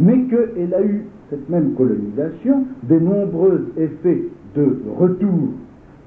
mais 0.00 0.26
qu'elle 0.26 0.74
a 0.74 0.82
eu, 0.82 1.06
cette 1.32 1.48
même 1.48 1.72
colonisation, 1.74 2.66
des 2.82 3.00
nombreux 3.00 3.72
effets 3.78 4.22
de 4.54 4.76
retour 4.98 5.48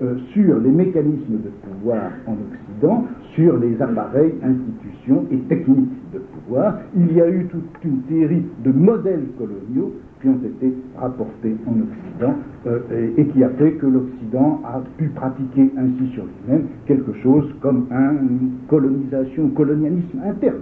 euh, 0.03 0.17
sur 0.33 0.59
les 0.59 0.69
mécanismes 0.69 1.41
de 1.41 1.49
pouvoir 1.63 2.11
en 2.27 2.33
Occident, 2.33 3.05
sur 3.33 3.57
les 3.57 3.81
appareils, 3.81 4.35
institutions 4.43 5.25
et 5.31 5.37
techniques 5.49 5.89
de 6.13 6.19
pouvoir. 6.19 6.79
Il 6.95 7.11
y 7.13 7.21
a 7.21 7.29
eu 7.29 7.47
toute 7.47 7.63
une 7.83 8.01
série 8.07 8.43
de 8.63 8.71
modèles 8.71 9.25
coloniaux 9.39 9.93
qui 10.21 10.27
ont 10.27 10.39
été 10.43 10.73
rapportés 10.95 11.55
en 11.65 11.71
Occident 11.71 12.35
euh, 12.67 13.13
et, 13.17 13.25
qui 13.27 13.43
a 13.43 13.49
fait 13.49 13.73
que 13.73 13.87
l'Occident 13.87 14.61
a 14.63 14.83
pu 14.97 15.07
pratiquer 15.09 15.71
ainsi 15.75 16.13
sur 16.13 16.25
lui-même 16.25 16.67
quelque 16.85 17.13
chose 17.23 17.45
comme 17.61 17.87
une 17.91 18.51
colonisation, 18.67 19.45
un 19.45 19.55
colonialisme 19.55 20.19
interne. 20.23 20.61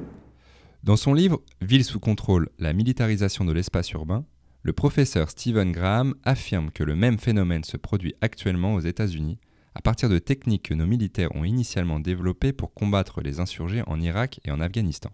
Dans 0.86 0.96
son 0.96 1.14
livre 1.14 1.42
Ville 1.62 1.84
sous 1.84 2.00
contrôle, 2.00 2.48
la 2.60 2.74
militarisation 2.74 3.46
de 3.46 3.52
l'espace 3.52 3.92
urbain, 3.94 4.26
le 4.64 4.72
professeur 4.72 5.30
Stephen 5.30 5.74
Graham 5.74 6.16
affirme 6.24 6.72
que 6.72 6.84
le 6.84 6.96
même 6.96 7.20
phénomène 7.20 7.66
se 7.66 7.76
produit 7.76 8.16
actuellement 8.22 8.76
aux 8.76 8.80
États-Unis 8.80 9.38
à 9.76 9.82
partir 9.82 10.08
de 10.08 10.20
techniques 10.20 10.70
que 10.70 10.74
nos 10.74 10.86
militaires 10.86 11.36
ont 11.36 11.44
initialement 11.44 12.00
développées 12.00 12.54
pour 12.54 12.74
combattre 12.74 13.22
les 13.22 13.40
insurgés 13.40 13.84
en 13.88 14.00
Irak 14.00 14.40
et 14.46 14.52
en 14.52 14.62
Afghanistan. 14.62 15.12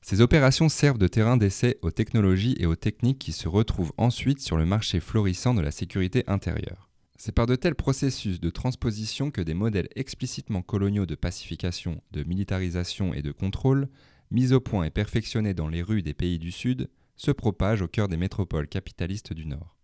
Ces 0.00 0.22
opérations 0.22 0.70
servent 0.70 0.98
de 0.98 1.08
terrain 1.08 1.36
d'essai 1.36 1.78
aux 1.82 1.90
technologies 1.90 2.56
et 2.58 2.64
aux 2.64 2.76
techniques 2.76 3.18
qui 3.18 3.32
se 3.32 3.48
retrouvent 3.48 3.92
ensuite 3.98 4.40
sur 4.40 4.56
le 4.56 4.64
marché 4.64 4.98
florissant 4.98 5.52
de 5.52 5.60
la 5.60 5.70
sécurité 5.70 6.24
intérieure. 6.26 6.88
C'est 7.18 7.34
par 7.34 7.44
de 7.44 7.54
tels 7.54 7.74
processus 7.74 8.40
de 8.40 8.48
transposition 8.48 9.30
que 9.30 9.42
des 9.42 9.52
modèles 9.52 9.88
explicitement 9.94 10.62
coloniaux 10.62 11.04
de 11.04 11.16
pacification, 11.16 12.00
de 12.12 12.24
militarisation 12.24 13.12
et 13.12 13.20
de 13.20 13.32
contrôle, 13.32 13.88
mis 14.30 14.54
au 14.54 14.60
point 14.60 14.84
et 14.84 14.90
perfectionnés 14.90 15.52
dans 15.52 15.68
les 15.68 15.82
rues 15.82 16.02
des 16.02 16.14
pays 16.14 16.38
du 16.38 16.50
Sud, 16.50 16.88
se 17.20 17.30
propagent 17.30 17.82
au 17.82 17.88
cœur 17.88 18.08
des 18.08 18.16
métropoles 18.16 18.66
capitalistes 18.66 19.34
du 19.34 19.44
Nord. 19.44 19.76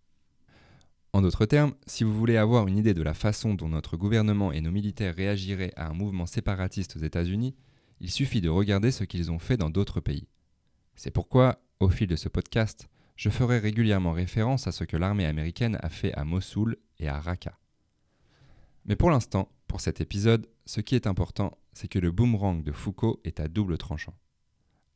En 1.13 1.21
d'autres 1.21 1.45
termes, 1.45 1.75
si 1.85 2.03
vous 2.03 2.17
voulez 2.17 2.35
avoir 2.35 2.67
une 2.67 2.79
idée 2.79 2.95
de 2.95 3.03
la 3.03 3.13
façon 3.13 3.53
dont 3.53 3.69
notre 3.69 3.95
gouvernement 3.95 4.51
et 4.51 4.59
nos 4.59 4.71
militaires 4.71 5.13
réagiraient 5.13 5.71
à 5.75 5.87
un 5.87 5.93
mouvement 5.93 6.25
séparatiste 6.25 6.95
aux 6.95 6.99
États-Unis, 6.99 7.55
il 7.99 8.09
suffit 8.09 8.41
de 8.41 8.49
regarder 8.49 8.89
ce 8.89 9.03
qu'ils 9.03 9.29
ont 9.29 9.37
fait 9.37 9.55
dans 9.55 9.69
d'autres 9.69 9.99
pays. 9.99 10.27
C'est 10.95 11.11
pourquoi, 11.11 11.61
au 11.79 11.89
fil 11.89 12.07
de 12.07 12.15
ce 12.15 12.27
podcast, 12.27 12.89
je 13.15 13.29
ferai 13.29 13.59
régulièrement 13.59 14.13
référence 14.13 14.65
à 14.65 14.71
ce 14.71 14.83
que 14.83 14.97
l'armée 14.97 15.27
américaine 15.27 15.77
a 15.81 15.89
fait 15.89 16.13
à 16.13 16.25
Mossoul 16.25 16.75
et 16.97 17.07
à 17.07 17.19
Raqqa. 17.19 17.59
Mais 18.85 18.95
pour 18.95 19.11
l'instant, 19.11 19.51
pour 19.67 19.79
cet 19.79 20.01
épisode, 20.01 20.47
ce 20.65 20.81
qui 20.81 20.95
est 20.95 21.05
important, 21.05 21.55
c'est 21.71 21.87
que 21.87 21.99
le 21.99 22.11
boomerang 22.11 22.63
de 22.63 22.71
Foucault 22.71 23.21
est 23.23 23.39
à 23.39 23.47
double 23.47 23.77
tranchant. 23.77 24.15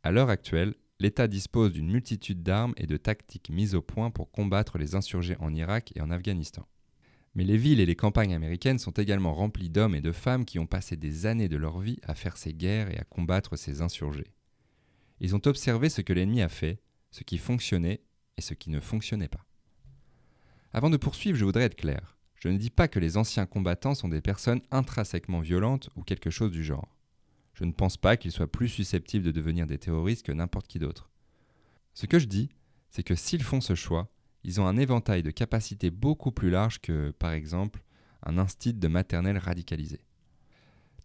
À 0.01 0.09
l'heure 0.09 0.29
actuelle, 0.29 0.73
l'État 1.01 1.27
dispose 1.27 1.73
d'une 1.73 1.91
multitude 1.91 2.43
d'armes 2.43 2.75
et 2.77 2.85
de 2.85 2.95
tactiques 2.95 3.49
mises 3.49 3.73
au 3.73 3.81
point 3.81 4.11
pour 4.11 4.31
combattre 4.31 4.77
les 4.77 4.93
insurgés 4.93 5.35
en 5.39 5.51
Irak 5.51 5.91
et 5.95 6.01
en 6.01 6.11
Afghanistan. 6.11 6.67
Mais 7.33 7.43
les 7.43 7.57
villes 7.57 7.79
et 7.79 7.87
les 7.87 7.95
campagnes 7.95 8.35
américaines 8.35 8.77
sont 8.77 8.91
également 8.91 9.33
remplies 9.33 9.71
d'hommes 9.71 9.95
et 9.95 10.01
de 10.01 10.11
femmes 10.11 10.45
qui 10.45 10.59
ont 10.59 10.67
passé 10.67 10.97
des 10.97 11.25
années 11.25 11.49
de 11.49 11.57
leur 11.57 11.79
vie 11.79 11.97
à 12.03 12.13
faire 12.13 12.37
ces 12.37 12.53
guerres 12.53 12.91
et 12.91 12.99
à 12.99 13.03
combattre 13.03 13.55
ces 13.55 13.81
insurgés. 13.81 14.31
Ils 15.19 15.35
ont 15.35 15.41
observé 15.45 15.89
ce 15.89 16.01
que 16.01 16.13
l'ennemi 16.13 16.43
a 16.43 16.49
fait, 16.49 16.83
ce 17.09 17.23
qui 17.23 17.39
fonctionnait 17.39 18.01
et 18.37 18.41
ce 18.41 18.53
qui 18.53 18.69
ne 18.69 18.79
fonctionnait 18.79 19.27
pas. 19.27 19.45
Avant 20.71 20.91
de 20.91 20.97
poursuivre, 20.97 21.37
je 21.37 21.45
voudrais 21.45 21.63
être 21.63 21.75
clair. 21.75 22.19
Je 22.35 22.47
ne 22.47 22.57
dis 22.57 22.69
pas 22.69 22.87
que 22.87 22.99
les 22.99 23.17
anciens 23.17 23.47
combattants 23.47 23.95
sont 23.95 24.07
des 24.07 24.21
personnes 24.21 24.61
intrinsèquement 24.69 25.39
violentes 25.39 25.89
ou 25.95 26.03
quelque 26.03 26.29
chose 26.29 26.51
du 26.51 26.63
genre. 26.63 26.95
Je 27.53 27.65
ne 27.65 27.71
pense 27.71 27.97
pas 27.97 28.17
qu'ils 28.17 28.31
soient 28.31 28.51
plus 28.51 28.69
susceptibles 28.69 29.25
de 29.25 29.31
devenir 29.31 29.67
des 29.67 29.77
terroristes 29.77 30.25
que 30.25 30.31
n'importe 30.31 30.67
qui 30.67 30.79
d'autre. 30.79 31.09
Ce 31.93 32.05
que 32.05 32.19
je 32.19 32.27
dis, 32.27 32.49
c'est 32.89 33.03
que 33.03 33.15
s'ils 33.15 33.43
font 33.43 33.61
ce 33.61 33.75
choix, 33.75 34.09
ils 34.43 34.59
ont 34.59 34.67
un 34.67 34.77
éventail 34.77 35.23
de 35.23 35.31
capacités 35.31 35.91
beaucoup 35.91 36.31
plus 36.31 36.49
large 36.49 36.79
que, 36.79 37.11
par 37.11 37.31
exemple, 37.31 37.83
un 38.23 38.37
instinct 38.37 38.77
de 38.77 38.87
maternelle 38.87 39.37
radicalisé. 39.37 39.99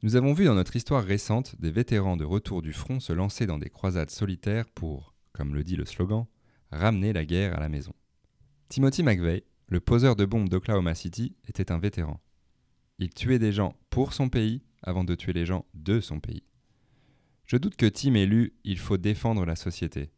Nous 0.02 0.16
avons 0.16 0.32
vu 0.32 0.44
dans 0.44 0.54
notre 0.54 0.76
histoire 0.76 1.02
récente 1.02 1.58
des 1.58 1.70
vétérans 1.70 2.16
de 2.16 2.24
retour 2.24 2.62
du 2.62 2.72
front 2.72 3.00
se 3.00 3.12
lancer 3.12 3.46
dans 3.46 3.58
des 3.58 3.70
croisades 3.70 4.10
solitaires 4.10 4.68
pour, 4.70 5.14
comme 5.32 5.54
le 5.54 5.64
dit 5.64 5.76
le 5.76 5.86
slogan, 5.86 6.26
ramener 6.70 7.12
la 7.12 7.24
guerre 7.24 7.56
à 7.56 7.60
la 7.60 7.68
maison. 7.68 7.94
Timothy 8.68 9.02
McVeigh, 9.02 9.44
le 9.68 9.80
poseur 9.80 10.16
de 10.16 10.24
bombes 10.24 10.48
d'Oklahoma 10.48 10.94
City, 10.94 11.34
était 11.48 11.72
un 11.72 11.78
vétéran. 11.78 12.20
Il 12.98 13.10
tuait 13.10 13.38
des 13.38 13.52
gens 13.52 13.74
pour 13.90 14.12
son 14.12 14.28
pays 14.28 14.62
avant 14.86 15.04
de 15.04 15.14
tuer 15.14 15.32
les 15.32 15.44
gens 15.44 15.66
de 15.74 16.00
son 16.00 16.20
pays. 16.20 16.44
Je 17.44 17.56
doute 17.56 17.76
que 17.76 17.86
Tim 17.86 18.14
ait 18.14 18.26
lu 18.26 18.54
Il 18.64 18.78
faut 18.78 18.96
défendre 18.96 19.44
la 19.44 19.56
société, 19.56 20.10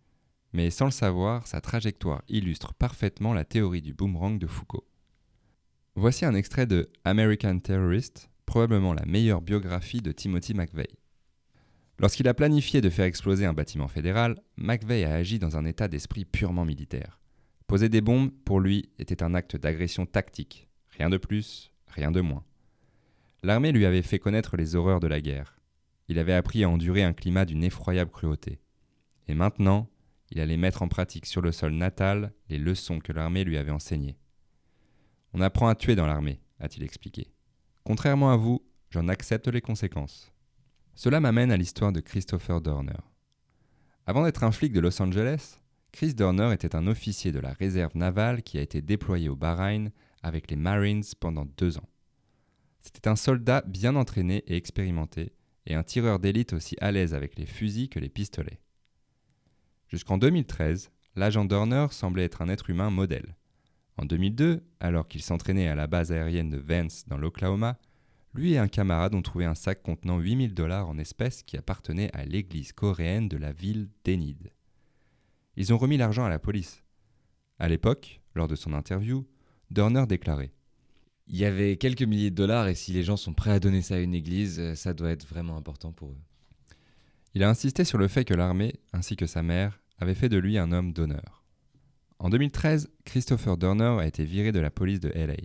mais 0.53 0.71
sans 0.71 0.87
le 0.87 0.91
savoir, 0.91 1.47
sa 1.47 1.61
trajectoire 1.61 2.23
illustre 2.29 2.75
parfaitement 2.75 3.35
la 3.35 3.45
théorie 3.45 3.83
du 3.83 3.93
boomerang 3.93 4.39
de 4.39 4.47
Foucault. 4.47 4.87
Voici 5.95 6.25
un 6.25 6.35
extrait 6.35 6.67
de 6.67 6.91
American 7.05 7.59
Terrorist, 7.59 8.31
probablement 8.47 8.95
la 8.95 9.05
meilleure 9.05 9.43
biographie 9.43 10.01
de 10.01 10.13
Timothy 10.13 10.55
McVeigh. 10.55 10.97
Lorsqu'il 11.99 12.29
a 12.29 12.35
planifié 12.35 12.81
de 12.81 12.91
faire 12.91 13.07
exploser 13.07 13.45
un 13.45 13.53
bâtiment 13.53 13.89
fédéral, 13.89 14.41
McVeigh 14.57 15.05
a 15.05 15.15
agi 15.15 15.41
dans 15.41 15.57
un 15.57 15.65
état 15.65 15.89
d'esprit 15.89 16.25
purement 16.25 16.65
militaire. 16.65 17.21
Poser 17.67 17.89
des 17.89 18.01
bombes, 18.01 18.31
pour 18.45 18.61
lui, 18.61 18.89
était 18.99 19.23
un 19.23 19.35
acte 19.35 19.57
d'agression 19.57 20.07
tactique. 20.07 20.69
Rien 20.97 21.11
de 21.11 21.19
plus, 21.19 21.73
rien 21.89 22.11
de 22.13 22.21
moins. 22.21 22.45
L'armée 23.43 23.73
lui 23.73 23.87
avait 23.87 24.03
fait 24.03 24.19
connaître 24.19 24.57
les 24.57 24.75
horreurs 24.75 25.01
de 25.01 25.07
la 25.07 25.21
guerre. 25.21 25.59
Il 26.09 26.19
avait 26.19 26.35
appris 26.35 26.65
à 26.65 26.69
endurer 26.69 27.03
un 27.03 27.13
climat 27.13 27.45
d'une 27.45 27.63
effroyable 27.63 28.11
cruauté. 28.11 28.61
Et 29.29 29.35
maintenant, 29.35 29.89
il 30.31 30.41
allait 30.41 30.57
mettre 30.57 30.83
en 30.83 30.89
pratique 30.89 31.27
sur 31.27 31.41
le 31.41 31.53
sol 31.53 31.73
natal 31.73 32.33
les 32.49 32.59
leçons 32.59 32.99
que 32.99 33.13
l'armée 33.13 33.45
lui 33.45 33.57
avait 33.57 33.71
enseignées. 33.71 34.19
On 35.33 35.41
apprend 35.41 35.69
à 35.69 35.75
tuer 35.75 35.95
dans 35.95 36.07
l'armée, 36.07 36.41
a-t-il 36.59 36.83
expliqué. 36.83 37.29
Contrairement 37.85 38.33
à 38.33 38.37
vous, 38.37 38.63
j'en 38.91 39.09
accepte 39.09 39.49
les 39.49 39.61
conséquences. 39.61 40.33
Cela 40.95 41.21
m'amène 41.21 41.53
à 41.53 41.57
l'histoire 41.57 41.93
de 41.93 42.01
Christopher 42.01 42.61
Dorner. 42.61 43.01
Avant 44.07 44.25
d'être 44.25 44.43
un 44.43 44.53
flic 44.53 44.73
de 44.73 44.81
Los 44.81 45.01
Angeles, 45.01 45.59
Chris 45.93 46.15
Dorner 46.15 46.53
était 46.53 46.75
un 46.75 46.87
officier 46.87 47.31
de 47.31 47.41
la 47.41 47.53
réserve 47.53 47.97
navale 47.97 48.43
qui 48.43 48.59
a 48.59 48.63
été 48.63 48.83
déployé 48.83 49.29
au 49.29 49.37
Bahreïn 49.37 49.91
avec 50.23 50.51
les 50.51 50.57
Marines 50.57 51.05
pendant 51.21 51.47
deux 51.57 51.79
ans. 51.79 51.89
C'était 52.81 53.09
un 53.09 53.17
soldat 53.17 53.63
bien 53.67 53.97
entraîné 53.97 54.45
et 54.47 54.57
expérimenté, 54.57 55.33
et 55.67 55.75
un 55.75 55.83
tireur 55.83 56.19
d'élite 56.19 56.53
aussi 56.53 56.77
à 56.81 56.93
l'aise 56.93 57.15
avec 57.15 57.37
les 57.37 57.47
fusils 57.47 57.89
que 57.89 57.99
les 57.99 58.09
pistolets. 58.09 58.61
Jusqu'en 59.89 60.19
2013, 60.19 60.91
l'agent 61.17 61.45
Dorner 61.45 61.87
semblait 61.91 62.25
être 62.25 62.43
un 62.43 62.49
être 62.49 62.71
humain 62.71 62.91
modèle. 62.91 63.37
En 63.97 64.05
2002, 64.05 64.63
alors 64.81 65.09
qu'il 65.09 65.23
s'entraînait 65.23 65.69
à 65.69 65.75
la 65.75 65.87
base 65.87 66.13
aérienne 66.13 66.51
de 66.51 66.59
Vance 66.59 67.05
dans 67.09 67.19
l'Oklahoma, 67.19 67.79
lui 68.35 68.53
et 68.53 68.59
un 68.59 68.69
camarade 68.69 69.15
ont 69.15 69.23
trouvé 69.23 69.45
un 69.45 69.55
sac 69.55 69.83
contenant 69.83 70.19
8000 70.19 70.55
dollars 70.55 70.89
en 70.89 70.99
espèces 70.99 71.43
qui 71.43 71.57
appartenait 71.57 72.15
à 72.15 72.25
l'église 72.25 72.73
coréenne 72.73 73.29
de 73.29 73.37
la 73.37 73.53
ville 73.53 73.89
d'Enid. 74.05 74.53
Ils 75.57 75.73
ont 75.73 75.79
remis 75.79 75.97
l'argent 75.97 76.25
à 76.25 76.29
la 76.29 76.39
police. 76.39 76.85
À 77.59 77.69
l'époque, 77.69 78.21
lors 78.35 78.47
de 78.47 78.55
son 78.55 78.73
interview, 78.73 79.27
Dorner 79.71 80.07
déclarait 80.07 80.53
Il 81.31 81.37
y 81.37 81.45
avait 81.45 81.77
quelques 81.77 82.03
milliers 82.03 82.31
de 82.31 82.35
dollars 82.35 82.69
et 82.69 82.75
si 82.75 82.93
les 82.93 83.03
gens 83.03 83.19
sont 83.19 83.35
prêts 83.35 83.51
à 83.51 83.61
donner 83.61 83.83
ça 83.83 83.97
à 83.97 83.99
une 83.99 84.15
église, 84.15 84.59
euh, 84.59 84.75
ça 84.75 84.95
doit 84.95 85.11
être 85.11 85.27
vraiment 85.27 85.59
important 85.59 85.93
pour 85.93 86.09
eux. 86.09 86.19
Il 87.35 87.43
a 87.43 87.51
insisté 87.51 87.85
sur 87.85 87.99
le 87.99 88.09
fait 88.09 88.25
que 88.25 88.33
l'armée, 88.33 88.77
ainsi 88.95 89.15
que 89.15 89.27
sa 89.27 89.43
mère, 89.43 89.79
avait 89.99 90.15
fait 90.15 90.31
de 90.31 90.39
lui 90.39 90.57
un 90.57 90.73
homme 90.73 90.95
d'honneur. 90.95 91.45
En 92.19 92.31
2013, 92.31 92.91
Christopher 93.05 93.59
Dorner 93.59 93.99
a 94.01 94.07
été 94.07 94.25
viré 94.25 94.53
de 94.53 94.59
la 94.59 94.71
police 94.71 95.01
de 95.01 95.11
LA. 95.11 95.37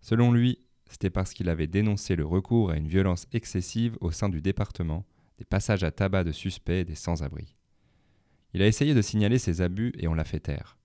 Selon 0.00 0.32
lui, 0.32 0.58
c'était 0.90 1.08
parce 1.08 1.32
qu'il 1.32 1.48
avait 1.48 1.68
dénoncé 1.68 2.16
le 2.16 2.26
recours 2.26 2.70
à 2.70 2.76
une 2.76 2.88
violence 2.88 3.26
excessive 3.32 3.96
au 4.00 4.10
sein 4.10 4.28
du 4.28 4.42
département, 4.42 5.06
des 5.38 5.44
passages 5.44 5.84
à 5.84 5.92
tabac 5.92 6.24
de 6.24 6.32
suspects 6.32 6.80
et 6.80 6.84
des 6.84 6.96
sans-abri. 6.96 7.54
Il 8.54 8.60
a 8.60 8.66
essayé 8.66 8.92
de 8.92 9.00
signaler 9.00 9.38
ces 9.38 9.62
abus 9.62 9.92
et 9.98 10.08
on 10.08 10.14
l'a 10.14 10.24
fait 10.24 10.40
taire. 10.40 10.76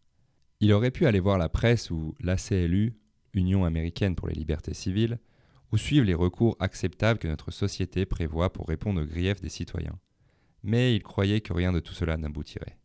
Il 0.59 0.71
aurait 0.71 0.91
pu 0.91 1.07
aller 1.07 1.19
voir 1.19 1.37
la 1.37 1.49
presse 1.49 1.91
ou 1.91 2.15
l'ACLU, 2.21 2.93
Union 3.33 3.65
américaine 3.65 4.15
pour 4.15 4.27
les 4.27 4.35
libertés 4.35 4.73
civiles, 4.73 5.19
ou 5.71 5.77
suivre 5.77 6.05
les 6.05 6.13
recours 6.13 6.55
acceptables 6.59 7.19
que 7.19 7.27
notre 7.27 7.51
société 7.51 8.05
prévoit 8.05 8.53
pour 8.53 8.67
répondre 8.67 9.01
aux 9.01 9.05
griefs 9.05 9.41
des 9.41 9.49
citoyens. 9.49 9.99
Mais 10.63 10.95
il 10.95 11.03
croyait 11.03 11.41
que 11.41 11.53
rien 11.53 11.71
de 11.71 11.79
tout 11.79 11.93
cela 11.93 12.17
n'aboutirait. 12.17 12.77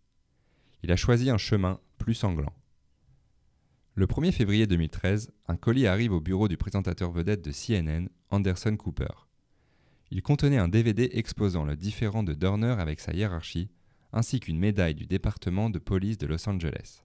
Il 0.83 0.91
a 0.91 0.97
choisi 0.97 1.31
un 1.31 1.39
chemin 1.39 1.81
plus 1.99 2.15
sanglant. 2.15 2.53
Le 3.95 4.07
1er 4.07 4.33
février 4.33 4.67
2013, 4.67 5.33
un 5.49 5.57
colis 5.57 5.87
arrive 5.87 6.13
au 6.13 6.21
bureau 6.21 6.49
du 6.49 6.57
présentateur 6.57 7.13
vedette 7.13 7.45
de 7.45 7.53
CNN, 7.53 8.09
Anderson 8.31 8.77
Cooper. 8.77 9.29
Il 10.11 10.23
contenait 10.23 10.59
un 10.59 10.69
DVD 10.69 11.11
exposant 11.13 11.65
le 11.65 11.77
différend 11.77 12.23
de 12.23 12.35
Dorner 12.35 12.77
avec 12.79 13.01
sa 13.01 13.13
hiérarchie, 13.13 13.71
ainsi 14.13 14.41
qu'une 14.41 14.59
médaille 14.59 14.95
du 14.95 15.07
département 15.07 15.71
de 15.71 15.79
police 15.79 16.19
de 16.19 16.27
Los 16.27 16.49
Angeles. 16.49 17.05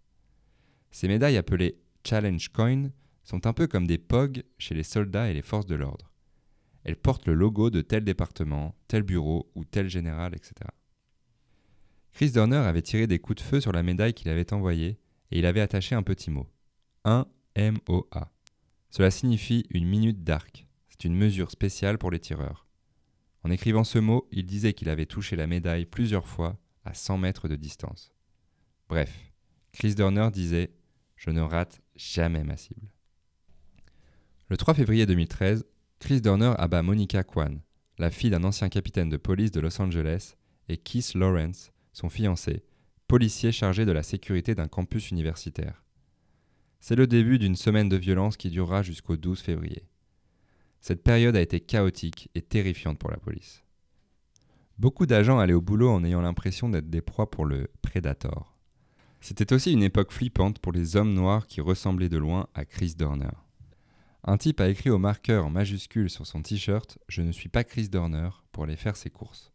Ces 0.91 1.07
médailles 1.07 1.37
appelées 1.37 1.77
Challenge 2.03 2.49
Coin 2.49 2.89
sont 3.27 3.45
un 3.45 3.51
peu 3.51 3.67
comme 3.67 3.87
des 3.87 3.97
POG 3.97 4.43
chez 4.57 4.73
les 4.73 4.83
soldats 4.83 5.29
et 5.29 5.33
les 5.33 5.41
forces 5.41 5.65
de 5.65 5.75
l'ordre. 5.75 6.13
Elles 6.85 6.95
portent 6.95 7.27
le 7.27 7.33
logo 7.33 7.69
de 7.69 7.81
tel 7.81 8.05
département, 8.05 8.73
tel 8.87 9.03
bureau 9.03 9.51
ou 9.53 9.65
tel 9.65 9.89
général, 9.89 10.33
etc. 10.33 10.53
Chris 12.13 12.31
Dorner 12.31 12.55
avait 12.55 12.81
tiré 12.81 13.05
des 13.05 13.19
coups 13.19 13.43
de 13.43 13.47
feu 13.47 13.59
sur 13.59 13.73
la 13.73 13.83
médaille 13.83 14.13
qu'il 14.13 14.29
avait 14.29 14.53
envoyée 14.53 14.97
et 15.31 15.39
il 15.39 15.45
avait 15.45 15.59
attaché 15.59 15.93
un 15.93 16.03
petit 16.03 16.31
mot. 16.31 16.47
1 17.03 17.25
MOA. 17.57 18.31
Cela 18.89 19.11
signifie 19.11 19.65
une 19.71 19.87
minute 19.87 20.23
d'arc. 20.23 20.65
C'est 20.87 21.03
une 21.03 21.15
mesure 21.15 21.51
spéciale 21.51 21.97
pour 21.97 22.11
les 22.11 22.19
tireurs. 22.19 22.65
En 23.43 23.51
écrivant 23.51 23.83
ce 23.83 23.99
mot, 23.99 24.29
il 24.31 24.45
disait 24.45 24.71
qu'il 24.71 24.87
avait 24.87 25.05
touché 25.05 25.35
la 25.35 25.47
médaille 25.47 25.85
plusieurs 25.85 26.27
fois 26.27 26.57
à 26.85 26.93
100 26.93 27.17
mètres 27.17 27.49
de 27.49 27.57
distance. 27.57 28.13
Bref, 28.87 29.33
Chris 29.73 29.95
Dorner 29.95 30.29
disait 30.31 30.71
Je 31.17 31.29
ne 31.29 31.41
rate 31.41 31.81
jamais 31.97 32.45
ma 32.45 32.55
cible. 32.55 32.87
Le 34.49 34.55
3 34.55 34.75
février 34.75 35.05
2013, 35.05 35.65
Chris 35.99 36.21
Dorner 36.21 36.53
abat 36.57 36.81
Monica 36.81 37.21
Kwan, 37.21 37.59
la 37.97 38.09
fille 38.09 38.29
d'un 38.29 38.45
ancien 38.45 38.69
capitaine 38.69 39.09
de 39.09 39.17
police 39.17 39.51
de 39.51 39.59
Los 39.59 39.81
Angeles, 39.81 40.35
et 40.69 40.77
Keith 40.77 41.15
Lawrence, 41.15 41.73
son 41.91 42.07
fiancé, 42.07 42.63
policier 43.09 43.51
chargé 43.51 43.85
de 43.85 43.91
la 43.91 44.03
sécurité 44.03 44.55
d'un 44.55 44.69
campus 44.69 45.11
universitaire. 45.11 45.83
C'est 46.79 46.95
le 46.95 47.07
début 47.07 47.39
d'une 47.39 47.57
semaine 47.57 47.89
de 47.89 47.97
violence 47.97 48.37
qui 48.37 48.49
durera 48.49 48.83
jusqu'au 48.83 49.17
12 49.17 49.41
février. 49.41 49.83
Cette 50.79 51.03
période 51.03 51.35
a 51.35 51.41
été 51.41 51.59
chaotique 51.59 52.29
et 52.33 52.41
terrifiante 52.41 52.99
pour 52.99 53.11
la 53.11 53.17
police. 53.17 53.65
Beaucoup 54.77 55.07
d'agents 55.07 55.39
allaient 55.39 55.51
au 55.51 55.61
boulot 55.61 55.89
en 55.89 56.05
ayant 56.05 56.21
l'impression 56.21 56.69
d'être 56.69 56.89
des 56.89 57.01
proies 57.01 57.29
pour 57.29 57.43
le 57.43 57.69
Predator. 57.81 58.57
C'était 59.19 59.51
aussi 59.51 59.73
une 59.73 59.83
époque 59.83 60.13
flippante 60.13 60.59
pour 60.59 60.71
les 60.71 60.95
hommes 60.95 61.13
noirs 61.13 61.47
qui 61.47 61.59
ressemblaient 61.59 62.07
de 62.07 62.17
loin 62.17 62.47
à 62.53 62.63
Chris 62.63 62.93
Dorner. 62.97 63.46
Un 64.29 64.37
type 64.37 64.59
a 64.59 64.67
écrit 64.67 64.89
au 64.89 64.97
marqueur 64.97 65.45
en 65.45 65.49
majuscule 65.49 66.09
sur 66.09 66.27
son 66.27 66.41
t-shirt 66.41 66.99
Je 67.07 67.21
ne 67.21 67.31
suis 67.31 67.47
pas 67.47 67.63
Chris 67.63 67.87
Dorner 67.87 68.27
pour 68.51 68.65
aller 68.65 68.75
faire 68.75 68.97
ses 68.97 69.09
courses. 69.09 69.53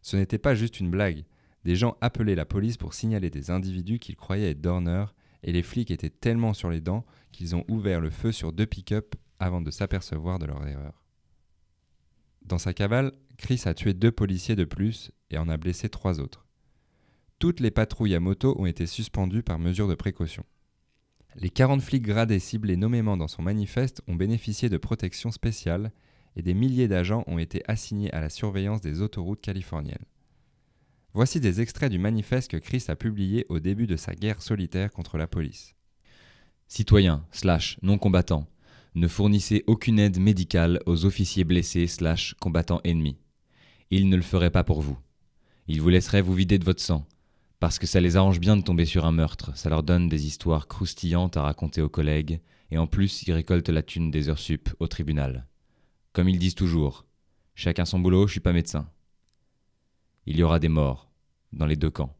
Ce 0.00 0.16
n'était 0.16 0.38
pas 0.38 0.54
juste 0.54 0.80
une 0.80 0.90
blague. 0.90 1.26
Des 1.64 1.76
gens 1.76 1.98
appelaient 2.00 2.34
la 2.34 2.46
police 2.46 2.78
pour 2.78 2.94
signaler 2.94 3.28
des 3.28 3.50
individus 3.50 3.98
qu'ils 3.98 4.16
croyaient 4.16 4.52
être 4.52 4.62
Dorner 4.62 5.04
et 5.42 5.52
les 5.52 5.62
flics 5.62 5.90
étaient 5.90 6.08
tellement 6.08 6.54
sur 6.54 6.70
les 6.70 6.80
dents 6.80 7.04
qu'ils 7.32 7.54
ont 7.54 7.66
ouvert 7.68 8.00
le 8.00 8.08
feu 8.08 8.32
sur 8.32 8.54
deux 8.54 8.64
pick-up 8.64 9.14
avant 9.40 9.60
de 9.60 9.70
s'apercevoir 9.70 10.38
de 10.38 10.46
leur 10.46 10.66
erreur. 10.66 11.04
Dans 12.46 12.56
sa 12.56 12.72
cavale, 12.72 13.12
Chris 13.36 13.60
a 13.66 13.74
tué 13.74 13.92
deux 13.92 14.10
policiers 14.10 14.56
de 14.56 14.64
plus 14.64 15.12
et 15.30 15.36
en 15.36 15.50
a 15.50 15.58
blessé 15.58 15.90
trois 15.90 16.18
autres. 16.18 16.46
Toutes 17.38 17.60
les 17.60 17.70
patrouilles 17.70 18.14
à 18.14 18.20
moto 18.20 18.56
ont 18.58 18.64
été 18.64 18.86
suspendues 18.86 19.42
par 19.42 19.58
mesure 19.58 19.86
de 19.86 19.94
précaution. 19.94 20.46
Les 21.40 21.50
40 21.50 21.80
flics 21.80 22.02
gradés 22.02 22.40
ciblés 22.40 22.76
nommément 22.76 23.16
dans 23.16 23.28
son 23.28 23.42
manifeste 23.42 24.02
ont 24.08 24.16
bénéficié 24.16 24.68
de 24.68 24.76
protections 24.76 25.30
spéciales 25.30 25.92
et 26.34 26.42
des 26.42 26.52
milliers 26.52 26.88
d'agents 26.88 27.22
ont 27.28 27.38
été 27.38 27.62
assignés 27.68 28.12
à 28.12 28.20
la 28.20 28.28
surveillance 28.28 28.80
des 28.80 29.02
autoroutes 29.02 29.40
californiennes. 29.40 30.04
Voici 31.14 31.38
des 31.38 31.60
extraits 31.60 31.92
du 31.92 31.98
manifeste 32.00 32.50
que 32.50 32.56
Chris 32.56 32.84
a 32.88 32.96
publié 32.96 33.46
au 33.50 33.60
début 33.60 33.86
de 33.86 33.96
sa 33.96 34.16
guerre 34.16 34.42
solitaire 34.42 34.90
contre 34.90 35.16
la 35.16 35.28
police. 35.28 35.76
Citoyens, 36.66 37.24
slash, 37.30 37.78
non-combattants, 37.82 38.48
ne 38.96 39.06
fournissez 39.06 39.62
aucune 39.68 40.00
aide 40.00 40.18
médicale 40.18 40.80
aux 40.86 41.04
officiers 41.04 41.44
blessés, 41.44 41.86
slash, 41.86 42.34
combattants 42.40 42.80
ennemis. 42.82 43.16
Ils 43.92 44.08
ne 44.08 44.16
le 44.16 44.22
feraient 44.22 44.50
pas 44.50 44.64
pour 44.64 44.82
vous. 44.82 44.98
Ils 45.68 45.80
vous 45.80 45.88
laisseraient 45.88 46.20
vous 46.20 46.34
vider 46.34 46.58
de 46.58 46.64
votre 46.64 46.82
sang, 46.82 47.06
parce 47.60 47.78
que 47.78 47.86
ça 47.86 48.00
les 48.00 48.16
arrange 48.16 48.40
bien 48.40 48.56
de 48.56 48.62
tomber 48.62 48.84
sur 48.84 49.04
un 49.04 49.12
meurtre, 49.12 49.56
ça 49.56 49.68
leur 49.68 49.82
donne 49.82 50.08
des 50.08 50.26
histoires 50.26 50.68
croustillantes 50.68 51.36
à 51.36 51.42
raconter 51.42 51.82
aux 51.82 51.88
collègues, 51.88 52.40
et 52.70 52.78
en 52.78 52.86
plus 52.86 53.22
ils 53.22 53.32
récoltent 53.32 53.68
la 53.68 53.82
thune 53.82 54.10
des 54.10 54.28
heures 54.28 54.38
sup 54.38 54.70
au 54.78 54.86
tribunal. 54.86 55.46
Comme 56.12 56.28
ils 56.28 56.38
disent 56.38 56.54
toujours, 56.54 57.04
chacun 57.54 57.84
son 57.84 57.98
boulot, 57.98 58.26
je 58.26 58.32
suis 58.32 58.40
pas 58.40 58.52
médecin. 58.52 58.88
Il 60.26 60.36
y 60.36 60.42
aura 60.42 60.58
des 60.58 60.68
morts, 60.68 61.10
dans 61.52 61.66
les 61.66 61.76
deux 61.76 61.90
camps. 61.90 62.16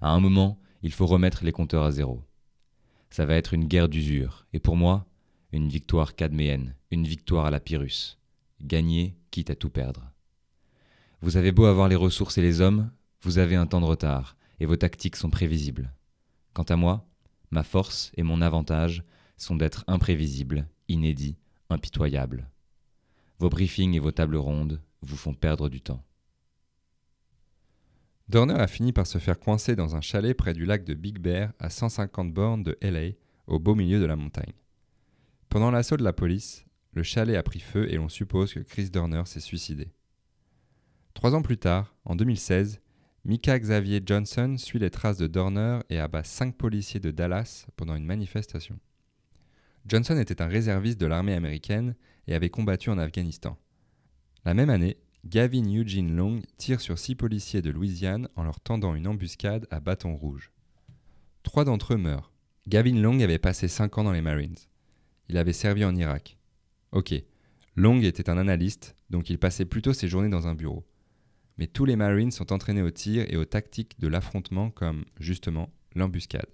À 0.00 0.10
un 0.10 0.20
moment, 0.20 0.60
il 0.82 0.92
faut 0.92 1.06
remettre 1.06 1.44
les 1.44 1.52
compteurs 1.52 1.84
à 1.84 1.92
zéro. 1.92 2.24
Ça 3.10 3.26
va 3.26 3.36
être 3.36 3.54
une 3.54 3.66
guerre 3.66 3.88
d'usure, 3.88 4.46
et 4.52 4.60
pour 4.60 4.76
moi, 4.76 5.06
une 5.52 5.68
victoire 5.68 6.14
cadméenne, 6.14 6.76
une 6.90 7.06
victoire 7.06 7.46
à 7.46 7.50
la 7.50 7.60
Pyrrhus. 7.60 8.18
Gagner, 8.62 9.16
quitte 9.30 9.50
à 9.50 9.56
tout 9.56 9.70
perdre. 9.70 10.12
Vous 11.22 11.36
avez 11.36 11.52
beau 11.52 11.64
avoir 11.64 11.88
les 11.88 11.96
ressources 11.96 12.38
et 12.38 12.42
les 12.42 12.60
hommes, 12.60 12.90
vous 13.22 13.38
avez 13.38 13.56
un 13.56 13.66
temps 13.66 13.80
de 13.80 13.86
retard, 13.86 14.36
et 14.60 14.66
vos 14.66 14.76
tactiques 14.76 15.16
sont 15.16 15.30
prévisibles. 15.30 15.92
Quant 16.52 16.64
à 16.64 16.76
moi, 16.76 17.06
ma 17.50 17.62
force 17.62 18.12
et 18.16 18.22
mon 18.22 18.42
avantage 18.42 19.02
sont 19.36 19.56
d'être 19.56 19.84
imprévisible, 19.86 20.68
inédit, 20.88 21.36
impitoyable. 21.70 22.48
Vos 23.38 23.48
briefings 23.48 23.94
et 23.94 24.00
vos 24.00 24.12
tables 24.12 24.36
rondes 24.36 24.82
vous 25.02 25.16
font 25.16 25.34
perdre 25.34 25.68
du 25.68 25.80
temps. 25.80 26.04
Dorner 28.28 28.54
a 28.54 28.68
fini 28.68 28.92
par 28.92 29.06
se 29.06 29.18
faire 29.18 29.40
coincer 29.40 29.74
dans 29.74 29.96
un 29.96 30.00
chalet 30.00 30.36
près 30.36 30.52
du 30.52 30.64
lac 30.64 30.84
de 30.84 30.94
Big 30.94 31.18
Bear 31.18 31.52
à 31.58 31.68
150 31.68 32.32
bornes 32.32 32.62
de 32.62 32.78
LA, 32.80 33.14
au 33.46 33.58
beau 33.58 33.74
milieu 33.74 33.98
de 33.98 34.04
la 34.04 34.14
montagne. 34.14 34.52
Pendant 35.48 35.72
l'assaut 35.72 35.96
de 35.96 36.04
la 36.04 36.12
police, 36.12 36.64
le 36.92 37.02
chalet 37.02 37.36
a 37.36 37.42
pris 37.42 37.58
feu 37.58 37.90
et 37.90 37.96
l'on 37.96 38.08
suppose 38.08 38.54
que 38.54 38.60
Chris 38.60 38.90
Dorner 38.90 39.22
s'est 39.24 39.40
suicidé. 39.40 39.92
Trois 41.14 41.34
ans 41.34 41.42
plus 41.42 41.58
tard, 41.58 41.96
en 42.04 42.14
2016, 42.14 42.80
Mika 43.24 43.58
Xavier 43.58 44.00
Johnson 44.04 44.56
suit 44.56 44.78
les 44.78 44.90
traces 44.90 45.18
de 45.18 45.26
Dorner 45.26 45.80
et 45.90 45.98
abat 45.98 46.24
cinq 46.24 46.56
policiers 46.56 47.00
de 47.00 47.10
Dallas 47.10 47.66
pendant 47.76 47.94
une 47.94 48.06
manifestation. 48.06 48.78
Johnson 49.86 50.16
était 50.16 50.40
un 50.40 50.46
réserviste 50.46 50.98
de 50.98 51.06
l'armée 51.06 51.34
américaine 51.34 51.96
et 52.26 52.34
avait 52.34 52.48
combattu 52.48 52.88
en 52.88 52.98
Afghanistan. 52.98 53.58
La 54.46 54.54
même 54.54 54.70
année, 54.70 54.96
Gavin 55.26 55.70
Eugene 55.70 56.16
Long 56.16 56.40
tire 56.56 56.80
sur 56.80 56.98
six 56.98 57.14
policiers 57.14 57.60
de 57.60 57.70
Louisiane 57.70 58.28
en 58.36 58.42
leur 58.42 58.58
tendant 58.58 58.94
une 58.94 59.06
embuscade 59.06 59.66
à 59.70 59.80
bâton 59.80 60.16
rouge. 60.16 60.50
Trois 61.42 61.64
d'entre 61.64 61.92
eux 61.92 61.98
meurent. 61.98 62.32
Gavin 62.68 63.00
Long 63.00 63.20
avait 63.20 63.38
passé 63.38 63.68
cinq 63.68 63.98
ans 63.98 64.04
dans 64.04 64.12
les 64.12 64.22
Marines. 64.22 64.56
Il 65.28 65.36
avait 65.36 65.52
servi 65.52 65.84
en 65.84 65.94
Irak. 65.94 66.38
Ok, 66.92 67.14
Long 67.76 68.00
était 68.00 68.30
un 68.30 68.38
analyste, 68.38 68.96
donc 69.10 69.28
il 69.28 69.38
passait 69.38 69.66
plutôt 69.66 69.92
ses 69.92 70.08
journées 70.08 70.30
dans 70.30 70.46
un 70.46 70.54
bureau. 70.54 70.86
Mais 71.60 71.66
tous 71.66 71.84
les 71.84 71.94
Marines 71.94 72.30
sont 72.30 72.54
entraînés 72.54 72.80
au 72.80 72.90
tir 72.90 73.26
et 73.28 73.36
aux 73.36 73.44
tactiques 73.44 74.00
de 74.00 74.08
l'affrontement 74.08 74.70
comme, 74.70 75.04
justement, 75.18 75.70
l'embuscade. 75.94 76.48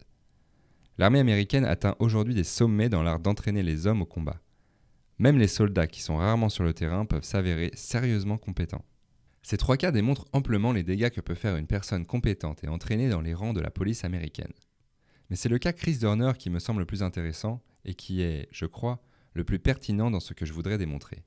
L'armée 0.99 1.21
américaine 1.21 1.65
atteint 1.65 1.95
aujourd'hui 2.01 2.35
des 2.35 2.43
sommets 2.43 2.89
dans 2.89 3.05
l'art 3.05 3.21
d'entraîner 3.21 3.63
les 3.63 3.87
hommes 3.87 4.03
au 4.03 4.07
combat. 4.07 4.43
Même 5.21 5.39
les 5.39 5.47
soldats 5.47 5.87
qui 5.87 6.03
sont 6.03 6.17
rarement 6.17 6.49
sur 6.49 6.65
le 6.65 6.75
terrain 6.75 7.07
peuvent 7.07 7.23
s'avérer 7.23 7.71
sérieusement 7.75 8.37
compétents. 8.37 8.85
Ces 9.43 9.57
trois 9.57 9.77
cas 9.77 9.93
démontrent 9.93 10.27
amplement 10.33 10.73
les 10.73 10.83
dégâts 10.83 11.11
que 11.11 11.21
peut 11.21 11.37
faire 11.37 11.57
une 11.57 11.69
personne 11.69 12.05
compétente 12.05 12.65
et 12.65 12.69
entraînée 12.69 13.09
dans 13.09 13.21
les 13.21 13.33
rangs 13.33 13.53
de 13.53 13.61
la 13.61 13.71
police 13.71 14.05
américaine. 14.05 14.53
Mais 15.31 15.37
c'est 15.37 15.49
le 15.49 15.59
cas 15.59 15.73
Chris 15.73 15.99
Dorner 15.99 16.33
qui 16.37 16.51
me 16.51 16.59
semble 16.59 16.81
le 16.81 16.87
plus 16.87 17.05
intéressant 17.05 17.63
et 17.85 17.95
qui 17.95 18.23
est, 18.23 18.49
je 18.51 18.67
crois, 18.67 19.01
le 19.35 19.45
plus 19.45 19.61
pertinent 19.61 20.11
dans 20.11 20.19
ce 20.19 20.35
que 20.35 20.45
je 20.45 20.53
voudrais 20.53 20.79
démontrer. 20.79 21.23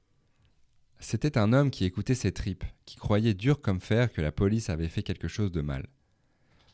C'était 0.99 1.37
un 1.37 1.53
homme 1.53 1.71
qui 1.71 1.85
écoutait 1.85 2.15
ses 2.15 2.33
tripes, 2.33 2.65
qui 2.85 2.97
croyait 2.97 3.33
dur 3.33 3.61
comme 3.61 3.79
fer 3.79 4.11
que 4.11 4.21
la 4.21 4.33
police 4.33 4.69
avait 4.69 4.89
fait 4.89 5.03
quelque 5.03 5.29
chose 5.29 5.51
de 5.51 5.61
mal. 5.61 5.87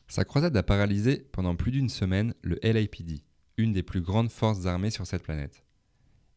Sa 0.08 0.24
croisade 0.24 0.56
a 0.56 0.62
paralysé 0.62 1.26
pendant 1.32 1.54
plus 1.54 1.70
d'une 1.70 1.88
semaine 1.88 2.34
le 2.42 2.58
LAPD, 2.62 3.22
une 3.56 3.72
des 3.72 3.82
plus 3.82 4.00
grandes 4.00 4.30
forces 4.30 4.66
armées 4.66 4.90
sur 4.90 5.06
cette 5.06 5.22
planète. 5.22 5.62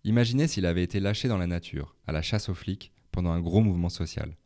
Imaginez 0.04 0.48
s'il 0.48 0.66
avait 0.66 0.84
été 0.84 1.00
lâché 1.00 1.28
dans 1.28 1.38
la 1.38 1.48
nature, 1.48 1.96
à 2.08 2.12
la 2.12 2.22
chasse 2.22 2.50
aux 2.50 2.54
flics, 2.54 2.94
pendant 3.12 3.32
un 3.32 3.42
gros 3.42 3.62
mouvement 3.62 3.90
social. 3.90 4.38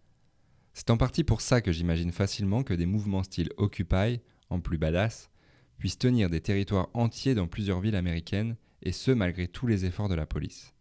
C'est 0.73 0.89
en 0.89 0.97
partie 0.97 1.23
pour 1.23 1.41
ça 1.41 1.61
que 1.61 1.71
j'imagine 1.71 2.11
facilement 2.11 2.63
que 2.63 2.73
des 2.73 2.85
mouvements 2.85 3.23
style 3.23 3.49
Occupy, 3.57 4.21
en 4.49 4.61
plus 4.61 4.77
badass, 4.77 5.29
puissent 5.77 5.99
tenir 5.99 6.29
des 6.29 6.41
territoires 6.41 6.89
entiers 6.93 7.35
dans 7.35 7.47
plusieurs 7.47 7.81
villes 7.81 7.95
américaines, 7.95 8.55
et 8.81 8.91
ce 8.91 9.11
malgré 9.11 9.47
tous 9.47 9.67
les 9.67 9.85
efforts 9.85 10.09
de 10.09 10.15
la 10.15 10.25
police. 10.25 10.73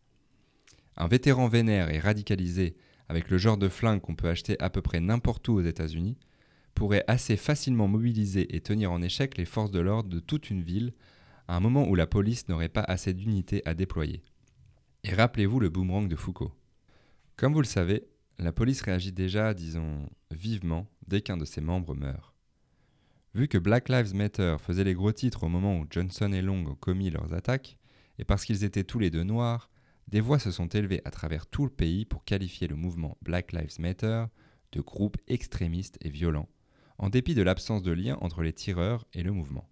Un 0.96 1.09
vétéran 1.09 1.48
vénère 1.48 1.90
et 1.90 1.98
radicalisé, 1.98 2.76
avec 3.09 3.31
le 3.31 3.38
genre 3.38 3.59
de 3.59 3.68
flingue 3.68 4.00
qu'on 4.00 4.14
peut 4.14 4.28
acheter 4.28 4.61
à 4.61 4.70
peu 4.70 4.83
près 4.83 5.00
n'importe 5.00 5.48
où 5.48 5.55
aux 5.55 5.62
États-Unis, 5.62 6.18
pourrait 6.74 7.05
assez 7.07 7.37
facilement 7.37 7.88
mobiliser 7.88 8.55
et 8.57 8.61
tenir 8.61 8.92
en 8.92 9.02
échec 9.02 9.37
les 9.37 9.44
forces 9.44 9.70
de 9.70 9.81
l'ordre 9.81 10.09
de 10.09 10.20
toute 10.20 10.50
une 10.50 10.62
ville 10.62 10.94
à 11.48 11.57
un 11.57 11.61
moment 11.61 11.88
où 11.88 11.94
la 11.94 12.07
police 12.07 12.48
n'aurait 12.48 12.68
pas 12.68 12.83
assez 12.83 13.14
d'unités 13.14 13.62
à 13.66 13.74
déployer. 13.74 14.22
Et 15.05 15.14
rappelez-vous 15.14 15.61
le 15.61 15.68
boomerang 15.68 16.09
de 16.09 16.16
Foucault. 16.16 16.52
Comme 17.37 17.52
vous 17.52 17.61
le 17.61 17.66
savez, 17.66 18.05
la 18.38 18.52
police 18.52 18.83
réagit 18.83 19.12
déjà, 19.12 19.52
disons, 19.52 20.09
vivement 20.31 20.88
dès 21.07 21.20
qu'un 21.20 21.37
de 21.37 21.44
ses 21.44 21.61
membres 21.61 21.94
meurt. 21.94 22.35
Vu 23.35 23.48
que 23.48 23.59
Black 23.59 23.88
Lives 23.88 24.14
Matter 24.14 24.57
faisait 24.59 24.85
les 24.85 24.94
gros 24.94 25.12
titres 25.12 25.44
au 25.44 25.48
moment 25.48 25.78
où 25.78 25.87
Johnson 25.90 26.33
et 26.33 26.42
Long 26.42 26.66
ont 26.66 26.74
commis 26.74 27.11
leurs 27.11 27.33
attaques, 27.35 27.78
et 28.18 28.24
parce 28.24 28.44
qu'ils 28.44 28.62
étaient 28.62 28.85
tous 28.85 28.98
les 28.98 29.11
deux 29.11 29.22
noirs, 29.22 29.70
des 30.08 30.20
voix 30.20 30.38
se 30.38 30.50
sont 30.50 30.68
élevées 30.68 31.02
à 31.04 31.10
travers 31.10 31.46
tout 31.46 31.64
le 31.64 31.70
pays 31.70 32.04
pour 32.04 32.24
qualifier 32.24 32.68
le 32.68 32.76
mouvement 32.76 33.16
Black 33.22 33.52
Lives 33.52 33.80
Matter 33.80 34.24
de 34.72 34.80
groupe 34.80 35.18
extrémiste 35.28 35.98
et 36.00 36.10
violent, 36.10 36.48
en 36.98 37.10
dépit 37.10 37.34
de 37.34 37.42
l'absence 37.42 37.82
de 37.82 37.92
lien 37.92 38.16
entre 38.20 38.42
les 38.42 38.52
tireurs 38.52 39.06
et 39.12 39.22
le 39.22 39.32
mouvement. 39.32 39.68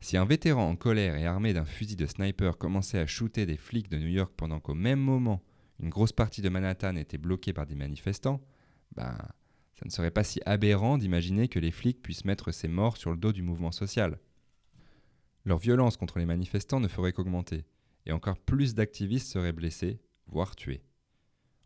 Si 0.00 0.16
un 0.16 0.24
vétéran 0.24 0.68
en 0.68 0.76
colère 0.76 1.16
et 1.16 1.26
armé 1.26 1.52
d'un 1.52 1.64
fusil 1.64 1.96
de 1.96 2.06
sniper 2.06 2.56
commençait 2.56 3.00
à 3.00 3.06
shooter 3.06 3.46
des 3.46 3.56
flics 3.56 3.88
de 3.88 3.98
New 3.98 4.08
York 4.08 4.32
pendant 4.36 4.60
qu'au 4.60 4.74
même 4.74 5.00
moment 5.00 5.42
une 5.80 5.90
grosse 5.90 6.12
partie 6.12 6.42
de 6.42 6.48
Manhattan 6.48 6.96
était 6.96 7.18
bloquée 7.18 7.52
par 7.52 7.66
des 7.66 7.74
manifestants, 7.74 8.40
ben 8.96 9.16
ça 9.74 9.84
ne 9.84 9.90
serait 9.90 10.10
pas 10.10 10.24
si 10.24 10.40
aberrant 10.44 10.98
d'imaginer 10.98 11.46
que 11.48 11.60
les 11.60 11.70
flics 11.70 12.02
puissent 12.02 12.24
mettre 12.24 12.50
ces 12.50 12.66
morts 12.66 12.96
sur 12.96 13.12
le 13.12 13.16
dos 13.16 13.32
du 13.32 13.42
mouvement 13.42 13.70
social. 13.70 14.18
Leur 15.44 15.58
violence 15.58 15.96
contre 15.96 16.18
les 16.18 16.26
manifestants 16.26 16.80
ne 16.80 16.88
ferait 16.88 17.12
qu'augmenter, 17.12 17.64
et 18.06 18.12
encore 18.12 18.38
plus 18.38 18.74
d'activistes 18.74 19.30
seraient 19.30 19.52
blessés, 19.52 20.00
voire 20.26 20.56
tués. 20.56 20.82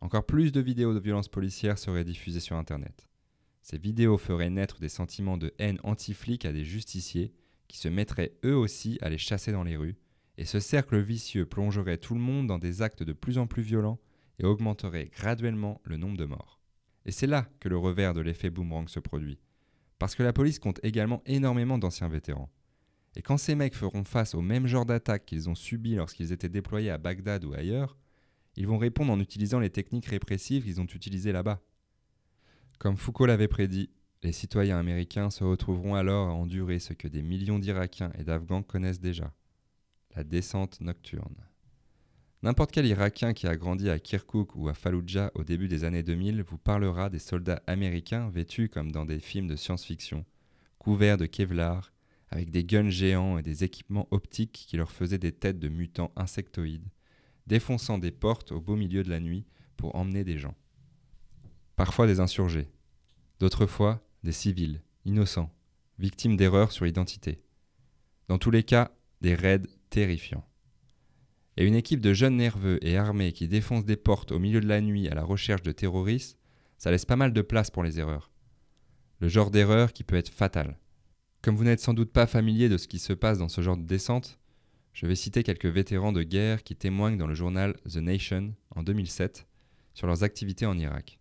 Encore 0.01 0.27
plus 0.27 0.53
de 0.53 0.61
vidéos 0.61 0.95
de 0.95 1.01
violences 1.01 1.29
policières 1.29 1.79
seraient 1.79 2.05
diffusées 2.05 2.41
sur 2.41 2.57
Internet. 2.57 3.09
Ces 3.63 3.79
vidéos 3.79 4.19
feraient 4.19 4.51
naître 4.51 4.81
des 4.81 4.89
sentiments 4.89 5.37
de 5.37 5.55
haine 5.59 5.79
anti-flics 5.85 6.45
à 6.45 6.53
des 6.53 6.65
justiciers 6.65 7.33
qui 7.69 7.79
se 7.79 7.89
mettraient 7.89 8.37
eux 8.45 8.57
aussi 8.57 8.99
à 9.01 9.09
les 9.09 9.19
chasser 9.19 9.53
dans 9.53 9.63
les 9.63 9.77
rues, 9.77 9.97
et 10.39 10.45
ce 10.45 10.61
cercle 10.61 11.01
vicieux 11.01 11.47
plongerait 11.47 11.99
tout 11.99 12.15
le 12.15 12.21
monde 12.21 12.49
dans 12.49 12.59
des 12.59 12.83
actes 12.83 13.03
de 13.03 13.13
plus 13.13 13.39
en 13.39 13.47
plus 13.47 13.63
violents 13.63 14.01
et 14.39 14.45
augmenterait 14.45 15.11
graduellement 15.13 15.81
le 15.85 15.97
nombre 15.97 16.17
de 16.17 16.25
morts. 16.25 16.61
Et 17.07 17.13
c'est 17.13 17.27
là 17.27 17.49
que 17.61 17.69
le 17.69 17.77
revers 17.77 18.15
de 18.15 18.21
l'effet 18.21 18.51
boomerang 18.51 18.89
se 18.89 19.01
produit, 19.01 19.39
parce 19.99 20.15
que 20.15 20.23
la 20.23 20.33
police 20.33 20.59
compte 20.59 20.81
également 20.83 21.23
énormément 21.27 21.79
d'anciens 21.79 22.09
vétérans. 22.09 22.51
Et 23.15 23.23
quand 23.23 23.37
ces 23.37 23.55
mecs 23.55 23.75
feront 23.75 24.05
face 24.05 24.35
au 24.35 24.41
même 24.41 24.67
genre 24.67 24.87
d'attaque 24.87 25.27
qu'ils 25.27 25.49
ont 25.49 25.55
subi 25.55 25.95
lorsqu'ils 25.95 26.33
étaient 26.33 26.49
déployés 26.49 26.91
à 26.91 26.99
Bagdad 26.99 27.45
ou 27.45 27.53
ailleurs, 27.53 27.97
ils 28.57 28.67
vont 28.67 28.79
répondre 28.79 29.13
en 29.13 29.21
utilisant 29.21 29.61
les 29.61 29.71
techniques 29.71 30.07
répressives 30.07 30.65
qu'ils 30.65 30.81
ont 30.81 30.87
utilisées 30.87 31.33
là-bas. 31.33 31.61
Comme 32.79 32.97
Foucault 32.97 33.27
l'avait 33.27 33.49
prédit, 33.49 33.91
les 34.23 34.33
citoyens 34.33 34.79
américains 34.79 35.31
se 35.31 35.45
retrouveront 35.45 35.95
alors 35.95 36.29
à 36.29 36.33
endurer 36.33 36.79
ce 36.79 36.93
que 36.93 37.09
des 37.09 37.23
millions 37.23 37.59
d'Irakiens 37.59 38.13
et 38.19 38.25
d'Afghans 38.25 38.63
connaissent 38.63 39.01
déjà, 39.01 39.33
la 40.15 40.25
descente 40.25 40.81
nocturne. 40.81 41.37
N'importe 42.43 42.73
quel 42.73 42.87
Irakien 42.87 43.35
qui 43.35 43.47
a 43.47 43.57
grandi 43.57 43.89
à 43.89 44.01
Kirkuk 44.01 44.57
ou 44.57 44.69
à 44.69 44.75
Fallujah 44.75 45.31
au 45.35 45.45
début 45.45 45.69
des 45.69 45.85
années 45.85 46.03
2000 46.03 46.43
vous 46.43 46.59
parlera 46.59 47.09
des 47.09 47.21
soldats 47.21 47.63
américains 47.69 48.31
vêtus 48.31 48.69
comme 48.69 48.91
dans 48.91 49.05
des 49.05 49.21
films 49.21 49.47
de 49.47 49.55
science-fiction, 49.55 50.25
couverts 50.79 51.19
de 51.19 51.27
Kevlar, 51.27 51.93
avec 52.33 52.51
des 52.51 52.65
guns 52.65 52.89
géants 52.89 53.37
et 53.37 53.43
des 53.43 53.63
équipements 53.63 54.09
optiques 54.11 54.65
qui 54.67 54.79
leur 54.79 54.91
faisaient 54.91 55.19
des 55.19 55.33
têtes 55.33 55.59
de 55.59 55.69
mutants 55.69 56.13
insectoïdes, 56.17 56.89
défonçant 57.47 57.99
des 57.99 58.11
portes 58.11 58.53
au 58.53 58.61
beau 58.61 58.75
milieu 58.75 59.03
de 59.03 59.11
la 59.11 59.21
nuit 59.21 59.45
pour 59.77 59.97
emmener 59.97 60.25
des 60.25 60.39
gens. 60.39 60.55
Parfois 61.77 62.07
des 62.07 62.21
insurgés, 62.21 62.71
d'autres 63.39 63.67
fois 63.67 64.03
des 64.25 64.33
civils, 64.33 64.81
innocents, 65.05 65.55
victimes 65.99 66.39
d'erreurs 66.39 66.73
sur 66.73 66.87
identité. 66.87 67.43
Dans 68.29 68.39
tous 68.39 68.51
les 68.51 68.63
cas, 68.63 68.93
des 69.21 69.35
raids 69.35 69.69
terrifiants. 69.91 70.47
Et 71.59 71.67
une 71.67 71.75
équipe 71.75 72.01
de 72.01 72.15
jeunes 72.15 72.39
nerveux 72.39 72.79
et 72.83 72.97
armés 72.97 73.33
qui 73.33 73.47
défoncent 73.47 73.85
des 73.85 73.97
portes 73.97 74.33
au 74.33 74.39
milieu 74.39 74.63
de 74.63 74.69
la 74.69 74.81
nuit 74.81 75.07
à 75.07 75.15
la 75.15 75.23
recherche 75.23 75.63
de 75.63 75.73
terroristes, 75.73 76.39
ça 76.79 76.91
laisse 76.91 77.05
pas 77.05 77.17
mal 77.17 77.35
de 77.35 77.43
place 77.43 77.71
pour 77.71 77.83
les 77.83 77.99
erreurs. 77.99 78.31
Le 79.21 79.29
genre 79.29 79.51
d'erreur 79.51 79.93
qui 79.93 80.03
peut 80.03 80.17
être 80.17 80.31
fatale. 80.31 80.79
Comme 81.43 81.57
vous 81.57 81.65
n'êtes 81.65 81.81
sans 81.81 81.93
doute 81.93 82.13
pas 82.13 82.29
familier 82.29 82.69
de 82.69 82.79
ce 82.79 82.87
qui 82.87 83.01
se 83.01 83.13
passe 83.13 83.39
dans 83.39 83.49
ce 83.49 83.63
genre 83.63 83.77
de 83.77 83.83
descente, 83.83 84.39
je 84.93 85.07
vais 85.07 85.17
citer 85.17 85.43
quelques 85.43 85.67
vétérans 85.67 86.13
de 86.13 86.23
guerre 86.23 86.63
qui 86.63 86.77
témoignent 86.77 87.19
dans 87.19 87.27
le 87.27 87.35
journal 87.35 87.75
The 87.93 87.97
Nation 87.97 88.55
en 88.77 88.85
2007 88.85 89.49
sur 89.93 90.07
leurs 90.07 90.23
activités 90.23 90.67
en 90.67 90.79
Irak. 90.79 91.19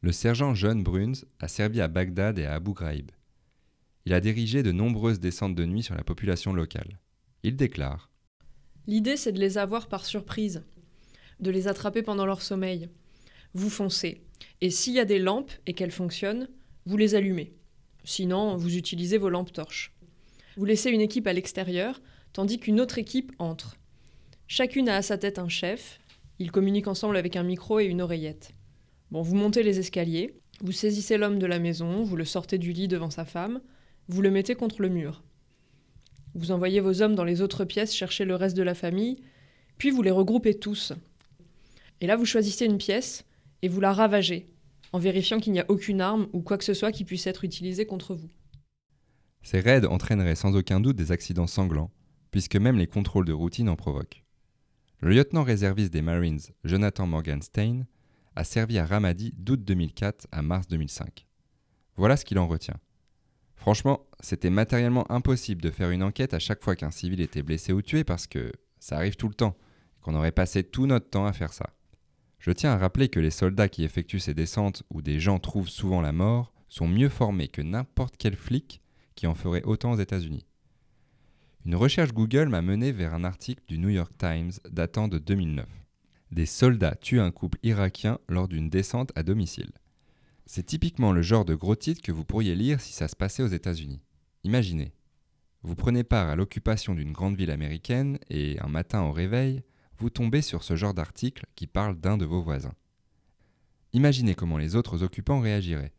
Le 0.00 0.10
sergent 0.10 0.54
John 0.54 0.82
Bruns 0.82 1.26
a 1.38 1.48
servi 1.48 1.82
à 1.82 1.88
Bagdad 1.88 2.38
et 2.38 2.46
à 2.46 2.54
Abu 2.54 2.72
Ghraib. 2.72 3.10
Il 4.06 4.14
a 4.14 4.20
dirigé 4.20 4.62
de 4.62 4.72
nombreuses 4.72 5.20
descentes 5.20 5.54
de 5.54 5.66
nuit 5.66 5.82
sur 5.82 5.94
la 5.94 6.04
population 6.04 6.54
locale. 6.54 6.98
Il 7.42 7.54
déclare 7.56 8.10
L'idée, 8.86 9.18
c'est 9.18 9.32
de 9.32 9.40
les 9.40 9.58
avoir 9.58 9.88
par 9.88 10.06
surprise, 10.06 10.64
de 11.40 11.50
les 11.50 11.68
attraper 11.68 12.00
pendant 12.00 12.24
leur 12.24 12.40
sommeil. 12.40 12.88
Vous 13.52 13.68
foncez, 13.68 14.24
et 14.62 14.70
s'il 14.70 14.94
y 14.94 15.00
a 15.00 15.04
des 15.04 15.18
lampes 15.18 15.52
et 15.66 15.74
qu'elles 15.74 15.90
fonctionnent, 15.90 16.48
vous 16.86 16.96
les 16.96 17.14
allumez. 17.14 17.57
Sinon, 18.08 18.56
vous 18.56 18.78
utilisez 18.78 19.18
vos 19.18 19.28
lampes 19.28 19.52
torches. 19.52 19.92
Vous 20.56 20.64
laissez 20.64 20.88
une 20.88 21.02
équipe 21.02 21.26
à 21.26 21.34
l'extérieur, 21.34 22.00
tandis 22.32 22.58
qu'une 22.58 22.80
autre 22.80 22.96
équipe 22.96 23.32
entre. 23.38 23.76
Chacune 24.46 24.88
a 24.88 24.96
à 24.96 25.02
sa 25.02 25.18
tête 25.18 25.38
un 25.38 25.50
chef, 25.50 25.98
ils 26.38 26.50
communiquent 26.50 26.88
ensemble 26.88 27.18
avec 27.18 27.36
un 27.36 27.42
micro 27.42 27.80
et 27.80 27.84
une 27.84 28.00
oreillette. 28.00 28.52
Bon, 29.10 29.20
vous 29.20 29.36
montez 29.36 29.62
les 29.62 29.78
escaliers, 29.78 30.40
vous 30.62 30.72
saisissez 30.72 31.18
l'homme 31.18 31.38
de 31.38 31.44
la 31.44 31.58
maison, 31.58 32.02
vous 32.02 32.16
le 32.16 32.24
sortez 32.24 32.56
du 32.56 32.72
lit 32.72 32.88
devant 32.88 33.10
sa 33.10 33.26
femme, 33.26 33.60
vous 34.08 34.22
le 34.22 34.30
mettez 34.30 34.54
contre 34.54 34.80
le 34.80 34.88
mur. 34.88 35.22
Vous 36.34 36.50
envoyez 36.50 36.80
vos 36.80 37.02
hommes 37.02 37.14
dans 37.14 37.24
les 37.24 37.42
autres 37.42 37.66
pièces 37.66 37.94
chercher 37.94 38.24
le 38.24 38.36
reste 38.36 38.56
de 38.56 38.62
la 38.62 38.74
famille, 38.74 39.18
puis 39.76 39.90
vous 39.90 40.00
les 40.00 40.10
regroupez 40.10 40.58
tous. 40.58 40.94
Et 42.00 42.06
là, 42.06 42.16
vous 42.16 42.24
choisissez 42.24 42.64
une 42.64 42.78
pièce 42.78 43.26
et 43.60 43.68
vous 43.68 43.82
la 43.82 43.92
ravagez, 43.92 44.46
en 44.92 44.98
vérifiant 44.98 45.40
qu'il 45.40 45.52
n'y 45.52 45.60
a 45.60 45.70
aucune 45.70 46.00
arme 46.00 46.28
ou 46.32 46.40
quoi 46.40 46.58
que 46.58 46.64
ce 46.64 46.74
soit 46.74 46.92
qui 46.92 47.04
puisse 47.04 47.26
être 47.26 47.44
utilisé 47.44 47.86
contre 47.86 48.14
vous. 48.14 48.30
Ces 49.42 49.60
raids 49.60 49.86
entraîneraient 49.86 50.34
sans 50.34 50.56
aucun 50.56 50.80
doute 50.80 50.96
des 50.96 51.12
accidents 51.12 51.46
sanglants, 51.46 51.90
puisque 52.30 52.56
même 52.56 52.78
les 52.78 52.86
contrôles 52.86 53.24
de 53.24 53.32
routine 53.32 53.68
en 53.68 53.76
provoquent. 53.76 54.24
Le 55.00 55.10
lieutenant 55.10 55.44
réserviste 55.44 55.92
des 55.92 56.02
Marines, 56.02 56.40
Jonathan 56.64 57.06
Morgenstein, 57.06 57.86
a 58.34 58.44
servi 58.44 58.78
à 58.78 58.86
Ramadi 58.86 59.32
d'août 59.36 59.62
2004 59.64 60.26
à 60.32 60.42
mars 60.42 60.68
2005. 60.68 61.26
Voilà 61.96 62.16
ce 62.16 62.24
qu'il 62.24 62.38
en 62.38 62.46
retient. 62.46 62.76
Franchement, 63.56 64.06
c'était 64.20 64.50
matériellement 64.50 65.10
impossible 65.10 65.62
de 65.62 65.70
faire 65.70 65.90
une 65.90 66.02
enquête 66.02 66.34
à 66.34 66.38
chaque 66.38 66.62
fois 66.62 66.76
qu'un 66.76 66.92
civil 66.92 67.20
était 67.20 67.42
blessé 67.42 67.72
ou 67.72 67.82
tué 67.82 68.04
parce 68.04 68.26
que 68.26 68.52
ça 68.78 68.96
arrive 68.96 69.16
tout 69.16 69.28
le 69.28 69.34
temps, 69.34 69.56
qu'on 70.00 70.14
aurait 70.14 70.32
passé 70.32 70.62
tout 70.62 70.86
notre 70.86 71.10
temps 71.10 71.26
à 71.26 71.32
faire 71.32 71.52
ça. 71.52 71.70
Je 72.38 72.50
tiens 72.52 72.72
à 72.72 72.78
rappeler 72.78 73.08
que 73.08 73.20
les 73.20 73.30
soldats 73.30 73.68
qui 73.68 73.84
effectuent 73.84 74.20
ces 74.20 74.34
descentes 74.34 74.82
où 74.90 75.02
des 75.02 75.18
gens 75.18 75.38
trouvent 75.38 75.68
souvent 75.68 76.00
la 76.00 76.12
mort 76.12 76.52
sont 76.68 76.86
mieux 76.86 77.08
formés 77.08 77.48
que 77.48 77.62
n'importe 77.62 78.16
quel 78.18 78.36
flic 78.36 78.80
qui 79.14 79.26
en 79.26 79.34
ferait 79.34 79.64
autant 79.64 79.92
aux 79.92 79.98
États-Unis. 79.98 80.46
Une 81.66 81.74
recherche 81.74 82.12
Google 82.12 82.48
m'a 82.48 82.62
mené 82.62 82.92
vers 82.92 83.14
un 83.14 83.24
article 83.24 83.62
du 83.66 83.78
New 83.78 83.88
York 83.88 84.12
Times 84.16 84.52
datant 84.70 85.08
de 85.08 85.18
2009. 85.18 85.66
Des 86.30 86.46
soldats 86.46 86.94
tuent 86.94 87.20
un 87.20 87.30
couple 87.30 87.58
irakien 87.62 88.18
lors 88.28 88.48
d'une 88.48 88.70
descente 88.70 89.12
à 89.16 89.22
domicile. 89.22 89.72
C'est 90.46 90.62
typiquement 90.62 91.12
le 91.12 91.22
genre 91.22 91.44
de 91.44 91.54
gros 91.54 91.74
titre 91.74 92.00
que 92.02 92.12
vous 92.12 92.24
pourriez 92.24 92.54
lire 92.54 92.80
si 92.80 92.92
ça 92.92 93.08
se 93.08 93.16
passait 93.16 93.42
aux 93.42 93.48
États-Unis. 93.48 94.00
Imaginez. 94.44 94.92
Vous 95.62 95.74
prenez 95.74 96.04
part 96.04 96.28
à 96.28 96.36
l'occupation 96.36 96.94
d'une 96.94 97.12
grande 97.12 97.36
ville 97.36 97.50
américaine 97.50 98.18
et 98.30 98.58
un 98.60 98.68
matin 98.68 99.02
au 99.02 99.12
réveil, 99.12 99.62
vous 99.98 100.10
tombez 100.10 100.42
sur 100.42 100.62
ce 100.62 100.76
genre 100.76 100.94
d'article 100.94 101.46
qui 101.54 101.66
parle 101.66 101.98
d'un 101.98 102.16
de 102.16 102.24
vos 102.24 102.40
voisins. 102.40 102.74
Imaginez 103.92 104.34
comment 104.34 104.58
les 104.58 104.76
autres 104.76 105.02
occupants 105.02 105.40
réagiraient. 105.40 105.92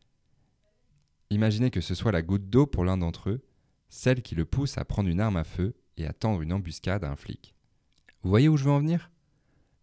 Imaginez 1.30 1.70
que 1.70 1.82
ce 1.82 1.96
soit 1.96 2.12
la 2.12 2.22
goutte 2.22 2.50
d'eau 2.50 2.66
pour 2.66 2.86
l'un 2.86 2.98
d'entre 2.98 3.30
eux, 3.30 3.42
celle 3.90 4.22
qui 4.22 4.36
le 4.36 4.46
pousse 4.46 4.78
à 4.78 4.86
prendre 4.86 5.10
une 5.10 5.20
arme 5.20 5.38
à 5.38 5.44
feu 5.44 5.76
et 5.98 6.06
à 6.06 6.14
tendre 6.14 6.42
une 6.42 6.54
embuscade 6.54 7.04
à 7.04 7.12
un 7.12 7.16
flic. 7.16 7.56
Vous 8.22 8.30
voyez 8.30 8.48
où 8.48 8.58
je 8.58 8.64
veux 8.64 8.72
en 8.72 8.80
venir? 8.80 9.12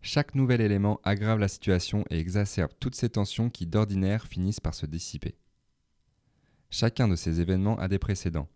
Chaque 0.02 0.34
nouvel 0.34 0.60
élément 0.60 1.00
aggrave 1.02 1.38
la 1.38 1.48
situation 1.48 2.04
et 2.10 2.18
exacerbe 2.18 2.72
toutes 2.80 2.94
ces 2.94 3.10
tensions 3.10 3.50
qui 3.50 3.66
d'ordinaire 3.66 4.26
finissent 4.26 4.60
par 4.60 4.74
se 4.74 4.86
dissiper. 4.86 5.36
Chacun 6.70 7.08
de 7.08 7.16
ces 7.16 7.40
événements 7.40 7.78
a 7.78 7.88
des 7.88 7.98
précédents, 7.98 8.48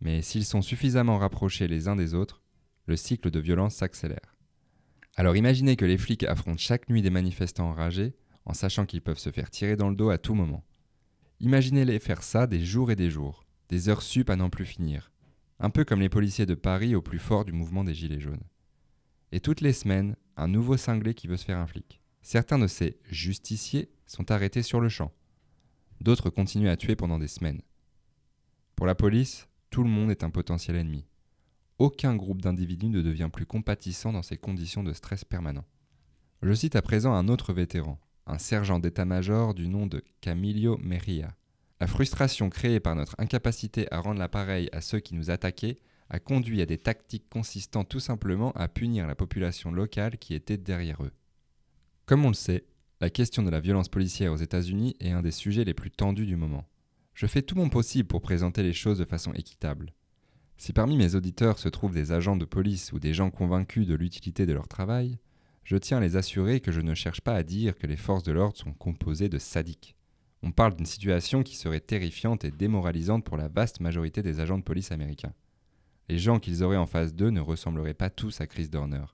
mais 0.00 0.22
s'ils 0.22 0.44
sont 0.44 0.62
suffisamment 0.62 1.18
rapprochés 1.18 1.68
les 1.68 1.88
uns 1.88 1.96
des 1.96 2.14
autres, 2.14 2.42
le 2.86 2.96
cycle 2.96 3.30
de 3.30 3.40
violence 3.40 3.74
s'accélère. 3.74 4.35
Alors 5.16 5.34
imaginez 5.34 5.76
que 5.76 5.86
les 5.86 5.96
flics 5.96 6.24
affrontent 6.24 6.58
chaque 6.58 6.90
nuit 6.90 7.00
des 7.00 7.10
manifestants 7.10 7.70
enragés 7.70 8.14
en 8.44 8.52
sachant 8.52 8.84
qu'ils 8.84 9.00
peuvent 9.00 9.18
se 9.18 9.32
faire 9.32 9.50
tirer 9.50 9.74
dans 9.74 9.88
le 9.88 9.96
dos 9.96 10.10
à 10.10 10.18
tout 10.18 10.34
moment. 10.34 10.62
Imaginez-les 11.40 11.98
faire 11.98 12.22
ça 12.22 12.46
des 12.46 12.64
jours 12.64 12.90
et 12.90 12.96
des 12.96 13.10
jours, 13.10 13.44
des 13.70 13.88
heures 13.88 14.02
sup 14.02 14.28
à 14.28 14.36
n'en 14.36 14.50
plus 14.50 14.66
finir, 14.66 15.10
un 15.58 15.70
peu 15.70 15.84
comme 15.84 16.00
les 16.00 16.10
policiers 16.10 16.46
de 16.46 16.54
Paris 16.54 16.94
au 16.94 17.02
plus 17.02 17.18
fort 17.18 17.44
du 17.46 17.52
mouvement 17.52 17.82
des 17.82 17.94
Gilets 17.94 18.20
jaunes. 18.20 18.44
Et 19.32 19.40
toutes 19.40 19.62
les 19.62 19.72
semaines, 19.72 20.16
un 20.36 20.48
nouveau 20.48 20.76
cinglé 20.76 21.14
qui 21.14 21.28
veut 21.28 21.36
se 21.36 21.44
faire 21.44 21.58
un 21.58 21.66
flic. 21.66 22.00
Certains 22.22 22.58
de 22.58 22.66
ces 22.66 22.98
justiciers 23.08 23.90
sont 24.06 24.30
arrêtés 24.30 24.62
sur 24.62 24.80
le 24.80 24.88
champ. 24.88 25.12
D'autres 26.00 26.28
continuent 26.28 26.68
à 26.68 26.76
tuer 26.76 26.94
pendant 26.94 27.18
des 27.18 27.28
semaines. 27.28 27.62
Pour 28.76 28.86
la 28.86 28.94
police, 28.94 29.48
tout 29.70 29.82
le 29.82 29.88
monde 29.88 30.10
est 30.10 30.24
un 30.24 30.30
potentiel 30.30 30.76
ennemi. 30.76 31.06
Aucun 31.78 32.16
groupe 32.16 32.40
d'individus 32.40 32.88
ne 32.88 33.02
devient 33.02 33.28
plus 33.30 33.44
compatissant 33.44 34.12
dans 34.12 34.22
ces 34.22 34.38
conditions 34.38 34.82
de 34.82 34.94
stress 34.94 35.24
permanent. 35.24 35.64
Je 36.42 36.54
cite 36.54 36.74
à 36.74 36.80
présent 36.80 37.12
un 37.12 37.28
autre 37.28 37.52
vétéran, 37.52 38.00
un 38.26 38.38
sergent 38.38 38.78
d'état-major 38.78 39.52
du 39.52 39.68
nom 39.68 39.86
de 39.86 40.02
Camillo 40.22 40.78
Merria. 40.78 41.34
La 41.78 41.86
frustration 41.86 42.48
créée 42.48 42.80
par 42.80 42.94
notre 42.94 43.14
incapacité 43.18 43.92
à 43.92 44.00
rendre 44.00 44.18
l'appareil 44.18 44.70
à 44.72 44.80
ceux 44.80 45.00
qui 45.00 45.14
nous 45.14 45.30
attaquaient 45.30 45.76
a 46.08 46.18
conduit 46.18 46.62
à 46.62 46.66
des 46.66 46.78
tactiques 46.78 47.28
consistant 47.28 47.84
tout 47.84 48.00
simplement 48.00 48.52
à 48.52 48.68
punir 48.68 49.06
la 49.06 49.14
population 49.14 49.70
locale 49.70 50.16
qui 50.16 50.34
était 50.34 50.56
derrière 50.56 51.02
eux. 51.02 51.12
Comme 52.06 52.24
on 52.24 52.28
le 52.28 52.34
sait, 52.34 52.64
la 53.02 53.10
question 53.10 53.42
de 53.42 53.50
la 53.50 53.60
violence 53.60 53.90
policière 53.90 54.32
aux 54.32 54.36
États-Unis 54.36 54.96
est 55.00 55.10
un 55.10 55.20
des 55.20 55.30
sujets 55.30 55.64
les 55.64 55.74
plus 55.74 55.90
tendus 55.90 56.24
du 56.24 56.36
moment. 56.36 56.64
Je 57.12 57.26
fais 57.26 57.42
tout 57.42 57.56
mon 57.56 57.68
possible 57.68 58.08
pour 58.08 58.22
présenter 58.22 58.62
les 58.62 58.72
choses 58.72 58.98
de 58.98 59.04
façon 59.04 59.34
équitable. 59.34 59.92
Si 60.58 60.72
parmi 60.72 60.96
mes 60.96 61.14
auditeurs 61.14 61.58
se 61.58 61.68
trouvent 61.68 61.94
des 61.94 62.12
agents 62.12 62.36
de 62.36 62.44
police 62.44 62.92
ou 62.92 62.98
des 62.98 63.12
gens 63.12 63.30
convaincus 63.30 63.86
de 63.86 63.94
l'utilité 63.94 64.46
de 64.46 64.52
leur 64.52 64.68
travail, 64.68 65.18
je 65.64 65.76
tiens 65.76 65.98
à 65.98 66.00
les 66.00 66.16
assurer 66.16 66.60
que 66.60 66.72
je 66.72 66.80
ne 66.80 66.94
cherche 66.94 67.20
pas 67.20 67.34
à 67.34 67.42
dire 67.42 67.76
que 67.76 67.86
les 67.86 67.96
forces 67.96 68.22
de 68.22 68.32
l'ordre 68.32 68.56
sont 68.56 68.72
composées 68.72 69.28
de 69.28 69.38
sadiques. 69.38 69.96
On 70.42 70.52
parle 70.52 70.76
d'une 70.76 70.86
situation 70.86 71.42
qui 71.42 71.56
serait 71.56 71.80
terrifiante 71.80 72.44
et 72.44 72.50
démoralisante 72.50 73.24
pour 73.24 73.36
la 73.36 73.48
vaste 73.48 73.80
majorité 73.80 74.22
des 74.22 74.40
agents 74.40 74.58
de 74.58 74.62
police 74.62 74.92
américains. 74.92 75.34
Les 76.08 76.18
gens 76.18 76.38
qu'ils 76.38 76.62
auraient 76.62 76.76
en 76.76 76.86
face 76.86 77.14
d'eux 77.14 77.30
ne 77.30 77.40
ressembleraient 77.40 77.94
pas 77.94 78.10
tous 78.10 78.40
à 78.40 78.46
Chris 78.46 78.68
Dorner, 78.68 79.04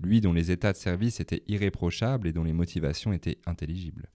lui 0.00 0.20
dont 0.20 0.32
les 0.32 0.52
états 0.52 0.72
de 0.72 0.78
service 0.78 1.20
étaient 1.20 1.42
irréprochables 1.48 2.28
et 2.28 2.32
dont 2.32 2.44
les 2.44 2.52
motivations 2.52 3.12
étaient 3.12 3.38
intelligibles. 3.46 4.08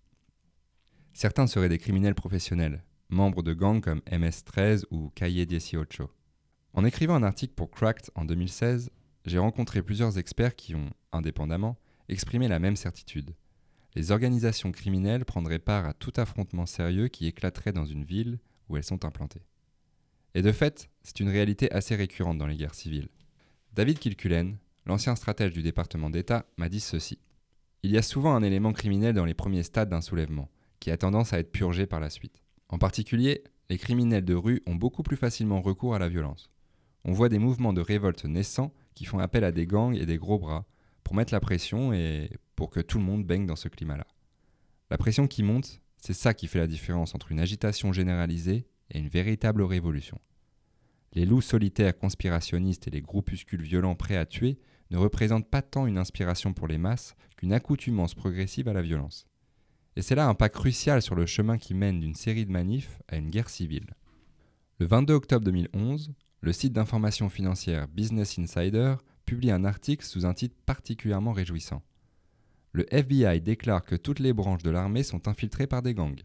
Certains 1.12 1.48
seraient 1.48 1.70
des 1.70 1.78
criminels 1.78 2.16
professionnels, 2.16 2.84
membres 3.10 3.44
de 3.44 3.54
gangs 3.54 3.82
comme 3.82 4.02
MS-13 4.10 4.86
ou 4.90 5.12
Calle 5.16 5.34
18. 5.34 6.02
En 6.76 6.86
écrivant 6.86 7.14
un 7.14 7.24
article 7.24 7.54
pour 7.54 7.70
Cracked 7.70 8.10
en 8.16 8.26
2016, 8.26 8.90
j'ai 9.26 9.38
rencontré 9.38 9.84
plusieurs 9.84 10.18
experts 10.18 10.56
qui 10.56 10.74
ont, 10.74 10.90
indépendamment, 11.12 11.78
exprimé 12.10 12.48
la 12.48 12.58
même 12.58 12.76
certitude. 12.76 13.36
Les 13.94 14.12
organisations 14.12 14.72
criminelles 14.72 15.24
prendraient 15.24 15.60
part 15.60 15.86
à 15.86 15.94
tout 15.94 16.14
affrontement 16.16 16.66
sérieux 16.66 17.10
qui 17.10 17.28
éclaterait 17.28 17.74
dans 17.74 17.86
une 17.86 18.04
ville 18.04 18.40
où 18.70 18.78
elles 18.78 18.84
sont 18.84 19.06
implantées. 19.06 19.46
Et 20.34 20.42
de 20.42 20.52
fait, 20.52 20.90
c'est 21.04 21.20
une 21.20 21.30
réalité 21.30 21.72
assez 21.72 21.96
récurrente 21.96 22.40
dans 22.40 22.48
les 22.48 22.58
guerres 22.58 22.74
civiles. 22.74 23.10
David 23.74 24.00
Kilcullen, 24.00 24.58
l'ancien 24.88 25.16
stratège 25.16 25.54
du 25.54 25.62
département 25.62 26.10
d'État, 26.10 26.48
m'a 26.58 26.70
dit 26.70 26.80
ceci. 26.80 27.20
Il 27.84 27.92
y 27.92 28.00
a 28.00 28.02
souvent 28.02 28.34
un 28.34 28.42
élément 28.42 28.74
criminel 28.74 29.14
dans 29.14 29.26
les 29.26 29.36
premiers 29.36 29.62
stades 29.62 29.90
d'un 29.90 30.02
soulèvement, 30.02 30.50
qui 30.80 30.90
a 30.90 30.98
tendance 30.98 31.34
à 31.34 31.40
être 31.40 31.52
purgé 31.52 31.86
par 31.86 32.00
la 32.00 32.10
suite. 32.10 32.42
En 32.70 32.80
particulier, 32.80 33.44
les 33.70 33.78
criminels 33.78 34.26
de 34.26 34.34
rue 34.34 34.64
ont 34.66 34.76
beaucoup 34.76 35.04
plus 35.04 35.18
facilement 35.18 35.62
recours 35.62 35.94
à 35.94 36.00
la 36.00 36.10
violence. 36.10 36.50
On 37.06 37.12
voit 37.12 37.30
des 37.30 37.40
mouvements 37.40 37.74
de 37.74 37.82
révolte 37.82 38.26
naissants 38.26 38.74
qui 38.96 39.06
font 39.06 39.20
appel 39.20 39.44
à 39.44 39.52
des 39.52 39.66
gangs 39.66 39.96
et 39.96 40.06
des 40.06 40.18
gros 40.18 40.40
bras 40.40 40.66
pour 41.04 41.16
mettre 41.16 41.34
la 41.34 41.40
pression 41.40 41.94
et 41.94 42.30
pour 42.56 42.70
que 42.70 42.80
tout 42.80 42.98
le 42.98 43.04
monde 43.04 43.26
baigne 43.26 43.46
dans 43.46 43.56
ce 43.56 43.68
climat-là. 43.68 44.08
La 44.90 44.98
pression 44.98 45.28
qui 45.28 45.44
monte, 45.44 45.82
c'est 45.98 46.14
ça 46.14 46.34
qui 46.34 46.48
fait 46.48 46.60
la 46.60 46.68
différence 46.68 47.16
entre 47.16 47.32
une 47.32 47.40
agitation 47.40 47.92
généralisée 47.92 48.68
et 48.92 49.00
une 49.00 49.10
véritable 49.10 49.64
révolution. 49.64 50.20
Les 51.14 51.26
loups 51.26 51.42
solitaires 51.42 51.98
conspirationnistes 51.98 52.88
et 52.88 52.92
les 52.92 53.02
groupuscules 53.02 53.62
violents 53.62 53.96
prêts 53.96 54.18
à 54.18 54.26
tuer 54.26 54.60
ne 54.92 54.98
représentent 54.98 55.50
pas 55.50 55.62
tant 55.62 55.88
une 55.88 55.98
inspiration 55.98 56.54
pour 56.54 56.68
les 56.68 56.78
masses 56.78 57.16
qu'une 57.38 57.54
accoutumance 57.54 58.16
progressive 58.16 58.68
à 58.68 58.74
la 58.74 58.82
violence. 58.82 59.28
Et 59.96 60.02
c'est 60.02 60.16
là 60.16 60.28
un 60.28 60.34
pas 60.34 60.50
crucial 60.50 61.02
sur 61.02 61.16
le 61.16 61.26
chemin 61.26 61.58
qui 61.58 61.74
mène 61.74 62.00
d'une 62.00 62.16
série 62.16 62.46
de 62.46 62.52
manifs 62.52 63.00
à 63.08 63.18
une 63.18 63.30
guerre 63.30 63.50
civile. 63.50 63.94
Le 64.80 64.88
22 64.88 65.14
octobre 65.14 65.46
2011, 65.46 66.14
le 66.44 66.52
site 66.52 66.74
d'information 66.74 67.30
financière 67.30 67.88
Business 67.88 68.38
Insider 68.38 68.96
publie 69.26 69.50
un 69.50 69.64
article 69.64 70.06
sous 70.06 70.26
un 70.26 70.34
titre 70.34 70.58
particulièrement 70.66 71.32
réjouissant. 71.32 71.82
Le 72.74 72.86
FBI 72.94 73.40
déclare 73.40 73.86
que 73.86 73.96
toutes 73.96 74.20
les 74.20 74.34
branches 74.34 74.62
de 74.62 74.70
l'armée 74.70 75.04
sont 75.04 75.30
infiltrées 75.30 75.68
par 75.68 75.82
des 75.82 75.94
gangs. 75.94 76.22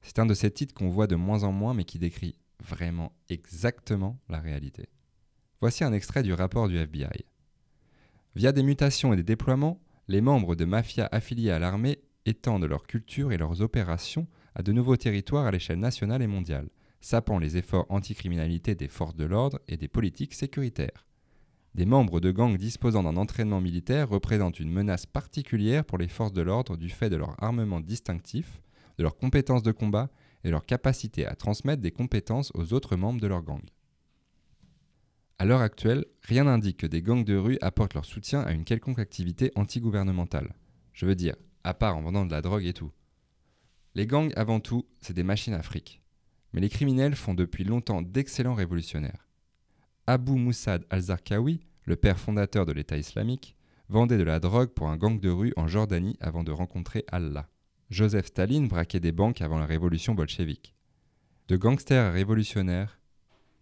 C'est 0.00 0.18
un 0.18 0.26
de 0.26 0.34
ces 0.34 0.50
titres 0.50 0.74
qu'on 0.74 0.88
voit 0.88 1.06
de 1.06 1.14
moins 1.14 1.44
en 1.44 1.52
moins 1.52 1.72
mais 1.72 1.84
qui 1.84 2.00
décrit 2.00 2.34
vraiment 2.64 3.12
exactement 3.28 4.18
la 4.28 4.40
réalité. 4.40 4.88
Voici 5.60 5.84
un 5.84 5.92
extrait 5.92 6.24
du 6.24 6.32
rapport 6.32 6.66
du 6.66 6.76
FBI. 6.76 7.24
Via 8.34 8.50
des 8.50 8.64
mutations 8.64 9.12
et 9.12 9.16
des 9.16 9.22
déploiements, 9.22 9.80
les 10.08 10.20
membres 10.20 10.56
de 10.56 10.64
mafias 10.64 11.08
affiliés 11.12 11.52
à 11.52 11.60
l'armée 11.60 12.00
étendent 12.26 12.64
leur 12.64 12.88
culture 12.88 13.30
et 13.30 13.38
leurs 13.38 13.60
opérations 13.60 14.26
à 14.56 14.64
de 14.64 14.72
nouveaux 14.72 14.96
territoires 14.96 15.46
à 15.46 15.52
l'échelle 15.52 15.78
nationale 15.78 16.22
et 16.22 16.26
mondiale, 16.26 16.70
sapant 17.02 17.38
les 17.38 17.58
efforts 17.58 17.86
anticriminalité 17.90 18.74
des 18.74 18.88
forces 18.88 19.16
de 19.16 19.24
l'ordre 19.24 19.60
et 19.68 19.76
des 19.76 19.88
politiques 19.88 20.34
sécuritaires. 20.34 21.06
Des 21.74 21.84
membres 21.84 22.20
de 22.20 22.30
gangs 22.30 22.56
disposant 22.56 23.02
d'un 23.02 23.16
entraînement 23.16 23.60
militaire 23.60 24.08
représentent 24.08 24.60
une 24.60 24.70
menace 24.70 25.04
particulière 25.06 25.84
pour 25.84 25.98
les 25.98 26.08
forces 26.08 26.32
de 26.32 26.42
l'ordre 26.42 26.76
du 26.76 26.88
fait 26.88 27.10
de 27.10 27.16
leur 27.16 27.42
armement 27.42 27.80
distinctif, 27.80 28.60
de 28.98 29.02
leurs 29.02 29.16
compétences 29.16 29.62
de 29.62 29.72
combat 29.72 30.10
et 30.44 30.50
leur 30.50 30.66
capacité 30.66 31.26
à 31.26 31.34
transmettre 31.34 31.82
des 31.82 31.90
compétences 31.90 32.52
aux 32.54 32.72
autres 32.72 32.96
membres 32.96 33.20
de 33.20 33.26
leur 33.26 33.42
gang. 33.42 33.62
À 35.38 35.44
l'heure 35.44 35.60
actuelle, 35.60 36.04
rien 36.22 36.44
n'indique 36.44 36.76
que 36.76 36.86
des 36.86 37.02
gangs 37.02 37.24
de 37.24 37.36
rue 37.36 37.58
apportent 37.62 37.94
leur 37.94 38.04
soutien 38.04 38.42
à 38.42 38.52
une 38.52 38.64
quelconque 38.64 38.98
activité 38.98 39.50
antigouvernementale. 39.56 40.54
Je 40.92 41.06
veux 41.06 41.16
dire, 41.16 41.34
à 41.64 41.74
part 41.74 41.96
en 41.96 42.02
vendant 42.02 42.26
de 42.26 42.30
la 42.30 42.42
drogue 42.42 42.66
et 42.66 42.74
tout. 42.74 42.92
Les 43.94 44.06
gangs, 44.06 44.32
avant 44.36 44.60
tout, 44.60 44.86
c'est 45.00 45.14
des 45.14 45.24
machines 45.24 45.54
à 45.54 45.62
fric 45.62 46.01
mais 46.52 46.60
les 46.60 46.68
criminels 46.68 47.14
font 47.14 47.34
depuis 47.34 47.64
longtemps 47.64 48.02
d'excellents 48.02 48.54
révolutionnaires. 48.54 49.28
Abu 50.06 50.32
Moussad 50.32 50.84
al-Zarqawi, 50.90 51.60
le 51.84 51.96
père 51.96 52.18
fondateur 52.18 52.66
de 52.66 52.72
l'État 52.72 52.96
islamique, 52.96 53.56
vendait 53.88 54.18
de 54.18 54.22
la 54.22 54.40
drogue 54.40 54.70
pour 54.70 54.88
un 54.88 54.96
gang 54.96 55.20
de 55.20 55.30
rue 55.30 55.52
en 55.56 55.68
Jordanie 55.68 56.16
avant 56.20 56.44
de 56.44 56.52
rencontrer 56.52 57.04
Allah. 57.10 57.48
Joseph 57.90 58.26
Staline 58.26 58.68
braquait 58.68 59.00
des 59.00 59.12
banques 59.12 59.42
avant 59.42 59.58
la 59.58 59.66
révolution 59.66 60.14
bolchevique. 60.14 60.74
De 61.48 61.56
gangsters 61.56 62.06
à 62.06 62.10
révolutionnaires, 62.10 62.98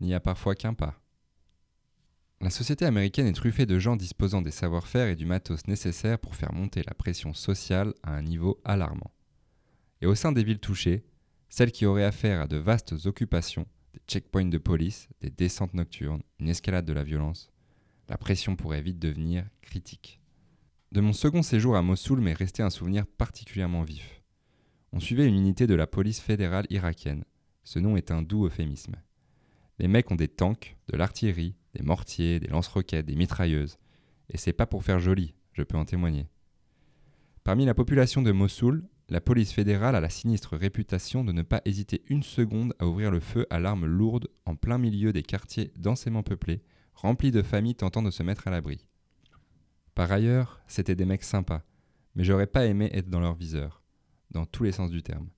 n'y 0.00 0.14
a 0.14 0.20
parfois 0.20 0.55
qu'un 0.55 0.74
pas. 0.74 1.00
La 2.40 2.48
société 2.48 2.87
américaine 2.87 3.26
est 3.26 3.35
truffée 3.35 3.66
de 3.66 3.79
gens 3.79 3.96
disposant 3.96 4.40
des 4.40 4.50
savoir-faire 4.50 5.09
et 5.09 5.16
du 5.16 5.26
matos 5.26 5.66
nécessaires 5.66 6.18
pour 6.18 6.35
faire 6.35 6.55
monter 6.55 6.83
la 6.87 6.94
pression 6.94 7.35
sociale 7.35 7.92
à 8.03 8.14
un 8.14 8.22
niveau 8.22 8.61
alarmant. 8.64 9.11
Et 10.00 10.07
au 10.07 10.14
sein 10.14 10.33
des 10.33 10.42
villes 10.42 10.59
touchées, 10.59 11.05
celles 11.50 11.72
qui 11.72 11.84
auraient 11.84 12.04
affaire 12.04 12.40
à 12.40 12.46
de 12.46 12.56
vastes 12.56 12.94
occupations, 13.04 13.66
des 13.92 14.00
checkpoints 14.06 14.46
de 14.46 14.58
police, 14.58 15.08
des 15.20 15.30
descentes 15.30 15.74
nocturnes, 15.74 16.22
une 16.38 16.48
escalade 16.48 16.86
de 16.86 16.92
la 16.92 17.04
violence, 17.04 17.50
la 18.08 18.16
pression 18.16 18.56
pourrait 18.56 18.80
vite 18.80 18.98
devenir 18.98 19.44
critique. 19.60 20.20
De 20.92 21.00
mon 21.00 21.12
second 21.12 21.42
séjour 21.42 21.76
à 21.76 21.82
Mossoul 21.82 22.20
m'est 22.20 22.32
resté 22.32 22.62
un 22.62 22.70
souvenir 22.70 23.06
particulièrement 23.06 23.82
vif. 23.82 24.22
On 24.92 25.00
suivait 25.00 25.28
une 25.28 25.36
unité 25.36 25.66
de 25.66 25.74
la 25.74 25.86
police 25.86 26.20
fédérale 26.20 26.66
irakienne. 26.70 27.24
Ce 27.62 27.78
nom 27.78 27.96
est 27.96 28.10
un 28.10 28.22
doux 28.22 28.46
euphémisme. 28.46 28.96
Les 29.78 29.86
mecs 29.88 30.10
ont 30.10 30.16
des 30.16 30.28
tanks, 30.28 30.76
de 30.88 30.96
l'artillerie, 30.96 31.54
des 31.74 31.82
mortiers, 31.82 32.40
des 32.40 32.48
lance-roquettes, 32.48 33.06
des 33.06 33.14
mitrailleuses. 33.14 33.78
Et 34.28 34.36
c'est 34.36 34.52
pas 34.52 34.66
pour 34.66 34.82
faire 34.82 34.98
joli, 34.98 35.34
je 35.52 35.62
peux 35.62 35.76
en 35.76 35.84
témoigner. 35.84 36.28
Parmi 37.44 37.64
la 37.64 37.74
population 37.74 38.22
de 38.22 38.32
Mossoul, 38.32 38.84
la 39.11 39.20
police 39.20 39.53
fédérale 39.53 39.96
a 39.96 40.01
la 40.01 40.09
sinistre 40.09 40.57
réputation 40.57 41.25
de 41.25 41.33
ne 41.33 41.42
pas 41.42 41.62
hésiter 41.64 42.03
une 42.09 42.23
seconde 42.23 42.75
à 42.79 42.87
ouvrir 42.87 43.11
le 43.11 43.18
feu 43.18 43.44
à 43.51 43.59
l'arme 43.59 43.85
lourde 43.85 44.29
en 44.46 44.55
plein 44.55 44.79
milieu 44.79 45.12
des 45.12 45.25
quartiers 45.25 45.73
densément 45.77 46.23
peuplés, 46.23 46.62
remplis 46.94 47.33
de 47.33 47.42
familles 47.42 47.75
tentant 47.75 48.03
de 48.03 48.12
se 48.12 48.23
mettre 48.23 48.46
à 48.46 48.53
l'abri. 48.53 48.87
Par 49.96 50.12
ailleurs, 50.12 50.62
c'étaient 50.68 50.94
des 50.94 51.05
mecs 51.05 51.25
sympas, 51.25 51.64
mais 52.14 52.23
j'aurais 52.23 52.46
pas 52.46 52.66
aimé 52.66 52.88
être 52.92 53.11
dans 53.11 53.18
leur 53.18 53.35
viseur, 53.35 53.83
dans 54.31 54.46
tous 54.46 54.62
les 54.62 54.73
sens 54.73 54.90
du 54.90 55.03
terme. 55.03 55.29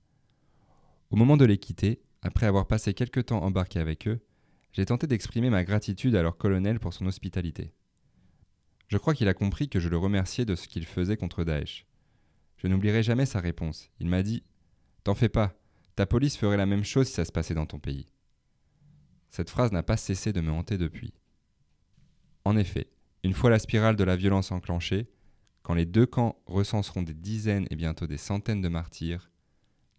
Au 1.11 1.17
moment 1.17 1.39
de 1.39 1.47
les 1.47 1.57
quitter, 1.57 2.03
après 2.21 2.47
avoir 2.47 2.67
passé 2.67 2.93
quelque 2.93 3.21
temps 3.21 3.43
embarqué 3.43 3.79
avec 3.79 4.07
eux, 4.07 4.21
j'ai 4.73 4.85
tenté 4.85 5.07
d'exprimer 5.07 5.49
ma 5.49 5.65
gratitude 5.65 6.15
à 6.15 6.23
leur 6.23 6.37
colonel 6.37 6.79
pour 6.79 6.93
son 6.93 7.07
hospitalité. 7.07 7.73
Je 8.89 8.99
crois 8.99 9.15
qu'il 9.15 9.29
a 9.29 9.35
compris 9.35 9.71
que 9.71 9.81
je 9.81 9.89
le 9.89 9.97
remerciais 9.97 10.45
de 10.45 10.57
ce 10.57 10.69
qu'il 10.69 10.85
faisait 10.85 11.17
contre 11.17 11.45
Daesh. 11.45 11.87
Je 12.63 12.69
n'oublierai 12.69 13.03
jamais 13.03 13.27
sa 13.27 13.41
réponse. 13.41 13.91
Il 13.99 14.09
m'a 14.09 14.23
dit 14.23 14.45
T'en 15.03 15.17
fais 15.17 15.29
pas, 15.29 15.59
ta 15.97 16.07
police 16.07 16.37
ferait 16.37 16.57
la 16.57 16.67
même 16.67 16.85
chose 16.85 17.09
si 17.09 17.15
ça 17.15 17.25
se 17.25 17.33
passait 17.33 17.55
dans 17.55 17.67
ton 17.67 17.81
pays. 17.81 18.07
Cette 19.31 19.51
phrase 19.51 19.73
n'a 19.73 19.83
pas 19.83 19.97
cessé 19.97 20.33
de 20.33 20.41
me 20.41 20.53
hanter 20.53 20.79
depuis. 20.79 21.13
En 22.45 22.57
effet, 22.57 22.89
une 23.25 23.33
fois 23.33 23.51
la 23.51 23.59
spirale 23.59 23.97
de 23.97 24.05
la 24.05 24.15
violence 24.15 24.53
enclenchée, 24.53 25.09
quand 25.63 25.75
les 25.75 25.87
deux 25.87 26.07
camps 26.07 26.41
recenseront 26.47 27.03
des 27.03 27.15
dizaines 27.15 27.67
et 27.71 27.77
bientôt 27.77 28.07
des 28.07 28.17
centaines 28.17 28.61
de 28.61 28.69
martyrs, 28.69 29.31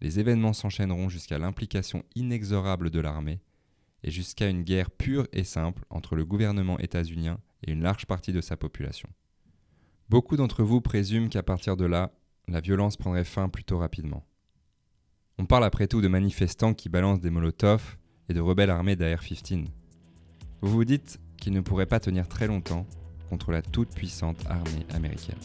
les 0.00 0.18
événements 0.18 0.52
s'enchaîneront 0.52 1.08
jusqu'à 1.08 1.38
l'implication 1.38 2.04
inexorable 2.14 2.90
de 2.90 3.00
l'armée 3.00 3.40
et 4.02 4.10
jusqu'à 4.10 4.48
une 4.48 4.62
guerre 4.62 4.90
pure 4.90 5.26
et 5.32 5.44
simple 5.44 5.84
entre 5.90 6.16
le 6.16 6.24
gouvernement 6.24 6.78
états-unien 6.78 7.40
et 7.66 7.72
une 7.72 7.82
large 7.82 8.06
partie 8.06 8.32
de 8.32 8.40
sa 8.40 8.56
population. 8.56 9.08
Beaucoup 10.08 10.36
d'entre 10.36 10.62
vous 10.62 10.80
présument 10.80 11.28
qu'à 11.28 11.42
partir 11.42 11.76
de 11.76 11.86
là, 11.86 12.12
la 12.48 12.60
violence 12.60 12.96
prendrait 12.96 13.24
fin 13.24 13.48
plutôt 13.48 13.78
rapidement. 13.78 14.24
On 15.38 15.46
parle 15.46 15.64
après 15.64 15.88
tout 15.88 16.00
de 16.00 16.08
manifestants 16.08 16.74
qui 16.74 16.88
balancent 16.88 17.20
des 17.20 17.30
molotovs 17.30 17.96
et 18.28 18.34
de 18.34 18.40
rebelles 18.40 18.70
armés 18.70 18.96
d'AR-15. 18.96 19.66
Vous 20.62 20.70
vous 20.70 20.84
dites 20.84 21.18
qu'ils 21.36 21.52
ne 21.52 21.60
pourraient 21.60 21.86
pas 21.86 22.00
tenir 22.00 22.28
très 22.28 22.46
longtemps 22.46 22.86
contre 23.28 23.50
la 23.50 23.62
toute-puissante 23.62 24.44
armée 24.46 24.86
américaine. 24.94 25.38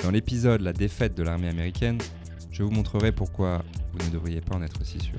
Dans 0.00 0.10
l'épisode 0.10 0.60
La 0.60 0.72
défaite 0.72 1.16
de 1.16 1.22
l'armée 1.22 1.48
américaine, 1.48 1.98
je 2.50 2.62
vous 2.62 2.70
montrerai 2.70 3.12
pourquoi 3.12 3.64
vous 3.92 4.06
ne 4.06 4.12
devriez 4.12 4.40
pas 4.40 4.56
en 4.56 4.62
être 4.62 4.84
si 4.84 5.00
sûr. 5.00 5.18